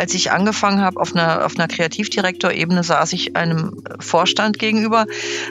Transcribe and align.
als 0.00 0.14
ich 0.14 0.32
angefangen 0.32 0.80
habe 0.80 0.98
auf 0.98 1.14
einer, 1.14 1.44
auf 1.44 1.58
einer 1.58 1.68
Kreativdirektorebene, 1.68 2.82
saß 2.82 3.12
ich 3.12 3.36
einem 3.36 3.84
Vorstand 3.98 4.58
gegenüber 4.58 5.04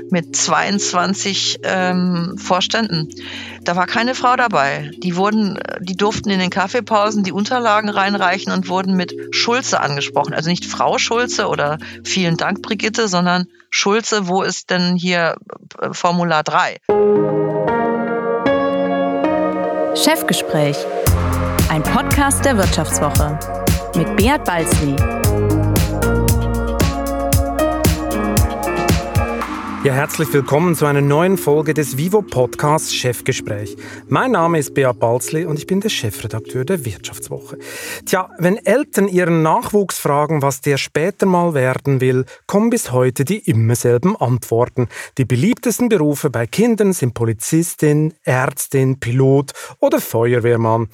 mit 0.10 0.36
22 0.36 1.60
ähm, 1.62 2.36
Vorständen. 2.36 3.10
Da 3.64 3.76
war 3.76 3.86
keine 3.86 4.16
Frau 4.16 4.36
dabei. 4.36 4.90
Die 5.04 5.16
wurden, 5.16 5.60
die 5.82 5.96
durften 5.96 6.32
in 6.32 6.40
den 6.40 6.50
Kaffeepausen 6.50 7.24
die 7.24 7.32
Unterlagen 7.32 7.90
reinreichen 7.90 8.52
und 8.52 8.70
wurden 8.70 8.96
mit 8.96 9.14
Schulze 9.30 9.82
angesprochen. 9.82 10.34
Also 10.34 10.50
nicht 10.50 10.66
Frau 10.66 10.98
Schulze 10.98 11.48
oder 11.48 11.78
vielen 12.04 12.36
Dank, 12.36 12.64
Brigitte, 12.64 13.08
sondern 13.08 13.46
Schulze, 13.70 14.28
wo 14.28 14.42
ist 14.42 14.72
denn 14.72 14.96
hier 14.96 15.36
äh, 15.80 15.94
Formular 15.94 16.42
3? 16.42 16.78
Chefgespräch, 19.94 20.78
ein 21.70 21.84
Podcast 21.84 22.46
der 22.46 22.58
Wirtschaftswoche 22.58 23.59
mit 23.96 24.16
Beat 24.18 24.44
Balzli. 24.44 24.96
Ja, 29.82 29.94
herzlich 29.94 30.32
willkommen 30.34 30.76
zu 30.76 30.86
einer 30.86 31.00
neuen 31.00 31.38
Folge 31.38 31.74
des 31.74 31.96
Vivo 31.96 32.22
Podcasts 32.22 32.94
Chefgespräch. 32.94 33.78
Mein 34.10 34.32
Name 34.32 34.60
ist 34.60 34.74
Beat 34.74 35.00
Balzli 35.00 35.46
und 35.46 35.58
ich 35.58 35.68
bin 35.68 35.80
der 35.80 35.88
Chefredakteur 35.88 36.66
der 36.66 36.84
Wirtschaftswoche. 36.84 37.58
Tja, 38.06 38.30
wenn 38.40 38.58
Eltern 38.58 39.08
ihren 39.08 39.42
Nachwuchs 39.42 39.98
fragen, 39.98 40.42
was 40.42 40.60
der 40.60 40.78
später 40.78 41.26
mal 41.26 41.54
werden 41.54 42.02
will, 42.02 42.26
kommen 42.46 42.70
bis 42.70 42.92
heute 42.92 43.24
die 43.24 43.40
immer 43.40 43.76
selben 43.76 44.18
Antworten. 44.18 44.90
Die 45.18 45.26
beliebtesten 45.26 45.88
Berufe 45.88 46.30
bei 46.30 46.46
Kindern 46.46 46.92
sind 46.92 47.14
Polizistin, 47.14 48.14
Ärztin, 48.24 49.00
Pilot 49.00 49.54
oder 49.80 50.02
Feuerwehrmann. 50.02 50.90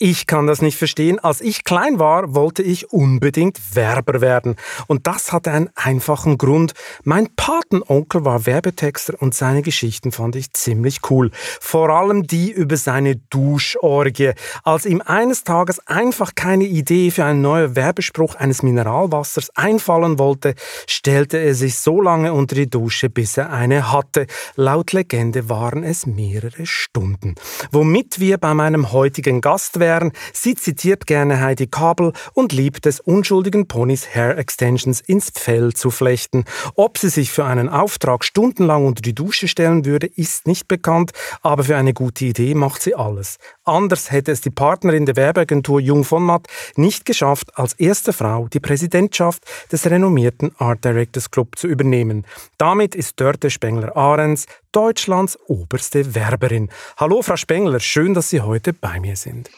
Ich 0.00 0.26
kann 0.26 0.48
das 0.48 0.60
nicht 0.60 0.76
verstehen. 0.76 1.20
Als 1.20 1.40
ich 1.40 1.62
klein 1.62 2.00
war, 2.00 2.34
wollte 2.34 2.64
ich 2.64 2.90
unbedingt 2.92 3.76
Werber 3.76 4.20
werden. 4.20 4.56
Und 4.88 5.06
das 5.06 5.30
hatte 5.30 5.52
einen 5.52 5.70
einfachen 5.76 6.36
Grund. 6.36 6.72
Mein 7.04 7.28
Patenonkel 7.36 8.24
war 8.24 8.44
Werbetexter 8.44 9.14
und 9.22 9.36
seine 9.36 9.62
Geschichten 9.62 10.10
fand 10.10 10.34
ich 10.34 10.52
ziemlich 10.52 11.08
cool. 11.10 11.30
Vor 11.60 11.90
allem 11.90 12.26
die 12.26 12.50
über 12.50 12.76
seine 12.76 13.14
Duschorgie. 13.30 14.32
Als 14.64 14.84
ihm 14.84 15.00
eines 15.00 15.44
Tages 15.44 15.78
einfach 15.86 16.34
keine 16.34 16.64
Idee 16.64 17.12
für 17.12 17.24
einen 17.24 17.42
neuen 17.42 17.76
Werbespruch 17.76 18.34
eines 18.34 18.64
Mineralwassers 18.64 19.50
einfallen 19.54 20.18
wollte, 20.18 20.56
stellte 20.88 21.38
er 21.38 21.54
sich 21.54 21.76
so 21.76 22.00
lange 22.00 22.32
unter 22.32 22.56
die 22.56 22.68
Dusche, 22.68 23.10
bis 23.10 23.36
er 23.36 23.52
eine 23.52 23.92
hatte. 23.92 24.26
Laut 24.56 24.90
Legende 24.90 25.48
waren 25.48 25.84
es 25.84 26.04
mehrere 26.04 26.66
Stunden. 26.66 27.36
Womit 27.70 28.18
wir 28.18 28.38
bei 28.38 28.54
meinem 28.54 28.90
heutigen 28.90 29.40
Gast 29.40 29.78
wären. 29.84 30.12
Sie 30.32 30.54
zitiert 30.54 31.06
gerne 31.06 31.40
Heidi 31.40 31.66
Kabel 31.66 32.12
und 32.32 32.52
liebt 32.52 32.86
es, 32.86 33.00
unschuldigen 33.00 33.68
Ponys 33.68 34.14
Hair 34.14 34.38
Extensions 34.38 35.02
ins 35.02 35.30
Fell 35.34 35.74
zu 35.74 35.90
flechten. 35.90 36.44
Ob 36.74 36.96
sie 36.96 37.10
sich 37.10 37.30
für 37.30 37.44
einen 37.44 37.68
Auftrag 37.68 38.24
stundenlang 38.24 38.86
unter 38.86 39.02
die 39.02 39.14
Dusche 39.14 39.46
stellen 39.46 39.84
würde, 39.84 40.06
ist 40.06 40.46
nicht 40.46 40.68
bekannt, 40.68 41.12
aber 41.42 41.64
für 41.64 41.76
eine 41.76 41.92
gute 41.92 42.24
Idee 42.24 42.54
macht 42.54 42.80
sie 42.80 42.94
alles. 42.94 43.36
Anders 43.64 44.10
hätte 44.10 44.32
es 44.32 44.40
die 44.40 44.50
Partnerin 44.50 45.04
der 45.04 45.16
Werbeagentur 45.16 45.80
Jung 45.80 46.04
von 46.04 46.22
Matt 46.22 46.46
nicht 46.76 47.04
geschafft, 47.04 47.58
als 47.58 47.74
erste 47.74 48.14
Frau 48.14 48.48
die 48.48 48.60
Präsidentschaft 48.60 49.42
des 49.70 49.90
renommierten 49.90 50.52
Art 50.58 50.82
Directors 50.82 51.30
Club 51.30 51.58
zu 51.58 51.66
übernehmen. 51.66 52.24
Damit 52.56 52.94
ist 52.94 53.20
Dörte 53.20 53.50
Spengler-Ahrens 53.50 54.46
Deutschlands 54.74 55.38
oberste 55.46 56.16
Werberin. 56.16 56.68
Hallo, 56.96 57.22
Frau 57.22 57.36
Spengler, 57.36 57.78
schön, 57.78 58.12
dass 58.12 58.28
Sie 58.28 58.40
heute 58.40 58.72
bei 58.72 58.98
mir 58.98 59.14
sind. 59.14 59.48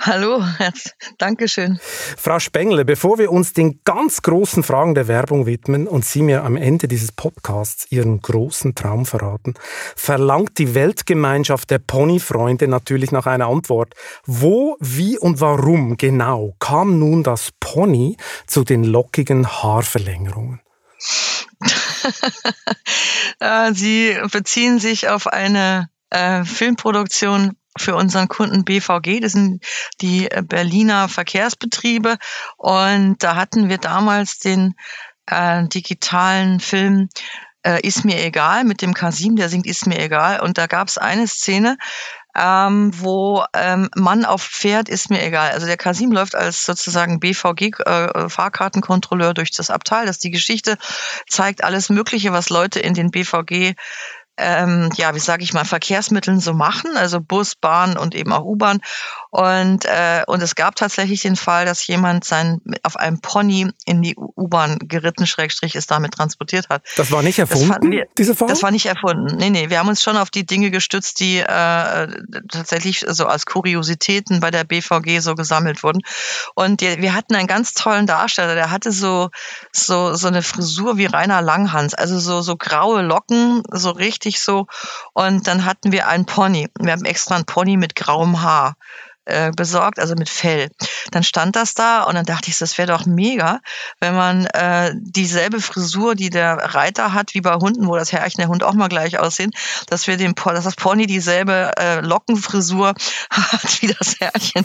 Hallo, 0.00 0.44
danke 1.18 1.48
schön. 1.48 1.80
Frau 2.16 2.38
Spengler, 2.38 2.84
bevor 2.84 3.18
wir 3.18 3.32
uns 3.32 3.52
den 3.52 3.80
ganz 3.84 4.22
großen 4.22 4.62
Fragen 4.62 4.94
der 4.94 5.08
Werbung 5.08 5.44
widmen 5.44 5.88
und 5.88 6.04
Sie 6.04 6.22
mir 6.22 6.44
am 6.44 6.56
Ende 6.56 6.86
dieses 6.86 7.10
Podcasts 7.10 7.90
Ihren 7.90 8.22
großen 8.22 8.76
Traum 8.76 9.06
verraten, 9.06 9.54
verlangt 9.96 10.58
die 10.58 10.76
Weltgemeinschaft 10.76 11.68
der 11.70 11.80
Ponyfreunde 11.80 12.68
natürlich 12.68 13.10
nach 13.10 13.26
einer 13.26 13.48
Antwort. 13.48 13.94
Wo, 14.24 14.76
wie 14.78 15.18
und 15.18 15.40
warum 15.40 15.96
genau 15.96 16.54
kam 16.60 17.00
nun 17.00 17.24
das 17.24 17.50
Pony 17.58 18.16
zu 18.46 18.62
den 18.62 18.84
lockigen 18.84 19.48
Haarverlängerungen? 19.48 20.60
Äh, 23.38 23.72
sie 23.72 24.18
beziehen 24.30 24.78
sich 24.78 25.08
auf 25.08 25.26
eine 25.26 25.88
äh, 26.10 26.44
Filmproduktion 26.44 27.56
für 27.78 27.94
unseren 27.94 28.28
Kunden 28.28 28.64
BVG. 28.64 29.20
Das 29.20 29.32
sind 29.32 29.64
die 30.02 30.28
Berliner 30.44 31.08
Verkehrsbetriebe. 31.08 32.18
Und 32.58 33.22
da 33.22 33.36
hatten 33.36 33.70
wir 33.70 33.78
damals 33.78 34.38
den 34.38 34.74
äh, 35.26 35.66
digitalen 35.68 36.60
Film 36.60 37.08
äh, 37.62 37.86
Ist 37.86 38.04
mir 38.04 38.22
egal 38.24 38.64
mit 38.64 38.82
dem 38.82 38.94
Kasim, 38.94 39.36
der 39.36 39.48
singt 39.48 39.66
Ist 39.66 39.86
mir 39.86 39.98
egal. 39.98 40.40
Und 40.40 40.58
da 40.58 40.66
gab 40.66 40.88
es 40.88 40.98
eine 40.98 41.26
Szene, 41.26 41.76
ähm, 42.36 42.90
wo 42.94 43.44
ähm, 43.54 43.88
Mann 43.94 44.24
auf 44.24 44.42
Pferd 44.42 44.88
ist 44.88 45.10
mir 45.10 45.24
egal. 45.24 45.50
Also 45.50 45.66
der 45.66 45.76
Kasim 45.76 46.12
läuft 46.12 46.34
als 46.34 46.64
sozusagen 46.64 47.20
BVG-Fahrkartenkontrolleur 47.20 49.30
äh, 49.30 49.34
durch 49.34 49.50
das 49.50 49.70
Abteil. 49.70 50.06
Das 50.06 50.18
die 50.18 50.30
Geschichte 50.30 50.78
zeigt 51.28 51.64
alles 51.64 51.90
Mögliche, 51.90 52.32
was 52.32 52.50
Leute 52.50 52.80
in 52.80 52.94
den 52.94 53.10
BVG 53.10 53.74
ähm, 54.40 54.90
ja, 54.96 55.14
wie 55.14 55.18
sage 55.18 55.44
ich 55.44 55.52
mal, 55.52 55.64
Verkehrsmitteln 55.64 56.40
so 56.40 56.54
machen, 56.54 56.96
also 56.96 57.20
Bus, 57.20 57.54
Bahn 57.54 57.98
und 57.98 58.14
eben 58.14 58.32
auch 58.32 58.44
U-Bahn. 58.44 58.80
Und, 59.30 59.84
äh, 59.84 60.24
und 60.26 60.42
es 60.42 60.56
gab 60.56 60.74
tatsächlich 60.74 61.22
den 61.22 61.36
Fall, 61.36 61.64
dass 61.64 61.86
jemand 61.86 62.24
sein 62.24 62.60
auf 62.82 62.96
einem 62.96 63.20
Pony 63.20 63.70
in 63.84 64.02
die 64.02 64.16
U-Bahn 64.16 64.78
geritten, 64.80 65.24
Schrägstrich, 65.24 65.76
ist 65.76 65.90
damit 65.92 66.14
transportiert 66.14 66.68
hat. 66.68 66.82
Das 66.96 67.12
war 67.12 67.22
nicht 67.22 67.38
erfunden, 67.38 67.92
wir, 67.92 68.06
diese 68.18 68.34
Fall? 68.34 68.48
Das 68.48 68.64
war 68.64 68.72
nicht 68.72 68.86
erfunden. 68.86 69.36
Nee, 69.36 69.50
nee, 69.50 69.70
wir 69.70 69.78
haben 69.78 69.88
uns 69.88 70.02
schon 70.02 70.16
auf 70.16 70.30
die 70.30 70.44
Dinge 70.44 70.72
gestützt, 70.72 71.20
die 71.20 71.38
äh, 71.38 72.08
tatsächlich 72.48 73.04
so 73.06 73.26
als 73.26 73.46
Kuriositäten 73.46 74.40
bei 74.40 74.50
der 74.50 74.64
BVG 74.64 75.20
so 75.20 75.36
gesammelt 75.36 75.84
wurden. 75.84 76.02
Und 76.56 76.80
die, 76.80 77.00
wir 77.00 77.14
hatten 77.14 77.36
einen 77.36 77.46
ganz 77.46 77.72
tollen 77.72 78.06
Darsteller, 78.06 78.56
der 78.56 78.72
hatte 78.72 78.90
so, 78.90 79.30
so, 79.72 80.14
so 80.14 80.26
eine 80.26 80.42
Frisur 80.42 80.96
wie 80.96 81.06
Rainer 81.06 81.40
Langhans, 81.40 81.94
also 81.94 82.18
so, 82.18 82.40
so 82.40 82.56
graue 82.56 83.02
Locken, 83.02 83.62
so 83.70 83.90
richtig 83.90 84.40
so. 84.40 84.66
Und 85.12 85.46
dann 85.46 85.64
hatten 85.64 85.92
wir 85.92 86.08
einen 86.08 86.26
Pony. 86.26 86.68
Wir 86.80 86.92
haben 86.92 87.04
extra 87.04 87.36
einen 87.36 87.44
Pony 87.44 87.76
mit 87.76 87.94
grauem 87.94 88.42
Haar. 88.42 88.74
Äh, 89.26 89.52
besorgt, 89.54 90.00
also 90.00 90.14
mit 90.14 90.30
Fell. 90.30 90.70
Dann 91.10 91.22
stand 91.22 91.54
das 91.54 91.74
da 91.74 92.04
und 92.04 92.14
dann 92.14 92.24
dachte 92.24 92.48
ich, 92.48 92.56
das 92.58 92.78
wäre 92.78 92.90
doch 92.90 93.04
mega, 93.04 93.60
wenn 94.00 94.14
man 94.14 94.46
äh, 94.46 94.92
dieselbe 94.96 95.60
Frisur, 95.60 96.14
die 96.14 96.30
der 96.30 96.74
Reiter 96.74 97.12
hat, 97.12 97.34
wie 97.34 97.42
bei 97.42 97.54
Hunden, 97.54 97.86
wo 97.86 97.96
das 97.96 98.12
Herrchen 98.12 98.40
der 98.40 98.48
Hund 98.48 98.64
auch 98.64 98.72
mal 98.72 98.88
gleich 98.88 99.18
aussehen, 99.18 99.50
dass 99.88 100.06
wir 100.06 100.16
dem, 100.16 100.34
dass 100.34 100.64
das 100.64 100.74
Pony 100.74 101.06
dieselbe 101.06 101.70
äh, 101.78 102.00
Lockenfrisur 102.00 102.94
hat 103.30 103.82
wie 103.82 103.88
das 103.88 104.16
Herrchen. 104.18 104.64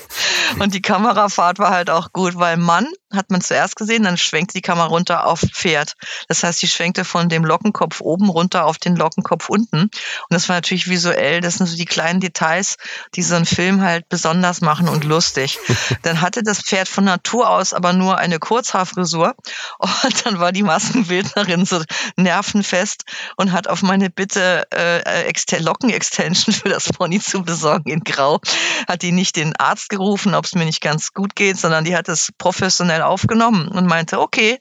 Und 0.57 0.73
die 0.73 0.81
Kamerafahrt 0.81 1.59
war 1.59 1.71
halt 1.71 1.89
auch 1.89 2.13
gut, 2.13 2.35
weil 2.37 2.55
Mann 2.55 2.87
hat 3.13 3.31
man 3.31 3.41
zuerst 3.41 3.75
gesehen, 3.75 4.03
dann 4.03 4.17
schwenkte 4.17 4.53
die 4.53 4.61
Kamera 4.61 4.87
runter 4.87 5.27
auf 5.27 5.41
Pferd. 5.41 5.93
Das 6.27 6.43
heißt, 6.43 6.59
sie 6.59 6.67
schwenkte 6.67 7.05
von 7.05 7.29
dem 7.29 7.45
Lockenkopf 7.45 8.01
oben 8.01 8.29
runter 8.29 8.65
auf 8.65 8.77
den 8.77 8.95
Lockenkopf 8.95 9.49
unten. 9.49 9.81
Und 9.81 9.91
das 10.29 10.49
war 10.49 10.55
natürlich 10.55 10.87
visuell, 10.87 11.41
das 11.41 11.55
sind 11.55 11.67
so 11.67 11.77
die 11.77 11.85
kleinen 11.85 12.19
Details, 12.19 12.77
die 13.15 13.21
so 13.21 13.35
einen 13.35 13.45
Film 13.45 13.81
halt 13.81 14.09
besonders 14.09 14.44
machen 14.61 14.89
und 14.89 15.03
lustig. 15.03 15.59
dann 16.01 16.21
hatte 16.21 16.43
das 16.43 16.61
Pferd 16.61 16.87
von 16.87 17.03
Natur 17.03 17.49
aus 17.49 17.73
aber 17.73 17.93
nur 17.93 18.17
eine 18.17 18.39
Kurzhaarfrisur. 18.39 19.35
Und 19.77 20.25
dann 20.25 20.39
war 20.39 20.51
die 20.51 20.63
Maskenbildnerin 20.63 21.65
so 21.65 21.83
nervenfest 22.15 23.03
und 23.35 23.51
hat 23.51 23.67
auf 23.67 23.81
meine 23.81 24.09
Bitte, 24.09 24.67
äh, 24.71 25.59
Locken-Extension 25.59 26.53
für 26.53 26.69
das 26.69 26.89
Pony 26.89 27.19
zu 27.19 27.43
besorgen 27.43 27.89
in 27.89 27.99
Grau, 28.01 28.39
hat 28.87 29.01
die 29.01 29.11
nicht 29.11 29.35
den 29.35 29.55
Arzt 29.55 29.89
gerufen, 29.89 30.35
ob 30.35 30.45
es 30.45 30.55
mir 30.55 30.65
nicht 30.65 30.81
ganz 30.81 31.13
gut 31.13 31.35
geht, 31.35 31.57
sondern 31.57 31.83
die 31.83 31.95
hat 31.95 32.09
es 32.09 32.31
professionell 32.37 33.01
aufgenommen 33.01 33.67
und 33.67 33.85
meinte, 33.85 34.19
okay. 34.19 34.59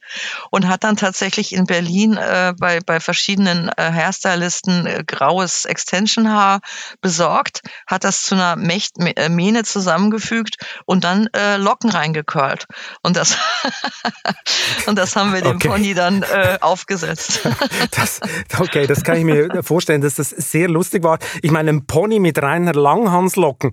Und 0.50 0.68
hat 0.68 0.84
dann 0.84 0.96
tatsächlich 0.96 1.52
in 1.52 1.66
Berlin 1.66 2.16
äh, 2.16 2.54
bei, 2.58 2.80
bei 2.80 3.00
verschiedenen 3.00 3.68
äh, 3.68 3.92
Hairstylisten 3.92 4.86
äh, 4.86 5.04
graues 5.06 5.64
Extension-Haar 5.64 6.60
besorgt, 7.00 7.62
hat 7.86 8.04
das 8.04 8.22
zu 8.22 8.34
einer 8.34 8.56
Mächt, 8.56 8.98
äh, 8.98 9.28
Mähne 9.28 9.64
zusammengefügt 9.74 10.56
und 10.86 11.04
dann 11.04 11.28
äh, 11.36 11.56
Locken 11.56 11.90
reingecurlt. 11.90 12.66
Und 13.02 13.16
das, 13.16 13.36
und 14.86 14.96
das 14.96 15.14
haben 15.16 15.34
wir 15.34 15.42
dem 15.42 15.56
okay. 15.56 15.68
Pony 15.68 15.94
dann 15.94 16.22
äh, 16.22 16.58
aufgesetzt. 16.60 17.40
das, 17.90 18.20
okay, 18.58 18.86
das 18.86 19.02
kann 19.02 19.18
ich 19.18 19.24
mir 19.24 19.62
vorstellen, 19.62 20.00
dass 20.00 20.14
das 20.14 20.30
sehr 20.30 20.68
lustig 20.68 21.02
war. 21.02 21.18
Ich 21.42 21.50
meine, 21.50 21.70
ein 21.70 21.86
Pony 21.86 22.20
mit 22.20 22.40
reiner 22.40 22.72
Langhanslocken, 22.72 23.72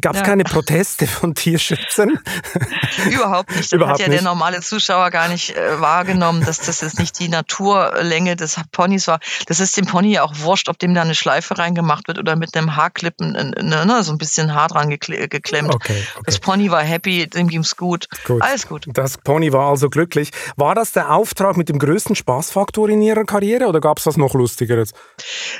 Gab 0.00 0.14
es 0.14 0.20
ja. 0.20 0.26
keine 0.26 0.44
Proteste 0.44 1.06
von 1.06 1.34
Tierschützern? 1.34 2.18
Überhaupt 3.10 3.50
nicht. 3.50 3.64
Das 3.64 3.72
Überhaupt 3.72 3.94
hat 3.94 4.00
ja 4.00 4.08
nicht. 4.08 4.20
der 4.20 4.24
normale 4.24 4.62
Zuschauer 4.62 5.10
gar 5.10 5.28
nicht 5.28 5.54
äh, 5.54 5.78
wahrgenommen, 5.82 6.42
dass 6.46 6.60
das 6.60 6.80
jetzt 6.80 6.98
nicht 6.98 7.18
die 7.18 7.28
Naturlänge 7.28 8.36
des 8.36 8.58
Ponys 8.72 9.06
war. 9.06 9.20
Das 9.46 9.60
ist 9.60 9.76
dem 9.76 9.84
Pony 9.84 10.12
ja 10.12 10.22
auch 10.22 10.32
wurscht, 10.38 10.70
ob 10.70 10.78
dem 10.78 10.94
da 10.94 11.02
eine 11.02 11.14
Schleife 11.14 11.58
reingemacht 11.58 12.08
wird 12.08 12.18
oder 12.18 12.36
mit 12.36 12.56
einem 12.56 12.74
Haarklippen 12.74 13.32
ne, 13.32 13.84
ne, 13.84 14.02
so 14.02 14.12
ein 14.12 14.18
bisschen 14.18 14.54
Haar 14.54 14.68
dran 14.68 14.88
geklemmt. 14.88 15.74
Okay, 15.74 16.02
okay. 16.14 16.22
Das 16.24 16.38
Pony 16.38 16.70
war 16.70 16.82
happy, 16.82 17.26
dem 17.26 17.48
ging's 17.48 17.76
gut. 17.76 18.06
gut. 18.24 18.40
Alles 18.40 18.66
gut. 18.66 18.86
Das 18.88 19.18
Pony 19.18 19.52
war 19.52 19.68
also 19.68 19.90
glücklich. 19.90 20.30
War 20.56 20.74
das 20.74 20.92
der 20.92 21.12
Auftrag 21.12 21.58
mit 21.58 21.68
dem 21.68 21.78
größten 21.78 22.16
Spaßfaktor 22.16 22.88
in 22.88 23.02
Ihrer 23.02 23.24
Karriere 23.24 23.66
oder 23.66 23.82
gab 23.82 23.98
es 23.98 24.06
was 24.06 24.16
noch 24.16 24.32
Lustigeres? 24.32 24.92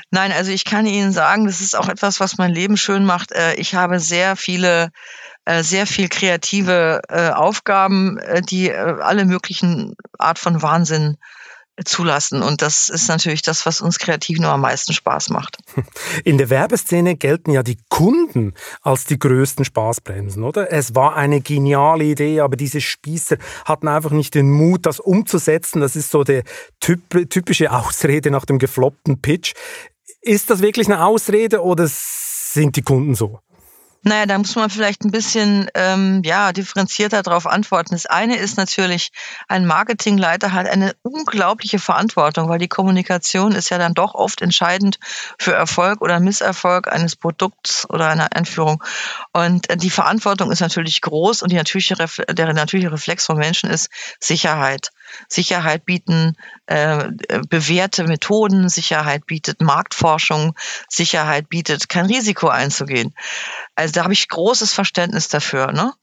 Nein, 0.09 0.31
also 0.31 0.51
ich 0.51 0.65
kann 0.65 0.87
Ihnen 0.87 1.11
sagen, 1.11 1.45
das 1.45 1.61
ist 1.61 1.77
auch 1.77 1.87
etwas, 1.87 2.19
was 2.19 2.39
mein 2.39 2.51
Leben 2.51 2.77
schön 2.77 3.05
macht. 3.05 3.31
Äh, 3.31 3.53
ich 3.55 3.75
habe 3.75 3.99
sehr 4.07 4.35
viele 4.35 4.91
äh, 5.45 5.63
sehr 5.63 5.87
viel 5.87 6.09
kreative 6.09 7.01
äh, 7.07 7.29
Aufgaben, 7.29 8.19
die 8.49 8.73
alle 8.73 9.25
möglichen 9.25 9.95
Art 10.17 10.39
von 10.39 10.61
Wahnsinn 10.61 11.17
zulassen. 11.85 12.41
Und 12.41 12.61
das 12.61 12.89
ist 12.89 13.07
natürlich 13.07 13.41
das, 13.43 13.65
was 13.65 13.81
uns 13.81 13.99
kreativ 13.99 14.39
nur 14.39 14.49
am 14.49 14.61
meisten 14.61 14.93
Spaß 14.93 15.29
macht. 15.29 15.57
In 16.23 16.37
der 16.37 16.49
Werbeszene 16.49 17.15
gelten 17.15 17.51
ja 17.51 17.63
die 17.63 17.77
Kunden 17.89 18.53
als 18.81 19.05
die 19.05 19.19
größten 19.19 19.63
Spaßbremsen, 19.63 20.43
oder? 20.43 20.71
Es 20.71 20.95
war 20.95 21.15
eine 21.15 21.41
geniale 21.41 22.05
Idee, 22.05 22.41
aber 22.41 22.57
diese 22.57 22.81
Spießer 22.81 23.37
hatten 23.65 23.87
einfach 23.87 24.11
nicht 24.11 24.33
den 24.35 24.51
Mut, 24.51 24.85
das 24.85 24.99
umzusetzen. 24.99 25.81
Das 25.81 25.95
ist 25.95 26.11
so 26.11 26.23
der 26.23 26.43
typische 26.79 27.71
Ausrede 27.71 28.31
nach 28.31 28.45
dem 28.45 28.59
gefloppten 28.59 29.21
Pitch. 29.21 29.53
Ist 30.21 30.49
das 30.49 30.61
wirklich 30.61 30.87
eine 30.87 31.05
Ausrede 31.05 31.61
oder 31.61 31.87
sind 31.87 32.75
die 32.75 32.81
Kunden 32.81 33.13
so? 33.15 33.39
Naja, 34.07 34.25
da 34.25 34.37
muss 34.37 34.55
man 34.55 34.69
vielleicht 34.69 35.03
ein 35.03 35.11
bisschen 35.11 35.69
ähm, 35.73 36.21
ja, 36.23 36.53
differenzierter 36.53 37.23
darauf 37.23 37.45
antworten. 37.45 37.89
Das 37.91 38.05
eine 38.05 38.37
ist 38.37 38.55
natürlich, 38.55 39.11
ein 39.49 39.65
Marketingleiter 39.65 40.53
hat 40.53 40.65
eine 40.65 40.95
unglaubliche 41.01 41.77
Verantwortung, 41.77 42.47
weil 42.47 42.57
die 42.57 42.69
Kommunikation 42.69 43.51
ist 43.51 43.69
ja 43.69 43.77
dann 43.77 43.93
doch 43.93 44.15
oft 44.15 44.41
entscheidend 44.41 44.97
für 45.37 45.51
Erfolg 45.51 45.99
oder 46.01 46.21
Misserfolg 46.21 46.87
eines 46.87 47.17
Produkts 47.17 47.85
oder 47.89 48.07
einer 48.07 48.33
Einführung. 48.33 48.81
Und 49.33 49.69
äh, 49.69 49.75
die 49.75 49.89
Verantwortung 49.89 50.51
ist 50.51 50.61
natürlich 50.61 51.01
groß 51.01 51.41
und 51.41 51.51
die 51.51 51.57
natürliche, 51.57 51.95
der 52.29 52.53
natürliche 52.53 52.93
Reflex 52.93 53.25
von 53.25 53.35
Menschen 53.35 53.69
ist 53.69 53.89
Sicherheit. 54.21 54.91
Sicherheit 55.27 55.85
bieten 55.85 56.35
äh, 56.65 57.09
bewährte 57.49 58.03
Methoden, 58.05 58.69
Sicherheit 58.69 59.25
bietet 59.25 59.61
Marktforschung, 59.61 60.55
Sicherheit 60.89 61.49
bietet 61.49 61.89
kein 61.89 62.05
Risiko 62.05 62.47
einzugehen. 62.47 63.13
Also 63.75 63.93
da 63.93 64.03
habe 64.03 64.13
ich 64.13 64.27
großes 64.27 64.73
Verständnis 64.73 65.27
dafür. 65.27 65.71
Ne? 65.71 65.93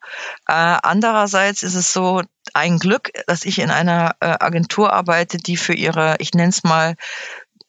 Äh, 0.47 0.53
andererseits 0.53 1.63
ist 1.63 1.75
es 1.75 1.93
so 1.93 2.23
ein 2.53 2.79
Glück, 2.79 3.11
dass 3.27 3.45
ich 3.45 3.59
in 3.59 3.71
einer 3.71 4.17
äh, 4.21 4.27
Agentur 4.27 4.93
arbeite, 4.93 5.39
die 5.39 5.57
für 5.57 5.75
ihre, 5.75 6.17
ich 6.19 6.35
nenne 6.35 6.51
es 6.51 6.65
mal, 6.65 6.97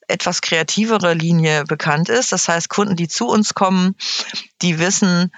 etwas 0.08 0.42
kreativere 0.42 1.14
Linie 1.14 1.64
bekannt 1.64 2.10
ist. 2.10 2.32
Das 2.32 2.48
heißt, 2.48 2.70
Kunden, 2.70 2.96
die 2.96 3.08
zu 3.08 3.28
uns 3.28 3.54
kommen, 3.54 3.96
die 4.62 4.80
wissen, 4.80 5.32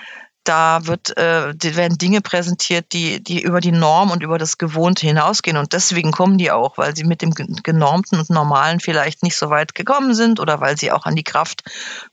da 0.47 0.85
wird, 0.87 1.17
äh, 1.17 1.53
werden 1.75 1.97
Dinge 1.97 2.21
präsentiert, 2.21 2.93
die, 2.93 3.21
die 3.21 3.41
über 3.41 3.59
die 3.59 3.71
Norm 3.71 4.11
und 4.11 4.23
über 4.23 4.37
das 4.37 4.57
Gewohnte 4.57 5.05
hinausgehen. 5.05 5.57
Und 5.57 5.73
deswegen 5.73 6.11
kommen 6.11 6.37
die 6.37 6.51
auch, 6.51 6.77
weil 6.77 6.95
sie 6.95 7.03
mit 7.03 7.21
dem 7.21 7.31
Genormten 7.31 8.19
und 8.19 8.29
Normalen 8.29 8.79
vielleicht 8.79 9.23
nicht 9.23 9.35
so 9.35 9.49
weit 9.49 9.75
gekommen 9.75 10.13
sind 10.13 10.39
oder 10.39 10.61
weil 10.61 10.77
sie 10.77 10.91
auch 10.91 11.05
an 11.05 11.15
die 11.15 11.23
Kraft 11.23 11.63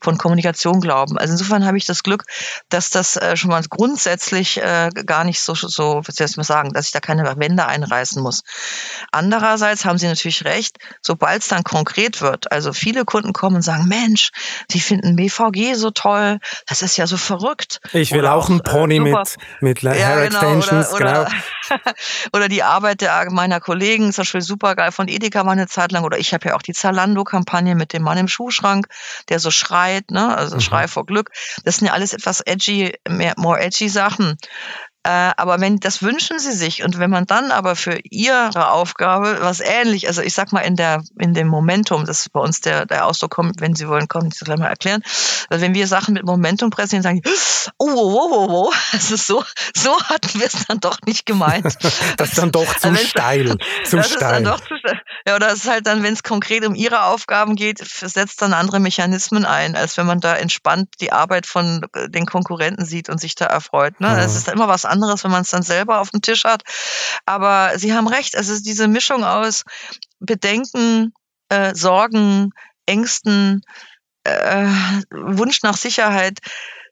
von 0.01 0.17
Kommunikation 0.17 0.81
glauben. 0.81 1.17
Also 1.17 1.33
insofern 1.33 1.65
habe 1.65 1.77
ich 1.77 1.85
das 1.85 2.03
Glück, 2.03 2.25
dass 2.69 2.89
das 2.89 3.15
äh, 3.15 3.37
schon 3.37 3.51
mal 3.51 3.63
grundsätzlich 3.69 4.57
äh, 4.57 4.89
gar 5.05 5.23
nicht 5.23 5.39
so, 5.39 5.53
so, 5.53 6.01
was 6.05 6.15
soll 6.15 6.27
ich 6.27 6.37
mal 6.37 6.43
sagen, 6.43 6.73
dass 6.73 6.87
ich 6.87 6.91
da 6.91 6.99
keine 6.99 7.23
Wände 7.37 7.65
einreißen 7.65 8.21
muss. 8.21 8.43
Andererseits 9.11 9.85
haben 9.85 9.97
Sie 9.97 10.07
natürlich 10.07 10.45
recht, 10.45 10.77
sobald 11.01 11.41
es 11.41 11.47
dann 11.47 11.63
konkret 11.63 12.21
wird, 12.21 12.51
also 12.51 12.73
viele 12.73 13.05
Kunden 13.05 13.33
kommen 13.33 13.57
und 13.57 13.61
sagen, 13.61 13.87
Mensch, 13.87 14.31
Sie 14.69 14.79
finden 14.79 15.15
BVG 15.15 15.75
so 15.75 15.91
toll, 15.91 16.39
das 16.67 16.81
ist 16.81 16.97
ja 16.97 17.07
so 17.07 17.17
verrückt. 17.17 17.79
Ich 17.93 18.11
will 18.11 18.24
will 18.25 18.31
auch 18.31 18.49
ein 18.49 18.61
Pony 18.61 18.97
super. 18.97 19.23
mit, 19.61 19.81
mit 19.81 19.81
ja, 19.83 19.91
Hair 19.91 20.27
genau, 20.27 20.39
Extensions. 20.39 20.93
Oder, 20.93 21.27
genau. 21.69 21.91
Oder, 22.33 22.47
die 22.47 22.63
Arbeit 22.63 23.01
der, 23.01 23.31
meiner 23.31 23.59
Kollegen, 23.59 24.11
zum 24.11 24.23
Beispiel 24.23 24.41
super 24.41 24.75
geil 24.75 24.91
von 24.91 25.07
Edeka 25.07 25.45
war 25.45 25.51
eine 25.51 25.67
Zeit 25.67 25.91
lang. 25.91 26.03
Oder 26.03 26.17
ich 26.17 26.33
habe 26.33 26.49
ja 26.49 26.55
auch 26.55 26.61
die 26.61 26.73
Zalando-Kampagne 26.73 27.75
mit 27.75 27.93
dem 27.93 28.03
Mann 28.03 28.17
im 28.17 28.27
Schuhschrank, 28.27 28.87
der 29.29 29.39
so 29.39 29.51
schreit, 29.51 30.11
ne? 30.11 30.35
also 30.35 30.55
mhm. 30.55 30.61
Schrei 30.61 30.87
vor 30.87 31.05
Glück. 31.05 31.31
Das 31.63 31.77
sind 31.77 31.87
ja 31.87 31.93
alles 31.93 32.13
etwas 32.13 32.41
edgy, 32.41 32.97
mehr, 33.07 33.33
more 33.37 33.59
edgy 33.59 33.89
Sachen. 33.89 34.37
Äh, 35.05 35.33
aber 35.37 35.61
wenn 35.61 35.79
das 35.79 36.01
wünschen 36.01 36.39
sie 36.39 36.51
sich 36.51 36.83
und 36.83 36.97
wenn 36.97 37.11
man 37.11 37.27
dann 37.27 37.51
aber 37.51 37.75
für 37.75 37.99
ihre 38.09 38.71
Aufgabe 38.71 39.37
was 39.39 39.59
ähnlich, 39.59 40.07
also 40.07 40.23
ich 40.23 40.33
sag 40.33 40.51
mal 40.51 40.61
in 40.61 40.75
der 40.75 41.03
in 41.19 41.35
dem 41.35 41.47
Momentum, 41.47 42.07
das 42.07 42.27
bei 42.27 42.39
uns 42.39 42.59
der 42.61 42.87
der 42.87 43.05
Ausdruck 43.05 43.29
kommt, 43.29 43.61
wenn 43.61 43.75
Sie 43.75 43.87
wollen, 43.87 44.07
kommen 44.07 44.29
ich 44.29 44.39
das 44.39 44.45
gleich 44.45 44.57
mal 44.57 44.65
erklären. 44.65 45.03
Also 45.49 45.63
wenn 45.63 45.75
wir 45.75 45.85
Sachen 45.85 46.15
mit 46.15 46.25
Momentum 46.25 46.71
präsentieren, 46.71 47.03
sagen 47.03 47.21
die, 47.21 47.29
oh, 47.77 47.87
oh, 47.87 47.95
oh, 47.95 48.29
oh, 48.31 48.47
oh, 48.49 48.73
also 48.93 49.15
so 49.15 49.43
so 49.75 49.95
hatten 50.05 50.39
wir 50.39 50.47
es 50.47 50.65
dann 50.67 50.79
doch 50.79 50.97
nicht 51.05 51.27
gemeint. 51.27 51.65
das 52.17 52.29
ist 52.29 52.37
dann 52.39 52.51
doch 52.51 52.75
zu 52.75 52.87
also 52.87 53.05
steil, 53.05 53.57
zu 53.83 53.97
das 53.97 54.07
steil. 54.07 54.15
Ist 54.15 54.21
dann 54.21 54.43
doch 54.43 54.59
zu 54.61 54.75
steil. 54.75 55.01
Ja, 55.27 55.35
oder 55.35 55.47
es 55.47 55.63
ist 55.63 55.69
halt 55.69 55.87
dann, 55.87 56.03
wenn 56.03 56.13
es 56.13 56.21
konkret 56.21 56.65
um 56.65 56.75
ihre 56.75 57.03
Aufgaben 57.05 57.55
geht, 57.55 57.79
setzt 57.79 58.43
dann 58.43 58.53
andere 58.53 58.79
Mechanismen 58.79 59.43
ein, 59.43 59.75
als 59.75 59.97
wenn 59.97 60.05
man 60.05 60.19
da 60.19 60.35
entspannt 60.35 60.89
die 61.01 61.11
Arbeit 61.11 61.47
von 61.47 61.83
den 62.09 62.27
Konkurrenten 62.27 62.85
sieht 62.85 63.09
und 63.09 63.19
sich 63.19 63.33
da 63.33 63.45
erfreut. 63.45 63.99
Ne? 63.99 64.19
Es 64.19 64.35
ist 64.35 64.47
immer 64.49 64.67
was 64.67 64.85
anderes, 64.85 65.23
wenn 65.23 65.31
man 65.31 65.41
es 65.41 65.49
dann 65.49 65.63
selber 65.63 65.99
auf 65.99 66.11
dem 66.11 66.21
Tisch 66.21 66.43
hat. 66.43 66.61
Aber 67.25 67.71
Sie 67.79 67.93
haben 67.93 68.07
recht, 68.07 68.35
es 68.35 68.49
ist 68.49 68.67
diese 68.67 68.87
Mischung 68.87 69.23
aus 69.23 69.63
Bedenken, 70.19 71.11
äh, 71.49 71.73
Sorgen, 71.73 72.51
Ängsten, 72.85 73.61
äh, 74.25 74.67
Wunsch 75.09 75.63
nach 75.63 75.77
Sicherheit. 75.77 76.37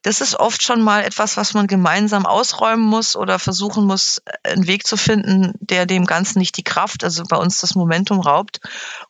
Das 0.03 0.19
ist 0.19 0.37
oft 0.37 0.61
schon 0.61 0.81
mal 0.81 1.05
etwas, 1.05 1.37
was 1.37 1.53
man 1.53 1.65
gemeinsam 1.65 2.25
ausräumen 2.25 2.83
muss 2.83 3.15
oder 3.15 3.39
versuchen 3.39 3.85
muss, 3.85 4.21
einen 4.43 4.67
Weg 4.67 4.85
zu 4.85 4.97
finden, 4.97 5.53
der 5.61 5.85
dem 5.85 6.05
Ganzen 6.05 6.39
nicht 6.39 6.57
die 6.57 6.63
Kraft, 6.63 7.05
also 7.05 7.23
bei 7.23 7.37
uns 7.37 7.61
das 7.61 7.73
Momentum 7.73 8.19
raubt 8.19 8.59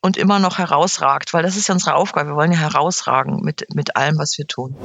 und 0.02 0.18
immer 0.18 0.38
noch 0.38 0.60
herausragt, 0.60 1.34
weil 1.34 1.42
das 1.42 1.58
ist 1.58 1.68
ja 1.68 1.74
unsere 1.74 1.96
Aufgabe. 1.96 2.30
Wir 2.30 2.36
wollen 2.36 2.52
ja 2.52 2.60
herausragen 2.60 3.42
mit, 3.42 3.66
mit 3.74 3.96
allem, 3.96 4.20
was 4.20 4.38
wir 4.38 4.46
tun. 4.46 4.76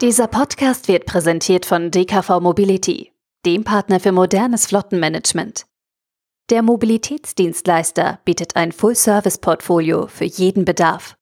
Dieser 0.00 0.28
Podcast 0.28 0.86
wird 0.86 1.06
präsentiert 1.06 1.66
von 1.66 1.90
DKV 1.90 2.38
Mobility, 2.40 3.10
dem 3.44 3.64
Partner 3.64 3.98
für 3.98 4.12
modernes 4.12 4.66
Flottenmanagement. 4.68 5.66
Der 6.50 6.62
Mobilitätsdienstleister 6.62 8.20
bietet 8.24 8.54
ein 8.54 8.70
Full-Service-Portfolio 8.70 10.06
für 10.06 10.24
jeden 10.24 10.64
Bedarf. 10.64 11.16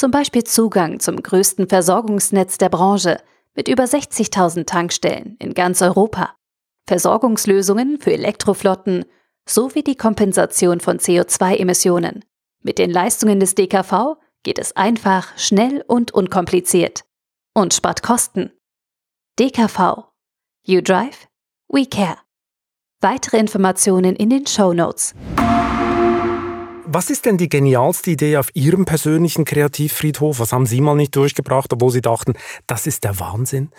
Zum 0.00 0.12
Beispiel 0.12 0.44
Zugang 0.44 0.98
zum 0.98 1.22
größten 1.22 1.68
Versorgungsnetz 1.68 2.56
der 2.56 2.70
Branche 2.70 3.20
mit 3.54 3.68
über 3.68 3.84
60.000 3.84 4.64
Tankstellen 4.64 5.36
in 5.38 5.52
ganz 5.52 5.82
Europa, 5.82 6.34
Versorgungslösungen 6.86 8.00
für 8.00 8.10
Elektroflotten 8.10 9.04
sowie 9.46 9.82
die 9.82 9.96
Kompensation 9.96 10.80
von 10.80 10.96
CO2-Emissionen. 10.96 12.24
Mit 12.62 12.78
den 12.78 12.90
Leistungen 12.90 13.40
des 13.40 13.54
DKV 13.54 14.16
geht 14.42 14.58
es 14.58 14.74
einfach, 14.74 15.36
schnell 15.36 15.84
und 15.86 16.12
unkompliziert 16.12 17.04
und 17.52 17.74
spart 17.74 18.02
Kosten. 18.02 18.52
DKV. 19.38 20.04
You 20.64 20.80
Drive, 20.80 21.28
We 21.68 21.84
Care. 21.84 22.16
Weitere 23.02 23.36
Informationen 23.36 24.16
in 24.16 24.30
den 24.30 24.46
Show 24.46 24.72
Notes. 24.72 25.14
Was 26.92 27.08
ist 27.08 27.24
denn 27.24 27.38
die 27.38 27.48
genialste 27.48 28.10
Idee 28.10 28.36
auf 28.36 28.48
Ihrem 28.52 28.84
persönlichen 28.84 29.44
Kreativfriedhof? 29.44 30.40
Was 30.40 30.52
haben 30.52 30.66
Sie 30.66 30.80
mal 30.80 30.96
nicht 30.96 31.14
durchgebracht, 31.14 31.72
obwohl 31.72 31.92
Sie 31.92 32.00
dachten, 32.00 32.32
das 32.66 32.88
ist 32.88 33.04
der 33.04 33.20
Wahnsinn? 33.20 33.70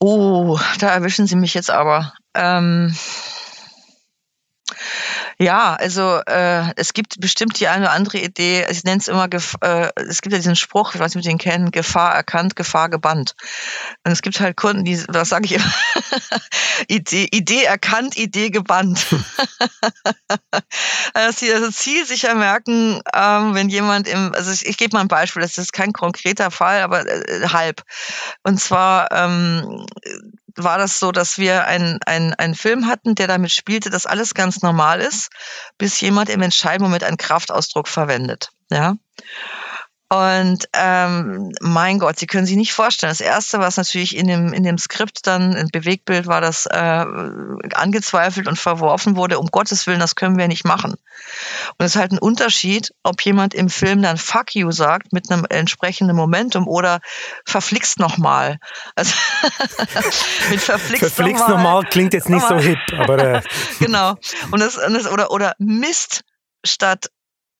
Oh, 0.00 0.58
da 0.78 0.88
erwischen 0.90 1.26
Sie 1.26 1.34
mich 1.34 1.54
jetzt 1.54 1.70
aber. 1.70 2.12
Ähm 2.34 2.94
ja, 5.38 5.74
also 5.74 6.20
äh, 6.26 6.72
es 6.76 6.92
gibt 6.92 7.20
bestimmt 7.20 7.60
die 7.60 7.68
eine 7.68 7.86
oder 7.86 7.92
andere 7.92 8.18
Idee, 8.18 8.66
ich 8.70 8.84
nenne 8.84 8.98
es 8.98 9.08
immer, 9.08 9.28
äh, 9.32 9.90
es 9.96 10.22
gibt 10.22 10.32
ja 10.32 10.38
diesen 10.38 10.56
Spruch, 10.56 10.94
ich 10.94 11.00
weiß 11.00 11.14
nicht, 11.14 11.22
ob 11.22 11.24
Sie 11.24 11.28
den 11.28 11.38
kennen, 11.38 11.70
Gefahr 11.70 12.14
erkannt, 12.14 12.56
Gefahr 12.56 12.88
gebannt. 12.88 13.34
Und 14.04 14.12
es 14.12 14.22
gibt 14.22 14.40
halt 14.40 14.56
Kunden, 14.56 14.84
die, 14.84 15.02
was 15.08 15.28
sage 15.28 15.46
ich 15.46 15.52
immer, 15.52 15.74
Idee, 16.88 17.28
Idee 17.30 17.64
erkannt, 17.64 18.16
Idee 18.16 18.50
gebannt. 18.50 19.06
Dass 21.14 21.38
sie 21.38 21.52
also 21.52 21.70
zielsicher 21.70 22.34
merken, 22.34 23.00
ähm, 23.14 23.54
wenn 23.54 23.68
jemand 23.68 24.08
im, 24.08 24.32
also 24.34 24.50
ich, 24.52 24.66
ich 24.66 24.76
gebe 24.76 24.96
mal 24.96 25.02
ein 25.02 25.08
Beispiel, 25.08 25.42
das 25.42 25.58
ist 25.58 25.72
kein 25.72 25.92
konkreter 25.92 26.50
Fall, 26.50 26.82
aber 26.82 27.06
äh, 27.06 27.48
halb. 27.48 27.82
Und 28.42 28.60
zwar 28.60 29.10
ähm, 29.12 29.86
war 30.56 30.78
das 30.78 30.98
so, 30.98 31.12
dass 31.12 31.38
wir 31.38 31.66
einen, 31.66 32.00
einen, 32.04 32.54
Film 32.54 32.86
hatten, 32.86 33.14
der 33.14 33.28
damit 33.28 33.52
spielte, 33.52 33.90
dass 33.90 34.06
alles 34.06 34.34
ganz 34.34 34.62
normal 34.62 35.00
ist, 35.00 35.30
bis 35.78 36.00
jemand 36.00 36.30
im 36.30 36.42
Entscheidungsmoment 36.42 37.04
einen 37.04 37.16
Kraftausdruck 37.16 37.88
verwendet. 37.88 38.50
Ja. 38.70 38.94
Und 40.08 40.68
ähm, 40.72 41.50
mein 41.60 41.98
Gott, 41.98 42.16
Sie 42.16 42.28
können 42.28 42.46
sich 42.46 42.56
nicht 42.56 42.72
vorstellen. 42.72 43.10
Das 43.10 43.20
erste, 43.20 43.58
was 43.58 43.76
natürlich 43.76 44.16
in 44.16 44.28
dem 44.28 44.52
in 44.52 44.62
dem 44.62 44.78
Skript 44.78 45.26
dann 45.26 45.56
ein 45.56 45.68
Bewegtbild 45.72 46.28
war, 46.28 46.40
das 46.40 46.66
äh, 46.66 47.04
angezweifelt 47.74 48.46
und 48.46 48.56
verworfen 48.56 49.16
wurde. 49.16 49.40
Um 49.40 49.48
Gottes 49.48 49.88
Willen, 49.88 49.98
das 49.98 50.14
können 50.14 50.38
wir 50.38 50.46
nicht 50.46 50.64
machen. 50.64 50.92
Und 50.92 51.84
es 51.84 51.96
ist 51.96 52.00
halt 52.00 52.12
ein 52.12 52.20
Unterschied, 52.20 52.92
ob 53.02 53.20
jemand 53.22 53.52
im 53.52 53.68
Film 53.68 54.00
dann 54.00 54.16
Fuck 54.16 54.54
you 54.54 54.70
sagt 54.70 55.12
mit 55.12 55.28
einem 55.28 55.44
entsprechenden 55.50 56.14
Momentum 56.14 56.68
oder 56.68 57.00
verflixt 57.44 57.98
nochmal. 57.98 58.58
Also 58.94 59.12
mit 60.50 60.60
verflixt, 60.60 61.14
verflixt 61.14 61.48
nochmal 61.48 61.82
noch 61.82 61.90
klingt 61.90 62.12
jetzt 62.12 62.28
nicht 62.28 62.46
so 62.46 62.56
hip, 62.56 62.78
aber 62.96 63.18
äh. 63.18 63.42
genau. 63.80 64.14
Und 64.52 64.60
das, 64.60 64.76
und 64.76 64.94
das 64.94 65.10
oder 65.10 65.32
oder 65.32 65.54
Mist 65.58 66.22
statt 66.64 67.10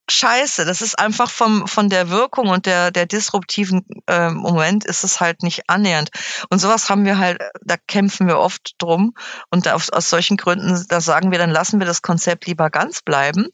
scheiße. 0.09 0.65
Das 0.65 0.83
ist 0.83 0.99
einfach 0.99 1.31
vom, 1.31 1.67
von 1.67 1.89
der 1.89 2.11
Wirkung 2.11 2.49
und 2.49 2.67
der, 2.67 2.91
der 2.91 3.07
disruptiven 3.07 3.85
äh, 4.07 4.31
Moment 4.31 4.85
ist 4.85 5.05
es 5.05 5.21
halt 5.21 5.43
nicht 5.43 5.69
annähernd. 5.69 6.11
Und 6.51 6.59
sowas 6.59 6.89
haben 6.89 7.05
wir 7.05 7.19
halt, 7.19 7.41
da 7.63 7.77
kämpfen 7.77 8.27
wir 8.27 8.39
oft 8.39 8.75
drum. 8.79 9.15
Und 9.51 9.69
aus, 9.69 9.91
aus 9.91 10.09
solchen 10.09 10.37
Gründen, 10.37 10.85
da 10.89 11.01
sagen 11.01 11.31
wir, 11.31 11.39
dann 11.39 11.51
lassen 11.51 11.81
wir 11.81 11.87
das 11.87 12.03
Konzept 12.03 12.47
lieber 12.47 12.71
ganz 12.71 13.03
bleiben, 13.03 13.49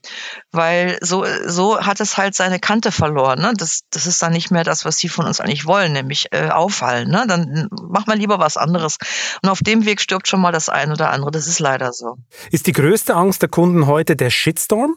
weil 0.51 0.99
so, 1.01 1.25
so 1.47 1.81
hat 1.81 2.01
es 2.01 2.17
halt 2.17 2.35
seine 2.35 2.61
Kante 2.61 2.93
verloren. 2.93 3.41
Ne? 3.41 3.53
Das, 3.57 3.81
das 3.91 4.07
ist 4.07 4.23
dann 4.23 4.33
nicht 4.33 4.51
mehr 4.51 4.65
das, 4.65 4.85
was 4.85 4.99
sie 4.99 5.09
von 5.09 5.27
uns 5.27 5.41
eigentlich 5.41 5.67
wollen, 5.67 5.93
nämlich 5.93 6.29
äh, 6.33 6.49
auffallen. 6.49 7.11
Ne? 7.11 7.25
Dann 7.27 7.69
machen 7.71 8.07
wir 8.09 8.17
lieber 8.17 8.39
was 8.39 8.57
anderes. 8.57 8.99
Und 9.43 9.49
auf 9.49 9.61
dem 9.61 9.87
Weg 9.87 10.01
stirbt 10.01 10.29
schon 10.29 10.41
mal 10.41 10.53
das 10.53 10.69
eine 10.69 10.93
oder 10.93 11.11
andere. 11.11 11.31
Das 11.31 11.47
ist 11.47 11.61
leider 11.61 11.93
so. 11.93 12.17
Ist 12.51 12.67
die 12.67 12.73
größte 12.73 13.15
Angst 13.15 13.43
der 13.43 13.49
Kunden 13.49 13.87
heute 13.87 14.17
der 14.17 14.31
Shitstorm? 14.31 14.97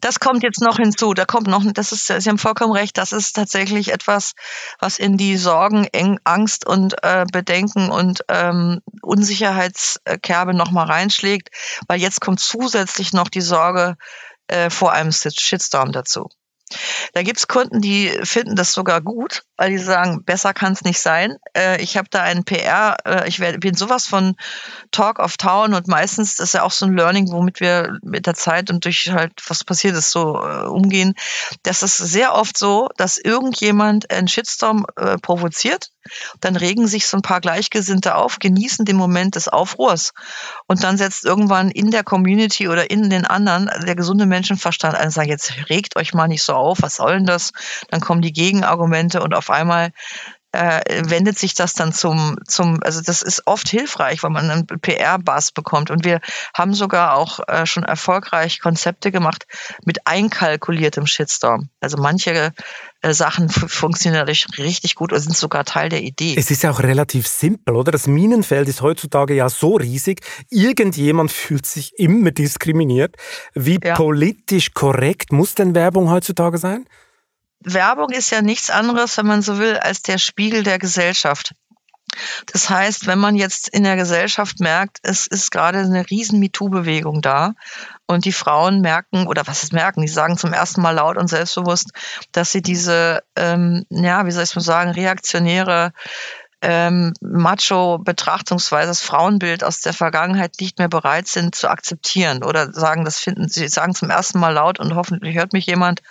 Das 0.00 0.20
kommt 0.20 0.42
jetzt 0.42 0.60
noch 0.60 0.76
hinzu. 0.76 1.14
Da 1.14 1.24
kommt 1.24 1.46
noch, 1.46 1.62
das 1.72 1.92
ist, 1.92 2.06
Sie 2.06 2.28
haben 2.28 2.38
vollkommen 2.38 2.72
recht, 2.72 2.98
das 2.98 3.12
ist 3.12 3.34
tatsächlich 3.34 3.92
etwas, 3.92 4.32
was 4.78 4.98
in 4.98 5.16
die 5.16 5.36
Sorgen, 5.36 5.88
Angst 6.24 6.66
und 6.66 6.94
äh, 7.02 7.24
Bedenken 7.30 7.90
und 7.90 8.22
ähm, 8.28 8.80
Unsicherheitskerbe 9.02 10.54
nochmal 10.54 10.86
reinschlägt, 10.86 11.50
weil 11.88 12.00
jetzt 12.00 12.20
kommt 12.20 12.40
zusätzlich 12.40 13.12
noch 13.12 13.28
die 13.28 13.40
Sorge 13.40 13.96
äh, 14.48 14.70
vor 14.70 14.92
einem 14.92 15.12
Shitstorm 15.12 15.92
dazu. 15.92 16.28
Da 17.12 17.22
gibt's 17.22 17.46
Kunden, 17.46 17.80
die 17.80 18.08
finden 18.22 18.56
das 18.56 18.72
sogar 18.72 19.00
gut, 19.00 19.42
weil 19.56 19.70
die 19.70 19.78
sagen, 19.78 20.24
besser 20.24 20.54
kann 20.54 20.72
es 20.72 20.82
nicht 20.82 20.98
sein. 20.98 21.36
Äh, 21.56 21.80
ich 21.82 21.96
habe 21.96 22.08
da 22.10 22.22
einen 22.22 22.44
PR, 22.44 22.96
äh, 23.04 23.28
ich 23.28 23.38
bin 23.38 23.74
sowas 23.74 24.06
von 24.06 24.34
Talk 24.90 25.18
of 25.18 25.36
Town 25.36 25.74
und 25.74 25.86
meistens 25.86 26.36
das 26.36 26.48
ist 26.48 26.54
ja 26.54 26.62
auch 26.62 26.72
so 26.72 26.86
ein 26.86 26.96
Learning, 26.96 27.30
womit 27.30 27.60
wir 27.60 27.98
mit 28.02 28.26
der 28.26 28.34
Zeit 28.34 28.70
und 28.70 28.84
durch 28.84 29.10
halt, 29.12 29.32
was 29.46 29.64
passiert 29.64 29.94
ist, 29.94 30.10
so 30.10 30.36
äh, 30.42 30.64
umgehen. 30.64 31.14
Das 31.62 31.82
ist 31.82 31.98
sehr 31.98 32.34
oft 32.34 32.56
so, 32.56 32.88
dass 32.96 33.18
irgendjemand 33.18 34.10
einen 34.10 34.28
Shitstorm 34.28 34.86
provoziert 35.22 35.90
dann 36.40 36.56
regen 36.56 36.86
sich 36.86 37.06
so 37.06 37.16
ein 37.16 37.22
paar 37.22 37.40
Gleichgesinnte 37.40 38.14
auf, 38.14 38.38
genießen 38.38 38.84
den 38.84 38.96
Moment 38.96 39.36
des 39.36 39.48
Aufruhrs. 39.48 40.12
Und 40.66 40.84
dann 40.84 40.96
setzt 40.96 41.24
irgendwann 41.24 41.70
in 41.70 41.90
der 41.90 42.04
Community 42.04 42.68
oder 42.68 42.90
in 42.90 43.10
den 43.10 43.24
anderen 43.24 43.70
der 43.86 43.94
gesunde 43.94 44.26
Menschenverstand 44.26 44.94
ein 44.94 45.06
und 45.06 45.12
sagt, 45.12 45.28
jetzt 45.28 45.52
regt 45.68 45.96
euch 45.96 46.14
mal 46.14 46.28
nicht 46.28 46.42
so 46.42 46.54
auf, 46.54 46.82
was 46.82 46.96
soll 46.96 47.16
denn 47.16 47.26
das? 47.26 47.52
Dann 47.90 48.00
kommen 48.00 48.22
die 48.22 48.32
Gegenargumente 48.32 49.22
und 49.22 49.34
auf 49.34 49.50
einmal 49.50 49.92
äh, 50.54 51.02
wendet 51.08 51.36
sich 51.36 51.54
das 51.54 51.74
dann 51.74 51.92
zum, 51.92 52.38
zum, 52.46 52.80
also 52.82 53.00
das 53.00 53.22
ist 53.22 53.46
oft 53.46 53.68
hilfreich, 53.68 54.22
weil 54.22 54.30
man 54.30 54.48
einen 54.50 54.66
PR-Bass 54.66 55.50
bekommt. 55.50 55.90
Und 55.90 56.04
wir 56.04 56.20
haben 56.56 56.74
sogar 56.74 57.14
auch 57.16 57.40
äh, 57.48 57.66
schon 57.66 57.82
erfolgreich 57.82 58.60
Konzepte 58.60 59.10
gemacht 59.10 59.46
mit 59.84 60.06
einkalkuliertem 60.06 61.06
Shitstorm. 61.06 61.70
Also 61.80 61.96
manche 61.96 62.52
Sachen 63.12 63.50
funktionieren 63.50 64.26
richtig 64.26 64.94
gut 64.94 65.12
oder 65.12 65.20
sind 65.20 65.36
sogar 65.36 65.64
Teil 65.64 65.88
der 65.88 66.02
Idee. 66.02 66.34
Es 66.38 66.50
ist 66.50 66.62
ja 66.62 66.70
auch 66.70 66.80
relativ 66.80 67.26
simpel, 67.26 67.76
oder? 67.76 67.92
Das 67.92 68.06
Minenfeld 68.06 68.68
ist 68.68 68.80
heutzutage 68.80 69.34
ja 69.34 69.48
so 69.48 69.76
riesig. 69.76 70.20
Irgendjemand 70.48 71.30
fühlt 71.32 71.66
sich 71.66 71.98
immer 71.98 72.30
diskriminiert. 72.30 73.16
Wie 73.54 73.78
ja. 73.82 73.94
politisch 73.94 74.72
korrekt 74.72 75.32
muss 75.32 75.54
denn 75.54 75.74
Werbung 75.74 76.10
heutzutage 76.10 76.58
sein? 76.58 76.86
Werbung 77.60 78.10
ist 78.10 78.30
ja 78.30 78.42
nichts 78.42 78.70
anderes, 78.70 79.16
wenn 79.16 79.26
man 79.26 79.42
so 79.42 79.58
will, 79.58 79.76
als 79.76 80.02
der 80.02 80.18
Spiegel 80.18 80.62
der 80.62 80.78
Gesellschaft. 80.78 81.54
Das 82.52 82.70
heißt, 82.70 83.06
wenn 83.06 83.18
man 83.18 83.34
jetzt 83.34 83.68
in 83.68 83.84
der 83.84 83.96
Gesellschaft 83.96 84.60
merkt, 84.60 84.98
es 85.02 85.26
ist 85.26 85.50
gerade 85.50 85.78
eine 85.78 86.08
riesen 86.08 86.38
MeToo-Bewegung 86.38 87.22
da 87.22 87.54
und 88.06 88.24
die 88.24 88.32
Frauen 88.32 88.80
merken, 88.80 89.26
oder 89.26 89.46
was 89.46 89.62
ist 89.62 89.72
merken, 89.72 90.02
die 90.02 90.08
sagen 90.08 90.36
zum 90.36 90.52
ersten 90.52 90.80
Mal 90.82 90.92
laut 90.92 91.16
und 91.16 91.28
selbstbewusst, 91.28 91.90
dass 92.32 92.52
sie 92.52 92.62
diese, 92.62 93.22
ähm, 93.36 93.84
ja, 93.90 94.26
wie 94.26 94.30
soll 94.30 94.44
ich 94.44 94.54
mal 94.54 94.62
sagen, 94.62 94.90
reaktionäre 94.90 95.92
ähm, 96.64 97.12
Macho-Betrachtungsweise, 97.20 98.88
das 98.88 99.02
Frauenbild 99.02 99.62
aus 99.62 99.80
der 99.80 99.92
Vergangenheit 99.92 100.54
nicht 100.60 100.78
mehr 100.78 100.88
bereit 100.88 101.28
sind 101.28 101.54
zu 101.54 101.68
akzeptieren 101.68 102.42
oder 102.42 102.72
sagen, 102.72 103.04
das 103.04 103.18
finden 103.18 103.48
sie, 103.48 103.68
sagen 103.68 103.94
zum 103.94 104.08
ersten 104.08 104.38
Mal 104.38 104.54
laut 104.54 104.80
und 104.80 104.94
hoffentlich 104.94 105.36
hört 105.36 105.52
mich 105.52 105.66
jemand, 105.66 106.02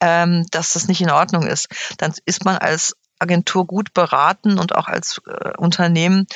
ähm, 0.00 0.44
dass 0.50 0.72
das 0.72 0.88
nicht 0.88 1.00
in 1.00 1.10
Ordnung 1.10 1.46
ist. 1.46 1.68
Dann 1.98 2.12
ist 2.24 2.44
man 2.44 2.58
als 2.58 2.96
Agentur 3.22 3.66
gut 3.66 3.94
beraten 3.94 4.58
und 4.58 4.74
auch 4.74 4.88
als 4.88 5.22
äh, 5.26 5.52
Unternehmen 5.56 6.26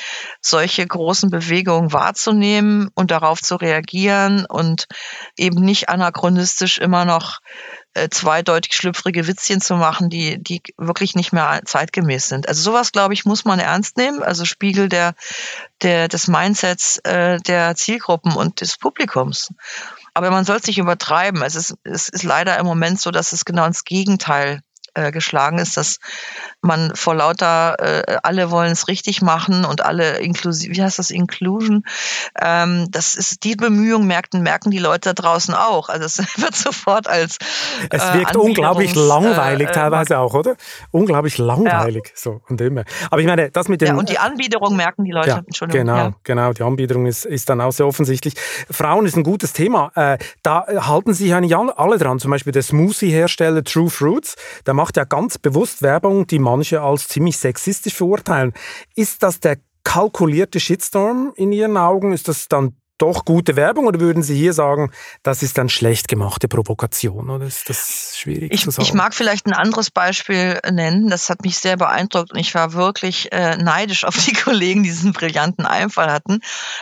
solche 0.41 0.85
großen 0.87 1.29
Bewegungen 1.29 1.93
wahrzunehmen 1.93 2.89
und 2.95 3.11
darauf 3.11 3.41
zu 3.41 3.55
reagieren 3.55 4.45
und 4.47 4.87
eben 5.37 5.61
nicht 5.63 5.89
anachronistisch 5.89 6.79
immer 6.79 7.05
noch 7.05 7.39
äh, 7.97 8.09
zweideutig 8.09 8.73
schlüpfrige 8.73 9.27
Witzchen 9.27 9.59
zu 9.59 9.75
machen, 9.75 10.09
die, 10.09 10.41
die 10.41 10.61
wirklich 10.77 11.15
nicht 11.15 11.33
mehr 11.33 11.61
zeitgemäß 11.65 12.27
sind. 12.27 12.47
Also 12.47 12.61
sowas, 12.61 12.91
glaube 12.91 13.13
ich, 13.13 13.25
muss 13.25 13.43
man 13.43 13.59
ernst 13.59 13.97
nehmen. 13.97 14.21
Also 14.21 14.45
Spiegel 14.45 14.87
der, 14.87 15.15
der, 15.81 16.07
des 16.07 16.27
Mindsets 16.27 16.97
äh, 16.99 17.39
der 17.39 17.75
Zielgruppen 17.75 18.33
und 18.33 18.61
des 18.61 18.77
Publikums. 18.77 19.51
Aber 20.13 20.31
man 20.31 20.45
soll 20.45 20.57
es 20.57 20.67
nicht 20.67 20.77
übertreiben. 20.77 21.41
Es 21.41 21.55
ist, 21.55 21.75
es 21.83 22.09
ist 22.09 22.23
leider 22.23 22.57
im 22.59 22.65
Moment 22.65 23.01
so, 23.01 23.11
dass 23.11 23.33
es 23.33 23.45
genau 23.45 23.65
ins 23.65 23.83
Gegenteil 23.83 24.61
äh, 24.97 25.11
geschlagen 25.11 25.59
ist, 25.59 25.77
dass 25.77 25.99
man 26.61 26.95
vor 26.95 27.15
lauter 27.15 27.75
äh, 27.79 28.17
alle 28.23 28.51
wollen 28.51 28.71
es 28.71 28.87
richtig 28.87 29.21
machen 29.21 29.63
und 29.63 29.85
alle 29.85 30.17
inklusiv, 30.17 30.75
wie 30.75 30.81
heißt 30.81 30.97
das, 30.99 31.11
Inclusion, 31.11 31.83
ähm, 32.41 32.87
das 32.89 33.15
ist 33.15 33.43
die 33.43 33.55
Bemühung, 33.55 34.07
merken, 34.07 34.41
merken 34.41 34.71
die 34.71 34.79
Leute 34.79 35.13
da 35.13 35.13
draußen 35.13 35.53
auch. 35.53 35.89
Also 35.89 36.05
es 36.05 36.17
wird 36.41 36.55
sofort 36.55 37.07
als 37.07 37.37
äh, 37.89 37.95
Es 37.95 38.13
wirkt 38.13 38.35
unglaublich 38.35 38.95
langweilig 38.95 39.69
äh, 39.69 39.71
teilweise 39.71 40.17
auch, 40.17 40.33
oder? 40.33 40.55
Unglaublich 40.91 41.37
langweilig. 41.37 42.05
Ja. 42.07 42.11
So 42.15 42.41
und 42.47 42.59
immer. 42.59 42.83
Aber 43.11 43.21
ich 43.21 43.27
meine, 43.27 43.51
das 43.51 43.67
mit 43.67 43.81
dem. 43.81 43.87
Ja, 43.89 43.95
und 43.95 44.09
die 44.09 44.17
Anbiederung 44.17 44.75
merken 44.75 45.03
die 45.03 45.11
Leute 45.11 45.29
ja, 45.29 45.41
schon. 45.53 45.69
Genau, 45.69 45.95
ja. 45.95 46.13
genau. 46.23 46.53
Die 46.53 46.63
Anbiederung 46.63 47.05
ist, 47.05 47.25
ist 47.25 47.49
dann 47.49 47.61
auch 47.61 47.71
sehr 47.71 47.85
offensichtlich. 47.85 48.33
Frauen 48.69 49.05
ist 49.05 49.15
ein 49.15 49.23
gutes 49.23 49.53
Thema. 49.53 49.91
Äh, 49.95 50.17
da 50.41 50.65
halten 50.67 51.13
sich 51.13 51.29
ja 51.29 51.39
nicht 51.39 51.55
alle 51.55 51.97
dran. 51.97 52.19
Zum 52.19 52.31
Beispiel 52.31 52.53
der 52.53 52.63
Smoothie-Hersteller 52.63 53.63
True 53.63 53.89
Fruits, 53.89 54.35
der 54.65 54.73
macht 54.73 54.86
ja 54.95 55.03
ganz 55.03 55.37
bewusst 55.37 55.81
Werbung, 55.81 56.27
die 56.27 56.39
manche 56.39 56.81
als 56.81 57.07
ziemlich 57.07 57.37
sexistisch 57.37 57.95
verurteilen. 57.95 58.53
Ist 58.95 59.23
das 59.23 59.39
der 59.39 59.57
kalkulierte 59.83 60.59
Shitstorm 60.59 61.33
in 61.35 61.51
Ihren 61.51 61.77
Augen? 61.77 62.13
Ist 62.13 62.27
das 62.27 62.47
dann 62.47 62.77
doch 62.97 63.25
gute 63.25 63.55
Werbung 63.55 63.85
oder 63.85 63.99
würden 63.99 64.23
Sie 64.23 64.35
hier 64.35 64.53
sagen, 64.53 64.91
das 65.23 65.43
ist 65.43 65.57
dann 65.57 65.69
schlecht 65.69 66.07
gemachte 66.07 66.47
Provokation? 66.47 67.29
Oder 67.29 67.45
ist 67.45 67.69
das 67.69 68.17
schwierig 68.17 68.51
ich, 68.53 68.61
zu 68.61 68.71
sagen? 68.71 68.83
Ich 68.83 68.93
mag 68.93 69.13
vielleicht 69.13 69.45
ein 69.45 69.53
anderes 69.53 69.91
Beispiel 69.91 70.59
nennen. 70.69 71.09
Das 71.09 71.29
hat 71.29 71.43
mich 71.43 71.57
sehr 71.57 71.77
beeindruckt 71.77 72.31
und 72.31 72.39
ich 72.39 72.55
war 72.55 72.73
wirklich 72.73 73.31
äh, 73.31 73.57
neidisch 73.57 74.03
auf 74.05 74.17
die 74.17 74.33
Kollegen, 74.33 74.83
die 74.83 74.89
diesen 74.89 75.13
brillanten 75.13 75.65
Einfall 75.65 76.11
hatten, 76.11 76.39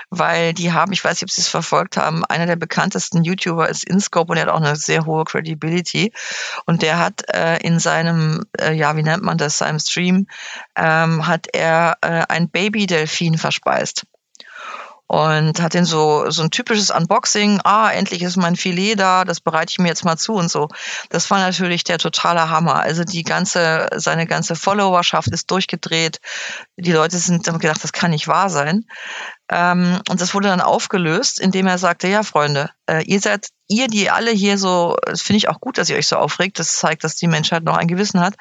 weil 0.10 0.53
die 0.53 0.72
haben, 0.72 0.93
ich 0.93 1.03
weiß 1.03 1.17
nicht, 1.17 1.24
ob 1.24 1.31
Sie 1.31 1.41
es 1.41 1.48
verfolgt 1.48 1.98
haben, 1.98 2.24
einer 2.25 2.45
der 2.45 2.55
bekanntesten 2.55 3.24
YouTuber 3.24 3.69
ist 3.69 3.84
InScope 3.84 4.31
und 4.31 4.38
er 4.38 4.43
hat 4.43 4.50
auch 4.50 4.62
eine 4.62 4.75
sehr 4.75 5.05
hohe 5.05 5.25
Credibility 5.25 6.13
und 6.65 6.81
der 6.81 7.00
hat 7.00 7.24
äh, 7.34 7.57
in 7.57 7.79
seinem, 7.79 8.45
äh, 8.60 8.74
ja, 8.74 8.95
wie 8.95 9.03
nennt 9.03 9.24
man 9.24 9.38
das, 9.38 9.57
seinem 9.57 9.79
Stream, 9.79 10.27
ähm, 10.75 11.27
hat 11.27 11.48
er 11.53 11.98
äh, 12.01 12.24
ein 12.29 12.50
Baby-Delfin 12.50 13.38
verspeist 13.38 14.05
und 15.08 15.62
hat 15.62 15.74
den 15.74 15.86
so 15.86 16.30
so 16.30 16.42
ein 16.44 16.52
typisches 16.52 16.90
Unboxing. 16.90 17.62
Ah, 17.64 17.92
endlich 17.92 18.24
ist 18.24 18.38
mein 18.38 18.56
Filet 18.56 18.96
da, 18.96 19.24
das 19.24 19.40
bereite 19.40 19.72
ich 19.72 19.80
mir 19.80 19.88
jetzt 19.88 20.06
mal 20.06 20.18
zu 20.18 20.34
und 20.34 20.50
so. 20.50 20.68
Das 21.10 21.30
war 21.30 21.40
natürlich 21.40 21.84
der 21.84 21.98
totale 21.98 22.50
Hammer. 22.50 22.76
Also 22.76 23.04
die 23.04 23.24
ganze 23.24 23.88
seine 23.96 24.26
ganze 24.26 24.56
Followerschaft 24.56 25.28
ist 25.30 25.52
durchgedreht. 25.52 26.20
Die 26.78 26.92
Leute 26.92 27.18
sind 27.18 27.48
haben 27.48 27.60
gedacht, 27.60 27.84
das 27.84 27.94
kann 27.94 28.12
nicht 28.12 28.28
wahr 28.28 28.50
sein. 28.50 28.86
Ähm, 29.50 30.00
und 30.10 30.22
das 30.22 30.34
wurde 30.34 30.48
dann 30.48 30.62
aufgelöst, 30.62 31.40
indem 31.40 31.68
er 31.68 31.78
sagte, 31.78 32.08
ja 32.08 32.24
Freunde, 32.24 32.72
äh, 32.88 33.04
ihr 33.04 33.20
seid, 33.20 33.48
ihr, 33.68 33.88
die 33.88 34.10
alle 34.10 34.32
hier 34.32 34.58
so, 34.58 34.96
das 35.06 35.22
finde 35.22 35.38
ich 35.38 35.50
auch 35.50 35.60
gut, 35.60 35.77
dass 35.77 35.89
ihr 35.89 35.98
euch 35.98 36.08
so 36.08 36.18
aufregt, 36.18 36.60
das 36.60 36.75
zeigt, 36.75 37.04
dass 37.04 37.15
die 37.15 37.27
Menschheit 37.27 37.63
noch 37.63 37.77
ein 37.77 37.88
Gewissen 37.88 38.20
hat. 38.20 38.36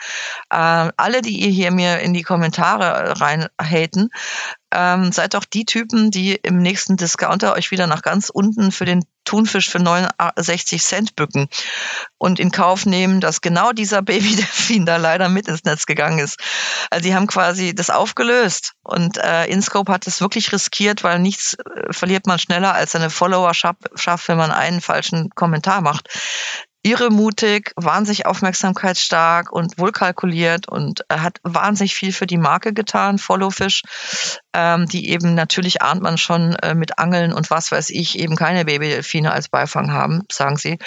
Äh, 0.50 0.92
alle, 0.96 1.22
die 1.22 1.40
ihr 1.40 1.50
hier 1.50 1.70
mir 1.70 2.00
in 2.00 2.12
die 2.12 2.22
Kommentare 2.22 3.20
reinhaten, 3.20 4.10
ähm, 4.74 5.12
seid 5.12 5.34
doch 5.34 5.44
die 5.44 5.64
Typen, 5.64 6.10
die 6.10 6.34
im 6.34 6.58
nächsten 6.58 6.96
Discounter 6.96 7.54
euch 7.54 7.70
wieder 7.70 7.86
nach 7.86 8.02
ganz 8.02 8.28
unten 8.28 8.72
für 8.72 8.84
den 8.84 9.04
Thunfisch 9.24 9.70
für 9.70 9.78
69 9.78 10.82
Cent 10.82 11.16
bücken 11.16 11.48
und 12.18 12.38
in 12.38 12.50
Kauf 12.50 12.84
nehmen, 12.84 13.20
dass 13.20 13.40
genau 13.40 13.72
dieser 13.72 14.02
Babydelfin 14.02 14.84
da 14.86 14.96
leider 14.96 15.28
mit 15.28 15.48
ins 15.48 15.64
Netz 15.64 15.86
gegangen 15.86 16.18
ist. 16.18 16.38
Also 16.90 17.08
die 17.08 17.14
haben 17.14 17.26
quasi 17.26 17.74
das 17.74 17.88
aufgelöst 17.88 18.72
und 18.82 19.16
äh, 19.16 19.46
InScope 19.46 19.90
hat 19.90 20.06
es 20.06 20.20
wirklich 20.20 20.52
riskiert, 20.52 21.04
weil 21.04 21.20
nichts 21.20 21.54
äh, 21.54 21.92
verliert 21.92 22.26
man 22.26 22.38
schneller 22.38 22.74
als 22.74 22.92
seine 22.92 23.10
Followerschaft, 23.10 23.78
wenn 24.34 24.48
man 24.48 24.52
einen 24.52 24.80
falschen 24.80 25.30
Kommentar 25.30 25.80
macht 25.80 26.08
irre 26.84 27.10
mutig, 27.10 27.72
wahnsinnig 27.76 28.26
aufmerksamkeitsstark 28.26 29.50
und 29.50 29.78
wohlkalkuliert 29.78 30.68
und 30.68 31.00
er 31.08 31.22
hat 31.22 31.40
wahnsinnig 31.42 31.94
viel 31.94 32.12
für 32.12 32.26
die 32.26 32.36
Marke 32.36 32.74
getan, 32.74 33.16
Followfish, 33.16 33.82
ähm, 34.52 34.86
die 34.86 35.08
eben 35.08 35.34
natürlich 35.34 35.80
ahnt 35.80 36.02
man 36.02 36.18
schon 36.18 36.54
äh, 36.56 36.74
mit 36.74 36.98
Angeln 36.98 37.32
und 37.32 37.50
was 37.50 37.72
weiß 37.72 37.88
ich, 37.88 38.18
eben 38.18 38.36
keine 38.36 38.66
Babydelfine 38.66 39.32
als 39.32 39.48
Beifang 39.48 39.92
haben, 39.92 40.24
sagen 40.30 40.58
sie. 40.58 40.78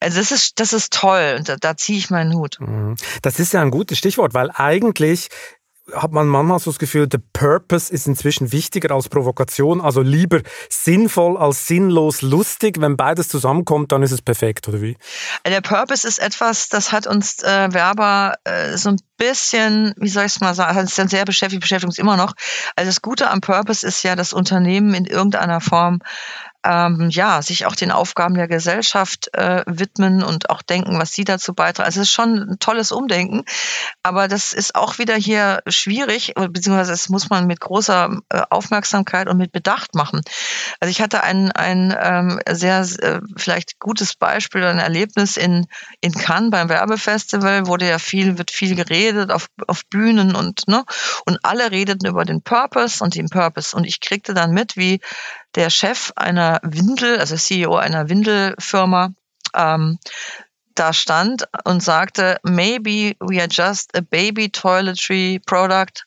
Also 0.00 0.18
das 0.18 0.32
ist, 0.32 0.60
das 0.60 0.72
ist 0.72 0.94
toll 0.94 1.36
und 1.38 1.48
da, 1.48 1.56
da 1.56 1.76
ziehe 1.76 1.98
ich 1.98 2.08
meinen 2.08 2.34
Hut. 2.34 2.56
Mhm. 2.58 2.96
Das 3.20 3.38
ist 3.38 3.52
ja 3.52 3.60
ein 3.60 3.70
gutes 3.70 3.98
Stichwort, 3.98 4.32
weil 4.32 4.50
eigentlich 4.50 5.28
hat 5.92 6.12
man 6.12 6.26
manchmal 6.26 6.58
so 6.58 6.70
das 6.70 6.78
Gefühl, 6.78 7.06
der 7.06 7.20
Purpose 7.32 7.92
ist 7.92 8.06
inzwischen 8.06 8.52
wichtiger 8.52 8.94
als 8.94 9.08
Provokation, 9.08 9.80
also 9.80 10.00
lieber 10.00 10.40
sinnvoll 10.70 11.36
als 11.36 11.66
sinnlos 11.66 12.22
lustig. 12.22 12.80
Wenn 12.80 12.96
beides 12.96 13.28
zusammenkommt, 13.28 13.92
dann 13.92 14.02
ist 14.02 14.12
es 14.12 14.22
perfekt, 14.22 14.66
oder 14.68 14.80
wie? 14.80 14.96
Der 15.46 15.60
Purpose 15.60 16.06
ist 16.08 16.18
etwas, 16.18 16.68
das 16.68 16.92
hat 16.92 17.06
uns 17.06 17.42
äh, 17.42 17.72
Werber 17.72 18.36
äh, 18.44 18.76
so 18.76 18.90
ein 18.90 18.96
bisschen, 19.18 19.94
wie 19.98 20.08
soll 20.08 20.24
ich 20.24 20.34
es 20.34 20.40
mal 20.40 20.54
sagen, 20.54 20.74
hat 20.74 20.82
uns 20.82 20.94
dann 20.94 21.08
sehr 21.08 21.24
beschäftigt, 21.24 21.60
beschäftigt 21.60 21.88
uns 21.88 21.98
immer 21.98 22.16
noch. 22.16 22.32
Also 22.76 22.88
das 22.88 23.02
Gute 23.02 23.30
am 23.30 23.40
Purpose 23.40 23.86
ist 23.86 24.02
ja, 24.02 24.16
dass 24.16 24.32
Unternehmen 24.32 24.94
in 24.94 25.04
irgendeiner 25.04 25.60
Form 25.60 26.00
ähm, 26.64 27.10
ja, 27.10 27.42
sich 27.42 27.66
auch 27.66 27.76
den 27.76 27.90
Aufgaben 27.90 28.34
der 28.34 28.48
Gesellschaft 28.48 29.28
äh, 29.34 29.62
widmen 29.66 30.22
und 30.22 30.48
auch 30.50 30.62
denken, 30.62 30.98
was 30.98 31.12
sie 31.12 31.24
dazu 31.24 31.54
beitragen. 31.54 31.86
Also 31.86 32.00
es 32.00 32.08
ist 32.08 32.14
schon 32.14 32.52
ein 32.52 32.58
tolles 32.58 32.90
Umdenken, 32.90 33.44
aber 34.02 34.28
das 34.28 34.54
ist 34.54 34.74
auch 34.74 34.98
wieder 34.98 35.14
hier 35.14 35.62
schwierig, 35.66 36.34
beziehungsweise 36.34 36.92
es 36.92 37.08
muss 37.10 37.28
man 37.28 37.46
mit 37.46 37.60
großer 37.60 38.16
äh, 38.30 38.42
Aufmerksamkeit 38.48 39.28
und 39.28 39.36
mit 39.36 39.52
Bedacht 39.52 39.94
machen. 39.94 40.22
Also 40.80 40.90
ich 40.90 41.02
hatte 41.02 41.22
ein, 41.22 41.52
ein 41.52 41.94
ähm, 42.00 42.40
sehr 42.50 42.80
äh, 42.80 43.20
vielleicht 43.36 43.78
gutes 43.78 44.14
Beispiel, 44.14 44.64
ein 44.64 44.78
Erlebnis 44.78 45.36
in, 45.36 45.66
in 46.00 46.12
Cannes 46.12 46.50
beim 46.50 46.70
Werbefestival, 46.70 47.66
wurde 47.66 47.88
ja 47.88 47.98
viel, 47.98 48.38
wird 48.38 48.50
viel 48.50 48.74
geredet 48.74 49.30
auf, 49.30 49.48
auf 49.66 49.82
Bühnen 49.90 50.34
und, 50.34 50.66
ne, 50.66 50.84
und 51.26 51.38
alle 51.42 51.70
redeten 51.70 52.06
über 52.06 52.24
den 52.24 52.42
Purpose 52.42 53.04
und 53.04 53.14
den 53.14 53.28
Purpose. 53.28 53.76
Und 53.76 53.84
ich 53.84 54.00
kriegte 54.00 54.32
dann 54.32 54.52
mit, 54.52 54.76
wie 54.76 55.00
der 55.54 55.70
Chef 55.70 56.12
einer 56.16 56.60
Windel, 56.62 57.18
also 57.18 57.36
CEO 57.36 57.76
einer 57.76 58.08
Windelfirma, 58.08 59.14
ähm, 59.54 59.98
da 60.74 60.92
stand 60.92 61.46
und 61.64 61.82
sagte, 61.82 62.38
maybe 62.42 63.16
we 63.20 63.40
are 63.40 63.48
just 63.48 63.96
a 63.96 64.00
baby 64.00 64.50
toiletry 64.50 65.40
product 65.46 66.04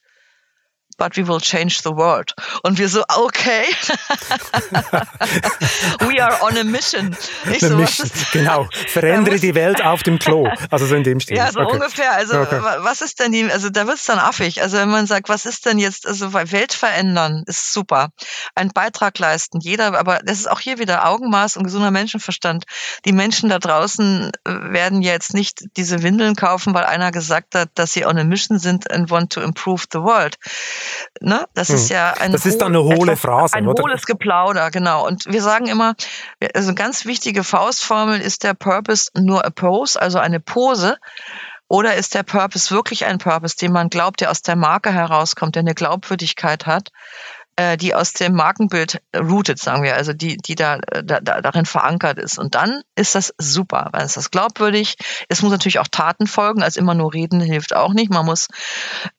but 0.98 1.16
we 1.16 1.28
will 1.28 1.40
change 1.40 1.82
the 1.84 1.96
world. 1.96 2.34
Und 2.64 2.78
wir 2.78 2.90
so, 2.90 3.04
okay, 3.08 3.64
we 6.08 6.22
are 6.22 6.44
on 6.44 6.58
a 6.58 6.64
mission. 6.64 7.16
Ich 7.52 7.60
so, 7.60 7.76
mission. 7.76 8.10
Genau, 8.34 8.68
verändere 8.88 9.40
die 9.40 9.56
Welt 9.56 9.84
auf 9.84 10.04
dem 10.04 10.20
Klo. 10.20 10.48
Also 10.70 10.86
so 10.86 10.96
in 10.96 11.04
dem 11.04 11.20
Stil. 11.20 11.38
Ja, 11.38 11.52
so 11.52 11.62
okay. 11.62 11.74
ungefähr. 11.74 12.12
Also 12.14 12.40
okay. 12.40 12.60
was 12.80 13.02
ist 13.02 13.20
denn 13.20 13.32
die, 13.32 13.50
also 13.50 13.70
da 13.70 13.88
wird 13.88 13.98
es 13.98 14.06
dann 14.06 14.20
affig. 14.20 14.62
Also 14.62 14.78
wenn 14.78 14.90
man 14.90 15.08
sagt, 15.08 15.30
was 15.30 15.46
ist 15.46 15.66
denn 15.66 15.80
jetzt, 15.80 16.08
also 16.08 16.34
Welt 16.34 16.74
verändern 16.74 17.44
ist 17.46 17.74
super. 17.74 18.10
Ein 18.56 18.70
Beitrag 18.70 19.18
leisten, 19.20 19.60
jeder, 19.60 19.98
aber 19.98 20.20
das 20.24 20.40
ist 20.40 20.50
auch 20.50 20.60
hier 20.60 20.80
wieder 20.80 21.08
Augenmaß 21.08 21.58
und 21.58 21.64
gesunder 21.64 21.92
Menschenverstand. 21.92 22.66
Die 23.06 23.12
Menschen 23.12 23.50
da 23.50 23.60
draußen 23.60 24.32
äh, 24.44 24.52
werden 24.72 25.02
jetzt 25.02 25.34
nicht 25.34 25.64
diese 25.78 26.04
Windeln 26.04 26.36
kaufen, 26.36 26.74
weil 26.74 26.86
einer 26.86 27.12
gesagt 27.12 27.56
hat, 27.56 27.70
dass 27.76 27.94
sie 27.94 28.06
on 28.06 28.18
a 28.18 28.24
mission 28.24 28.60
sind 28.60 28.92
and 28.92 29.10
want 29.10 29.34
to 29.34 29.42
improve 29.42 29.86
the 29.92 30.00
world. 30.00 30.38
Ne? 31.22 31.46
Das 31.54 31.70
hm. 31.70 31.76
ist 31.76 31.90
ja 31.90 32.14
ein 32.14 32.32
Das 32.32 32.46
ist 32.46 32.62
dann 32.62 32.76
eine 32.76 32.84
hohle 32.84 33.14
etwas, 33.14 33.20
Phrase, 33.22 33.56
ein 33.56 33.68
oder? 33.68 33.84
hohles 33.84 34.06
Geplauder, 34.06 34.72
genau. 34.72 35.06
Und 35.06 35.26
wir 35.26 35.42
sagen 35.42 35.68
immer, 35.68 35.96
also 36.54 36.70
eine 36.70 36.76
ganz 36.76 37.06
wichtige 37.06 37.44
Faustformel 37.44 38.22
ist 38.22 38.44
der 38.44 38.54
Purpose 38.54 39.10
nur 39.18 39.46
a 39.46 39.50
pose, 39.50 40.02
also 40.02 40.20
eine 40.20 40.40
Pose. 40.40 40.98
Oder 41.70 41.96
ist 41.96 42.14
der 42.14 42.24
Purpose 42.24 42.74
wirklich 42.74 43.06
ein 43.06 43.18
Purpose, 43.18 43.58
den 43.58 43.74
man 43.74 43.90
glaubt, 43.90 44.22
der 44.22 44.32
aus 44.32 44.42
der 44.42 44.56
Marke 44.56 44.94
herauskommt, 44.94 45.56
der 45.56 45.62
eine 45.62 45.76
Glaubwürdigkeit 45.76 46.66
hat? 46.66 46.92
Äh, 47.58 47.76
die 47.76 47.94
aus 47.94 48.14
dem 48.14 48.34
Markenbild 48.34 49.02
rooted, 49.16 49.60
sagen 49.60 49.84
wir, 49.84 49.96
also 49.96 50.14
die, 50.14 50.38
die 50.38 50.56
da, 50.56 50.78
da, 50.78 51.20
da 51.20 51.42
darin 51.42 51.66
verankert 51.66 52.20
ist. 52.20 52.38
Und 52.38 52.56
dann 52.56 52.82
ist 52.96 53.16
das 53.16 53.34
super, 53.38 53.90
weil 53.92 54.04
es 54.04 54.16
ist 54.16 54.32
glaubwürdig. 54.32 54.96
Es 55.28 55.42
muss 55.42 55.52
natürlich 55.52 55.80
auch 55.80 55.88
Taten 55.88 56.28
folgen, 56.28 56.64
als 56.64 56.78
immer 56.78 56.94
nur 56.94 57.14
reden 57.14 57.42
hilft 57.42 57.76
auch 57.76 57.94
nicht. 57.94 58.12
Man 58.12 58.26
muss 58.26 58.48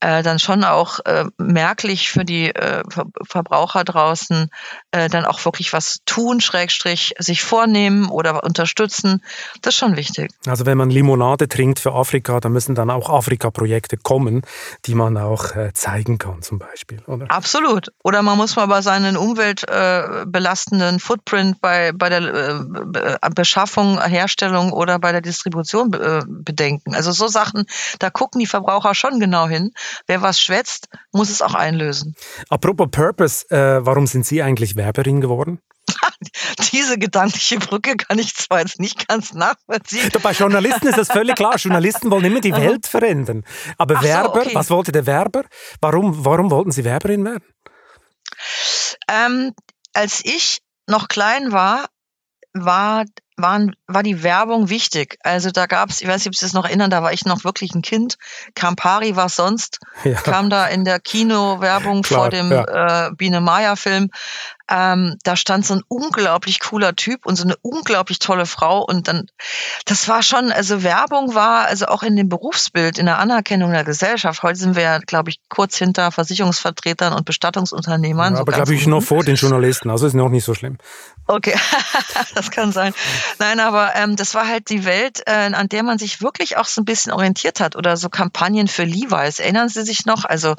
äh, 0.00 0.22
dann 0.22 0.38
schon 0.38 0.64
auch 0.64 1.00
äh, 1.04 1.24
merklich 1.36 2.10
für 2.10 2.24
die 2.24 2.54
äh, 2.54 2.82
Verbraucher 3.28 3.84
draußen 3.84 4.48
äh, 4.92 5.08
dann 5.08 5.24
auch 5.24 5.44
wirklich 5.44 5.72
was 5.72 5.98
tun, 6.06 6.40
Schrägstrich 6.40 7.14
sich 7.18 7.42
vornehmen 7.42 8.08
oder 8.08 8.44
unterstützen. 8.44 9.22
Das 9.62 9.74
ist 9.74 9.80
schon 9.80 9.96
wichtig. 9.96 10.30
Also 10.46 10.64
wenn 10.64 10.78
man 10.78 10.90
Limonade 10.90 11.48
trinkt 11.48 11.80
für 11.80 11.92
Afrika, 11.92 12.38
dann 12.38 12.52
müssen 12.52 12.76
dann 12.76 12.90
auch 12.90 13.10
Afrika-Projekte 13.10 13.96
kommen, 13.96 14.42
die 14.86 14.94
man 14.94 15.16
auch 15.16 15.56
äh, 15.56 15.72
zeigen 15.74 16.18
kann 16.18 16.42
zum 16.42 16.60
Beispiel, 16.60 17.02
oder? 17.06 17.28
Absolut. 17.30 17.88
Oder 18.04 18.22
man 18.28 18.36
muss 18.36 18.56
mal 18.56 18.66
bei 18.66 18.82
seinen 18.82 19.16
umweltbelastenden 19.16 20.96
äh, 20.96 20.98
Footprint 20.98 21.62
bei, 21.62 21.92
bei 21.92 22.10
der 22.10 22.20
äh, 22.20 23.30
Beschaffung, 23.34 23.98
Herstellung 23.98 24.70
oder 24.70 24.98
bei 24.98 25.12
der 25.12 25.22
Distribution 25.22 25.94
äh, 25.94 26.20
bedenken. 26.28 26.94
Also 26.94 27.12
so 27.12 27.26
Sachen, 27.26 27.64
da 27.98 28.10
gucken 28.10 28.38
die 28.38 28.46
Verbraucher 28.46 28.94
schon 28.94 29.18
genau 29.18 29.48
hin. 29.48 29.70
Wer 30.06 30.20
was 30.20 30.42
schwätzt, 30.42 30.88
muss 31.10 31.30
es 31.30 31.40
auch 31.40 31.54
einlösen. 31.54 32.16
Apropos 32.50 32.88
Purpose, 32.90 33.48
äh, 33.48 33.84
warum 33.86 34.06
sind 34.06 34.26
Sie 34.26 34.42
eigentlich 34.42 34.76
Werberin 34.76 35.22
geworden? 35.22 35.60
Diese 36.72 36.98
gedankliche 36.98 37.58
Brücke 37.58 37.96
kann 37.96 38.18
ich 38.18 38.34
zwar 38.34 38.60
jetzt 38.60 38.80
nicht 38.80 39.08
ganz 39.08 39.32
nachvollziehen. 39.32 40.10
Bei 40.22 40.32
Journalisten 40.32 40.88
ist 40.88 40.98
das 40.98 41.08
völlig 41.08 41.36
klar. 41.36 41.56
Journalisten 41.58 42.10
wollen 42.10 42.24
immer 42.24 42.40
die 42.40 42.52
Welt 42.52 42.86
verändern. 42.86 43.44
Aber 43.76 43.96
Ach 43.98 44.02
Werber, 44.02 44.34
so, 44.34 44.40
okay. 44.40 44.54
was 44.54 44.70
wollte 44.70 44.92
der 44.92 45.06
Werber? 45.06 45.44
Warum, 45.80 46.24
warum 46.24 46.50
wollten 46.50 46.72
Sie 46.72 46.84
Werberin 46.84 47.24
werden? 47.24 47.44
Ähm, 49.08 49.54
als 49.92 50.24
ich 50.24 50.60
noch 50.86 51.08
klein 51.08 51.52
war, 51.52 51.88
war, 52.52 53.04
waren, 53.38 53.74
war 53.86 54.02
die 54.02 54.22
Werbung 54.22 54.68
wichtig. 54.68 55.18
Also 55.22 55.50
da 55.50 55.66
gab 55.66 55.90
es, 55.90 56.00
ich 56.00 56.08
weiß 56.08 56.20
nicht, 56.20 56.28
ob 56.28 56.34
Sie 56.34 56.44
das 56.44 56.52
noch 56.52 56.64
erinnern, 56.64 56.90
da 56.90 57.02
war 57.02 57.12
ich 57.12 57.24
noch 57.24 57.44
wirklich 57.44 57.74
ein 57.74 57.82
Kind. 57.82 58.18
Campari 58.54 59.16
war 59.16 59.28
sonst, 59.28 59.80
ja. 60.04 60.14
kam 60.14 60.50
da 60.50 60.66
in 60.66 60.84
der 60.84 61.00
Kinowerbung 61.00 62.04
vor 62.04 62.28
dem 62.30 62.50
ja. 62.50 63.06
äh, 63.06 63.10
Biene 63.12 63.40
Meier-Film 63.40 64.10
ähm, 64.70 65.16
da 65.24 65.34
stand 65.34 65.64
so 65.64 65.74
ein 65.74 65.82
unglaublich 65.88 66.60
cooler 66.60 66.94
Typ 66.94 67.24
und 67.24 67.36
so 67.36 67.44
eine 67.44 67.56
unglaublich 67.62 68.18
tolle 68.18 68.44
Frau 68.44 68.84
und 68.84 69.08
dann, 69.08 69.26
das 69.86 70.08
war 70.08 70.22
schon, 70.22 70.52
also 70.52 70.82
Werbung 70.82 71.34
war, 71.34 71.66
also 71.66 71.86
auch 71.86 72.02
in 72.02 72.16
dem 72.16 72.28
Berufsbild, 72.28 72.98
in 72.98 73.06
der 73.06 73.18
Anerkennung 73.18 73.72
der 73.72 73.84
Gesellschaft. 73.84 74.42
Heute 74.42 74.58
sind 74.58 74.76
wir 74.76 74.82
ja, 74.82 74.98
glaube 74.98 75.30
ich, 75.30 75.40
kurz 75.48 75.78
hinter 75.78 76.12
Versicherungsvertretern 76.12 77.14
und 77.14 77.24
Bestattungsunternehmern. 77.24 78.34
Ja, 78.34 78.40
aber 78.40 78.52
so 78.52 78.56
glaube 78.56 78.74
ich 78.74 78.86
noch 78.86 79.02
vor 79.02 79.24
den 79.24 79.36
Journalisten, 79.36 79.90
also 79.90 80.06
ist 80.06 80.14
noch 80.14 80.28
nicht 80.28 80.44
so 80.44 80.54
schlimm. 80.54 80.76
Okay, 81.30 81.54
das 82.34 82.50
kann 82.50 82.72
sein. 82.72 82.94
Nein, 83.38 83.60
aber 83.60 83.94
ähm, 83.94 84.16
das 84.16 84.34
war 84.34 84.48
halt 84.48 84.70
die 84.70 84.86
Welt, 84.86 85.20
äh, 85.26 85.50
an 85.52 85.68
der 85.68 85.82
man 85.82 85.98
sich 85.98 86.22
wirklich 86.22 86.56
auch 86.56 86.64
so 86.64 86.80
ein 86.80 86.86
bisschen 86.86 87.12
orientiert 87.12 87.60
hat 87.60 87.76
oder 87.76 87.98
so 87.98 88.08
Kampagnen 88.08 88.66
für 88.66 88.84
Levi's. 88.84 89.38
Erinnern 89.38 89.68
Sie 89.68 89.84
sich 89.84 90.06
noch? 90.06 90.24
Also 90.24 90.54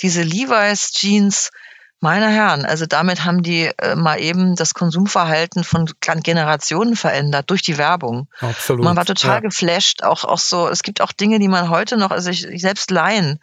diese 0.00 0.22
Levi's 0.22 0.92
Jeans, 0.92 1.50
meine 1.98 2.28
Herren, 2.28 2.64
also 2.64 2.86
damit 2.86 3.24
haben 3.24 3.42
die 3.42 3.70
äh, 3.78 3.96
mal 3.96 4.20
eben 4.20 4.56
das 4.56 4.74
Konsumverhalten 4.74 5.62
von 5.64 5.88
Generationen 6.00 6.96
verändert 6.96 7.50
durch 7.50 7.62
die 7.62 7.78
Werbung. 7.78 8.28
Absolut. 8.40 8.84
Man 8.84 8.96
war 8.96 9.04
total 9.04 9.36
ja. 9.36 9.40
geflasht, 9.40 10.02
auch, 10.02 10.24
auch 10.24 10.38
so, 10.38 10.68
es 10.68 10.82
gibt 10.82 11.00
auch 11.00 11.12
Dinge, 11.12 11.38
die 11.38 11.46
man 11.46 11.68
heute 11.68 11.96
noch, 11.96 12.10
also 12.10 12.30
ich, 12.30 12.46
selbst 12.60 12.90
Laien 12.90 13.38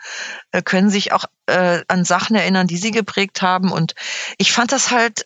äh, 0.52 0.62
können 0.62 0.90
sich 0.90 1.14
auch 1.14 1.24
äh, 1.46 1.84
an 1.88 2.04
Sachen 2.04 2.36
erinnern, 2.36 2.68
die 2.68 2.78
sie 2.78 2.92
geprägt 2.92 3.42
haben 3.42 3.72
und 3.72 3.96
ich 4.38 4.52
fand 4.52 4.74
das 4.74 4.92
halt 4.92 5.26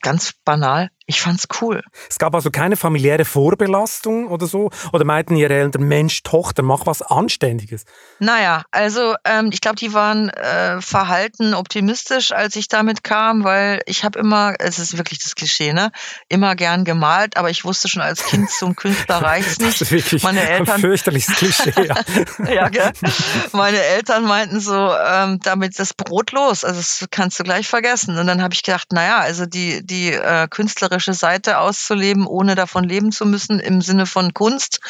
ganz 0.00 0.32
banal 0.44 0.90
Ich 1.06 1.20
fand's 1.20 1.48
cool. 1.60 1.82
Es 2.08 2.18
gab 2.18 2.34
also 2.34 2.50
keine 2.50 2.76
familiäre 2.76 3.24
Vorbelastung 3.24 4.28
oder 4.28 4.46
so? 4.46 4.70
Oder 4.92 5.04
meinten 5.04 5.36
Ihre 5.36 5.54
Eltern, 5.54 5.82
Mensch, 5.82 6.22
Tochter, 6.22 6.62
mach 6.62 6.86
was 6.86 7.02
Anständiges? 7.02 7.84
Naja, 8.20 8.62
also 8.70 9.14
ähm, 9.24 9.50
ich 9.52 9.60
glaube, 9.60 9.76
die 9.76 9.92
waren 9.92 10.28
äh, 10.30 10.80
verhalten 10.80 11.54
optimistisch, 11.54 12.32
als 12.32 12.54
ich 12.54 12.68
damit 12.68 13.02
kam, 13.02 13.42
weil 13.42 13.80
ich 13.86 14.04
habe 14.04 14.18
immer, 14.18 14.54
es 14.58 14.78
ist 14.78 14.96
wirklich 14.96 15.18
das 15.18 15.34
Klischee, 15.34 15.72
ne, 15.72 15.90
immer 16.28 16.54
gern 16.54 16.84
gemalt, 16.84 17.36
aber 17.36 17.50
ich 17.50 17.64
wusste 17.64 17.88
schon 17.88 18.02
als 18.02 18.24
Kind, 18.24 18.50
zum 18.50 18.76
Künstler 18.76 19.16
reicht's 19.16 19.58
nicht. 19.58 19.80
Das 19.80 19.82
ist 19.82 19.90
wirklich 19.90 20.22
Meine 20.22 20.48
Eltern, 20.48 20.76
ein 20.76 20.80
fürchterliches 20.80 21.34
Klischee. 21.34 21.72
Ja. 21.84 21.96
ja, 22.52 22.68
gell? 22.68 22.92
Meine 23.52 23.82
Eltern 23.82 24.24
meinten 24.24 24.60
so, 24.60 24.94
ähm, 24.94 25.40
damit 25.42 25.78
das 25.78 25.94
Brot 25.94 26.30
los, 26.32 26.64
also 26.64 26.78
das 26.78 27.06
kannst 27.10 27.40
du 27.40 27.42
gleich 27.44 27.66
vergessen. 27.66 28.18
Und 28.18 28.26
dann 28.26 28.42
habe 28.42 28.54
ich 28.54 28.62
gedacht, 28.62 28.92
naja, 28.92 29.18
also 29.18 29.46
die, 29.46 29.84
die 29.84 30.12
äh, 30.12 30.46
künstlerische 30.92 31.14
Seite 31.14 31.58
auszuleben, 31.58 32.26
ohne 32.26 32.54
davon 32.54 32.84
leben 32.84 33.12
zu 33.12 33.24
müssen, 33.24 33.60
im 33.60 33.80
Sinne 33.80 34.04
von 34.04 34.34
Kunst, 34.34 34.80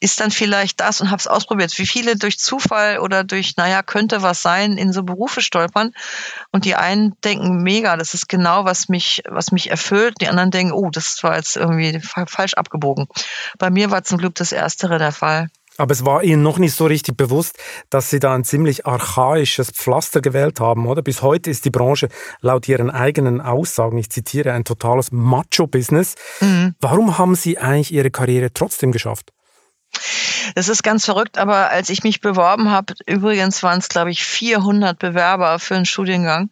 ist 0.00 0.20
dann 0.20 0.30
vielleicht 0.30 0.80
das 0.80 1.00
und 1.00 1.10
habe 1.10 1.20
es 1.20 1.26
ausprobiert. 1.26 1.76
Wie 1.78 1.86
viele 1.86 2.16
durch 2.16 2.38
Zufall 2.38 2.98
oder 2.98 3.24
durch, 3.24 3.56
naja, 3.56 3.82
könnte 3.82 4.22
was 4.22 4.40
sein, 4.40 4.78
in 4.78 4.92
so 4.92 5.02
Berufe 5.02 5.42
stolpern. 5.42 5.92
Und 6.50 6.64
die 6.64 6.76
einen 6.76 7.14
denken, 7.24 7.62
mega, 7.62 7.96
das 7.96 8.14
ist 8.14 8.28
genau, 8.28 8.64
was 8.64 8.88
mich, 8.88 9.22
was 9.28 9.52
mich 9.52 9.70
erfüllt. 9.70 10.14
Die 10.20 10.28
anderen 10.28 10.50
denken, 10.50 10.72
oh, 10.72 10.88
das 10.90 11.22
war 11.22 11.36
jetzt 11.36 11.56
irgendwie 11.56 12.00
falsch 12.00 12.54
abgebogen. 12.54 13.06
Bei 13.58 13.68
mir 13.68 13.90
war 13.90 14.02
zum 14.04 14.18
Glück 14.18 14.34
das 14.36 14.52
Erstere 14.52 14.98
der 14.98 15.12
Fall. 15.12 15.48
Aber 15.76 15.92
es 15.92 16.04
war 16.04 16.22
Ihnen 16.22 16.42
noch 16.42 16.58
nicht 16.58 16.74
so 16.74 16.86
richtig 16.86 17.16
bewusst, 17.16 17.58
dass 17.90 18.10
Sie 18.10 18.20
da 18.20 18.34
ein 18.34 18.44
ziemlich 18.44 18.86
archaisches 18.86 19.70
Pflaster 19.70 20.20
gewählt 20.20 20.60
haben, 20.60 20.86
oder? 20.86 21.02
Bis 21.02 21.22
heute 21.22 21.50
ist 21.50 21.64
die 21.64 21.70
Branche 21.70 22.08
laut 22.40 22.68
Ihren 22.68 22.90
eigenen 22.90 23.40
Aussagen, 23.40 23.98
ich 23.98 24.10
zitiere, 24.10 24.52
ein 24.52 24.64
totales 24.64 25.10
Macho-Business. 25.10 26.14
Mhm. 26.40 26.74
Warum 26.80 27.18
haben 27.18 27.34
Sie 27.34 27.58
eigentlich 27.58 27.92
Ihre 27.92 28.10
Karriere 28.10 28.52
trotzdem 28.52 28.92
geschafft? 28.92 29.32
Das 30.54 30.68
ist 30.68 30.82
ganz 30.82 31.04
verrückt, 31.04 31.38
aber 31.38 31.70
als 31.70 31.88
ich 31.88 32.04
mich 32.04 32.20
beworben 32.20 32.70
habe, 32.70 32.94
übrigens 33.06 33.62
waren 33.62 33.78
es, 33.78 33.88
glaube 33.88 34.10
ich, 34.10 34.24
400 34.24 34.98
Bewerber 34.98 35.58
für 35.58 35.74
einen 35.74 35.86
Studiengang, 35.86 36.50